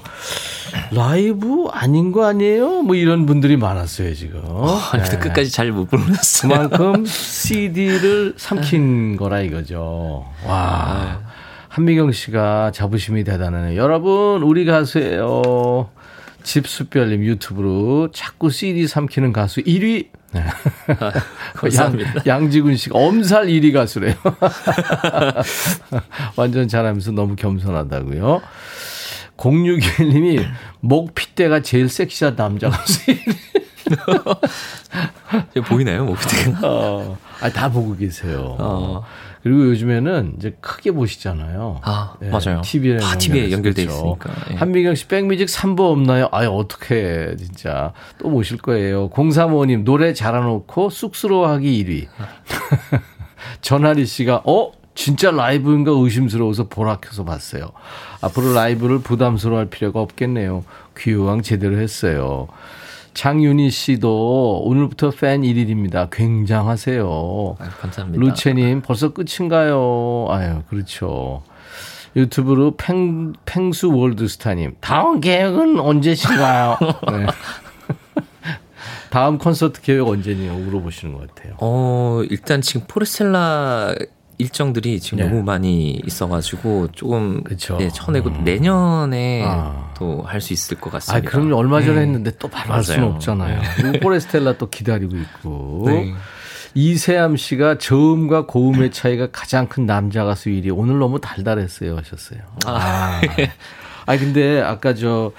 라이브 0.91 1.65
아닌 1.73 2.13
거 2.13 2.25
아니에요? 2.25 2.83
뭐 2.83 2.95
이런 2.95 3.25
분들이 3.25 3.57
많았어요, 3.57 4.13
지금. 4.13 4.41
아니, 4.93 5.03
네. 5.03 5.19
끝까지 5.19 5.51
잘 5.51 5.73
못 5.73 5.89
불렀어요. 5.89 6.69
그만큼 6.69 7.03
CD를 7.05 8.35
삼킨 8.37 9.17
거라 9.17 9.41
이거죠. 9.41 10.25
와. 10.47 11.19
한미경 11.67 12.13
씨가 12.13 12.71
자부심이 12.71 13.25
대단하네요. 13.25 13.77
여러분, 13.77 14.43
우리 14.43 14.63
가수예요. 14.63 15.89
집수별님 16.43 17.21
유튜브로 17.25 18.11
자꾸 18.13 18.49
CD 18.49 18.87
삼키는 18.87 19.33
가수 19.33 19.61
1위. 19.61 20.18
네. 20.31 20.43
감사합니다. 21.55 22.13
양, 22.27 22.43
양지군 22.43 22.75
씨가 22.75 22.97
엄살 22.97 23.47
1위 23.47 23.73
가수래요. 23.73 24.15
완전 26.35 26.67
잘하면서 26.67 27.11
너무 27.11 27.35
겸손하다고요. 27.35 28.41
0621님이 29.37 30.45
목 30.81 31.15
핏대가 31.15 31.61
제일 31.61 31.89
섹시한 31.89 32.35
남자 32.35 32.69
가수 32.69 33.05
1위. 33.05 33.35
보이나요, 35.67 36.05
목표가? 36.05 36.59
어, 36.63 37.17
아, 37.41 37.49
다 37.49 37.71
보고 37.71 37.95
계세요. 37.95 38.55
어. 38.59 39.05
그리고 39.43 39.67
요즘에는 39.67 40.33
이제 40.37 40.57
크게 40.59 40.91
보시잖아요. 40.91 41.79
아, 41.83 42.15
맞아요. 42.19 42.61
TV에 42.61 42.97
다 42.97 43.17
TV에 43.17 43.51
연결돼 43.51 43.83
있으니까. 43.83 44.33
예. 44.51 44.55
한미경 44.55 44.95
씨 44.95 45.07
백뮤직 45.07 45.47
3부 45.47 45.79
없나요? 45.91 46.27
아유, 46.31 46.49
어떡해, 46.49 47.37
진짜. 47.37 47.93
또 48.17 48.29
모실 48.29 48.57
거예요. 48.57 49.09
035님, 49.09 49.83
노래 49.83 50.13
잘해놓고 50.13 50.89
쑥스러워하기 50.89 51.85
1위. 51.85 52.07
전하리 53.61 54.05
씨가, 54.05 54.43
어? 54.45 54.71
진짜 54.95 55.31
라이브인가 55.31 55.91
의심스러워서 55.91 56.67
보라 56.67 56.97
켜서 56.97 57.23
봤어요. 57.23 57.71
앞으로 58.19 58.53
라이브를 58.53 58.99
부담스러워할 58.99 59.69
필요가 59.69 60.01
없겠네요. 60.01 60.65
귀요왕 60.97 61.41
제대로 61.41 61.77
했어요. 61.77 62.49
장윤희 63.13 63.69
씨도 63.69 64.61
오늘부터 64.63 65.11
팬 65.11 65.41
1일입니다. 65.41 66.09
굉장하세요. 66.11 67.57
아유, 67.59 67.69
감사합니다. 67.79 68.23
루체님 68.23 68.81
벌써 68.81 69.09
끝인가요? 69.13 70.27
아유 70.29 70.61
그렇죠. 70.69 71.43
유튜브로 72.15 72.75
팽, 72.75 73.33
팽수 73.45 73.91
월드스타님 73.91 74.75
다음 74.81 75.19
계획은 75.21 75.79
언제신가요? 75.79 76.77
네. 77.11 77.25
다음 79.09 79.37
콘서트 79.37 79.81
계획 79.81 80.07
언제냐고 80.07 80.59
물어보시는 80.59 81.15
것 81.15 81.27
같아요. 81.33 81.55
어, 81.59 82.21
일단 82.29 82.61
지금 82.61 82.83
포레스텔라 82.87 83.95
일정들이 84.39 85.01
지금 85.01 85.17
네. 85.19 85.27
너무 85.27 85.43
많이 85.43 86.01
있어가지고 86.05 86.93
조금 86.93 87.43
그쵸. 87.43 87.77
예, 87.81 87.89
쳐내고 87.89 88.29
내년에 88.29 89.43
아. 89.45 89.93
또할 89.97 90.39
수 90.39 90.53
있을 90.53 90.79
것 90.79 90.89
아, 90.89 90.93
같습니다. 90.93 91.29
그럼 91.29 91.53
얼마 91.53 91.81
전에 91.81 91.95
네. 91.95 92.01
했는데 92.03 92.31
또 92.39 92.47
바로 92.47 92.73
할 92.73 92.83
수는. 92.83 93.03
없잖아요. 93.03 93.61
네. 93.61 93.67
그리고 93.75 93.99
포레스텔라 93.99 94.57
또 94.57 94.69
기다리고 94.69 95.15
있고. 95.17 95.83
네. 95.87 96.13
이세암 96.73 97.35
씨가 97.35 97.79
저음과 97.79 98.45
고음의 98.45 98.91
차이가 98.91 99.27
가장 99.31 99.67
큰 99.67 99.85
남자 99.85 100.23
가수 100.23 100.49
1위. 100.49 100.71
오늘 100.73 100.99
너무 100.99 101.19
달달했어요 101.19 101.97
하셨어요. 101.97 102.39
아, 102.65 103.21
예. 103.39 103.51
아 104.05 104.17
근데 104.17 104.61
아까 104.61 104.93
저 104.93 105.31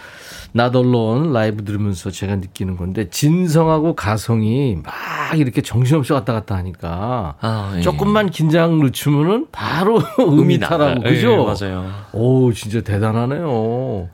나덜론 0.53 1.33
라이브 1.33 1.65
들으면서 1.65 2.11
제가 2.11 2.37
느끼는 2.37 2.77
건데 2.77 3.09
진성하고 3.11 3.95
가성이 3.95 4.79
막 4.83 5.39
이렇게 5.39 5.63
정신없이 5.63 6.13
왔다 6.13 6.33
갔다 6.33 6.57
하니까 6.57 7.35
아, 7.41 7.75
예. 7.77 7.81
조금만 7.81 8.31
긴장 8.31 8.79
늦추면은 8.81 9.47
바로 9.53 9.99
음이 10.19 10.59
타라고 10.59 11.01
나- 11.03 11.09
그죠? 11.11 11.33
예, 11.33 11.37
맞아요. 11.69 11.91
오 12.13 12.53
진짜 12.53 12.81
대단하네요. 12.81 14.09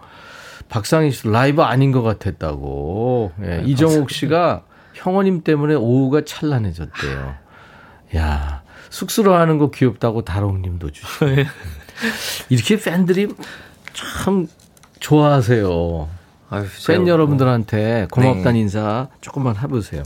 박상희 0.69 1.11
씨 1.13 1.29
라이브 1.29 1.63
아닌 1.63 1.93
것 1.93 2.03
같았다고. 2.03 3.33
예, 3.45 3.63
이정옥 3.65 4.11
씨가 4.11 4.63
형원님 4.95 5.43
때문에 5.43 5.75
오후가 5.75 6.23
찬란해졌대요. 6.25 7.35
야 8.17 8.63
쑥스러워하는 8.91 9.59
거 9.59 9.71
귀엽다고 9.71 10.23
다롱님도 10.23 10.91
주시고 10.91 11.27
이렇게 12.51 12.77
팬들이 12.79 13.29
참 13.93 14.47
좋아하세요. 15.01 16.09
아유, 16.51 16.63
팬 16.87 17.05
제가 17.05 17.07
여러분들한테 17.09 18.09
고맙다는 18.11 18.53
네. 18.53 18.61
인사 18.61 19.09
조금만 19.21 19.57
해보세요. 19.57 20.03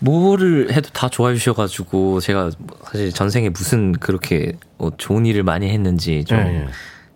뭐를 0.00 0.72
해도 0.72 0.90
다 0.92 1.08
좋아해 1.08 1.34
주셔가지고 1.34 2.20
제가 2.20 2.50
사실 2.84 3.12
전생에 3.12 3.48
무슨 3.50 3.92
그렇게 3.92 4.52
뭐 4.76 4.92
좋은 4.96 5.26
일을 5.26 5.42
많이 5.42 5.68
했는지 5.68 6.24
좀, 6.24 6.38
예, 6.38 6.42
예. 6.42 6.68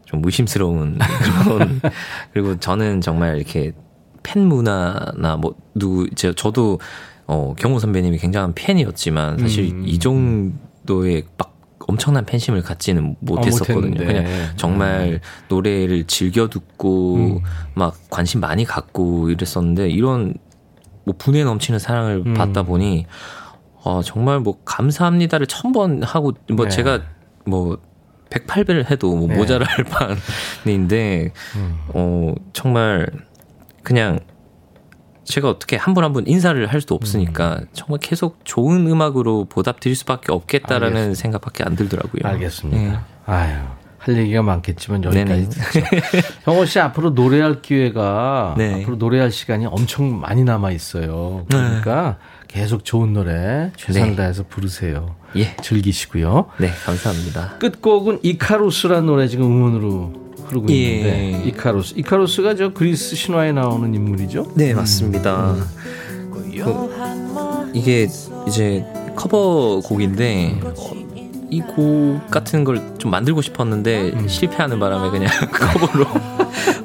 좀 0.05 0.20
의심스러운 0.24 0.99
그런 1.45 1.80
그리고 2.33 2.59
저는 2.59 3.01
정말 3.01 3.37
이렇게 3.37 3.72
팬 4.22 4.47
문화나 4.47 5.37
뭐 5.37 5.55
누구 5.74 6.09
제 6.14 6.33
저도 6.35 6.80
어 7.26 7.55
경호 7.57 7.78
선배님이 7.78 8.18
굉장한 8.18 8.55
팬이었지만 8.55 9.39
사실 9.39 9.70
음. 9.70 9.85
이 9.87 9.99
정도의 9.99 11.24
막 11.39 11.51
엄청난 11.93 12.24
팬심을 12.24 12.62
갖지는 12.62 13.16
못했었거든요. 13.20 13.90
못했는데. 13.90 14.07
그냥 14.07 14.57
정말 14.57 15.20
노래를 15.49 16.05
즐겨 16.07 16.49
듣고 16.49 17.16
음. 17.16 17.38
막 17.74 17.95
관심 18.11 18.40
많이 18.40 18.64
갖고 18.64 19.28
이랬었는데 19.30 19.90
이런 19.90 20.34
뭐 21.05 21.14
분에 21.18 21.45
넘치는 21.45 21.78
사랑을 21.78 22.22
음. 22.26 22.34
받다 22.34 22.62
보니 22.62 23.07
어 23.84 24.01
정말 24.03 24.40
뭐 24.40 24.59
감사합니다를 24.64 25.47
천 25.47 25.72
번 25.72 26.03
하고 26.03 26.32
뭐 26.51 26.66
네. 26.66 26.70
제가 26.70 27.03
뭐 27.45 27.78
108배를 28.30 28.90
해도 28.90 29.14
뭐 29.16 29.28
네. 29.28 29.36
모자랄 29.36 29.66
판인데 30.64 31.32
음. 31.57 31.78
어 31.88 32.34
정말 32.53 33.07
그냥 33.82 34.18
제가 35.25 35.49
어떻게 35.49 35.77
한 35.77 35.95
분 35.95 36.05
한 36.05 36.12
분 36.12 36.27
인사를 36.27 36.66
할 36.66 36.81
수도 36.81 36.95
없으니까 36.95 37.61
정말 37.73 37.99
계속 38.01 38.41
좋은 38.45 38.87
음악으로 38.87 39.45
보답 39.47 39.81
드릴 39.81 39.95
수밖에 39.97 40.33
없겠다라는 40.33 40.87
알겠습니다. 40.97 41.20
생각밖에 41.20 41.64
안 41.64 41.77
들더라고요. 41.77 42.23
알겠습니다. 42.25 42.83
예. 42.83 42.99
아유, 43.27 43.55
할 43.99 44.16
얘기가 44.16 44.43
많겠지만 44.43 45.05
여기까지. 45.05 45.49
형호 46.45 46.64
씨 46.66 46.81
앞으로 46.81 47.11
노래할 47.11 47.62
기회가 47.62 48.55
네. 48.59 48.81
앞으로 48.83 48.97
노래할 48.97 49.31
시간이 49.31 49.66
엄청 49.66 50.18
많이 50.20 50.43
남아 50.45 50.73
있어요. 50.73 51.47
그러니까 51.49 52.18
계속 52.49 52.85
좋은 52.85 53.12
노래 53.12 53.70
최선을 53.77 54.11
네. 54.11 54.16
다해서 54.16 54.43
부르세요. 54.49 55.14
예. 55.37 55.57
즐기시고요. 55.62 56.47
네, 56.59 56.70
감사합니다. 56.85 57.59
끝곡은 57.59 58.18
이카루스라는 58.23 59.07
노래 59.07 59.29
지금 59.29 59.47
음원으로 59.47 60.12
흐르고 60.53 60.70
예. 60.70 60.74
있는데 60.74 61.42
이카루스. 61.48 61.94
이카루스가 61.96 62.55
저 62.55 62.72
그리스 62.72 63.16
신화에 63.16 63.53
나오는 63.53 63.92
인물이죠? 63.94 64.53
네, 64.55 64.74
맞습니다. 64.74 65.57
그, 66.30 67.70
이게 67.72 68.07
이제 68.46 68.84
커버 69.16 69.80
곡인데 69.80 70.61
어, 70.62 70.72
이곡 71.50 72.30
같은 72.30 72.64
걸 72.64 72.92
좀 73.03 73.11
만들고 73.11 73.42
싶었는데 73.42 74.28
실패하는 74.28 74.78
바람에 74.78 75.11
그냥 75.11 75.28
커버로. 75.53 76.07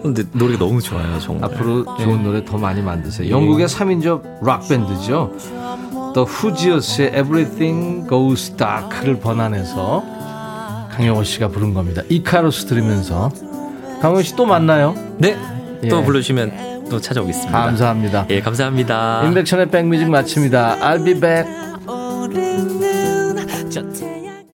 근데 0.01 0.23
노래가 0.31 0.65
너무 0.65 0.81
좋아요, 0.81 1.19
정말. 1.19 1.43
앞으로 1.51 1.83
좋은 1.97 2.23
노래 2.23 2.43
더 2.43 2.57
많이 2.57 2.81
만드세요. 2.81 3.29
영국의 3.29 3.67
3인조 3.67 4.43
락 4.43 4.67
밴드죠. 4.67 5.31
The 6.15 6.25
Who's의 6.27 7.09
Everything 7.13 8.09
Goes 8.09 8.55
Dark를 8.57 9.19
번안해서 9.19 10.03
강영호 10.91 11.23
씨가 11.23 11.49
부른 11.49 11.75
겁니다. 11.75 12.01
이카루스 12.09 12.65
들으면서 12.65 13.29
강영호 14.01 14.21
씨또 14.21 14.45
만나요. 14.45 14.95
네, 15.17 15.37
또 15.89 15.99
예. 15.99 16.03
불러주시면 16.03 16.87
또 16.89 16.99
찾아오겠습니다. 16.99 17.65
감사합니다. 17.65 18.25
예, 18.29 18.41
감사합니다. 18.41 19.23
인백천의 19.25 19.69
백뮤직 19.69 20.09
마칩니다. 20.09 20.77
I'll 20.79 21.03
be 21.03 21.19
back. 21.19 21.47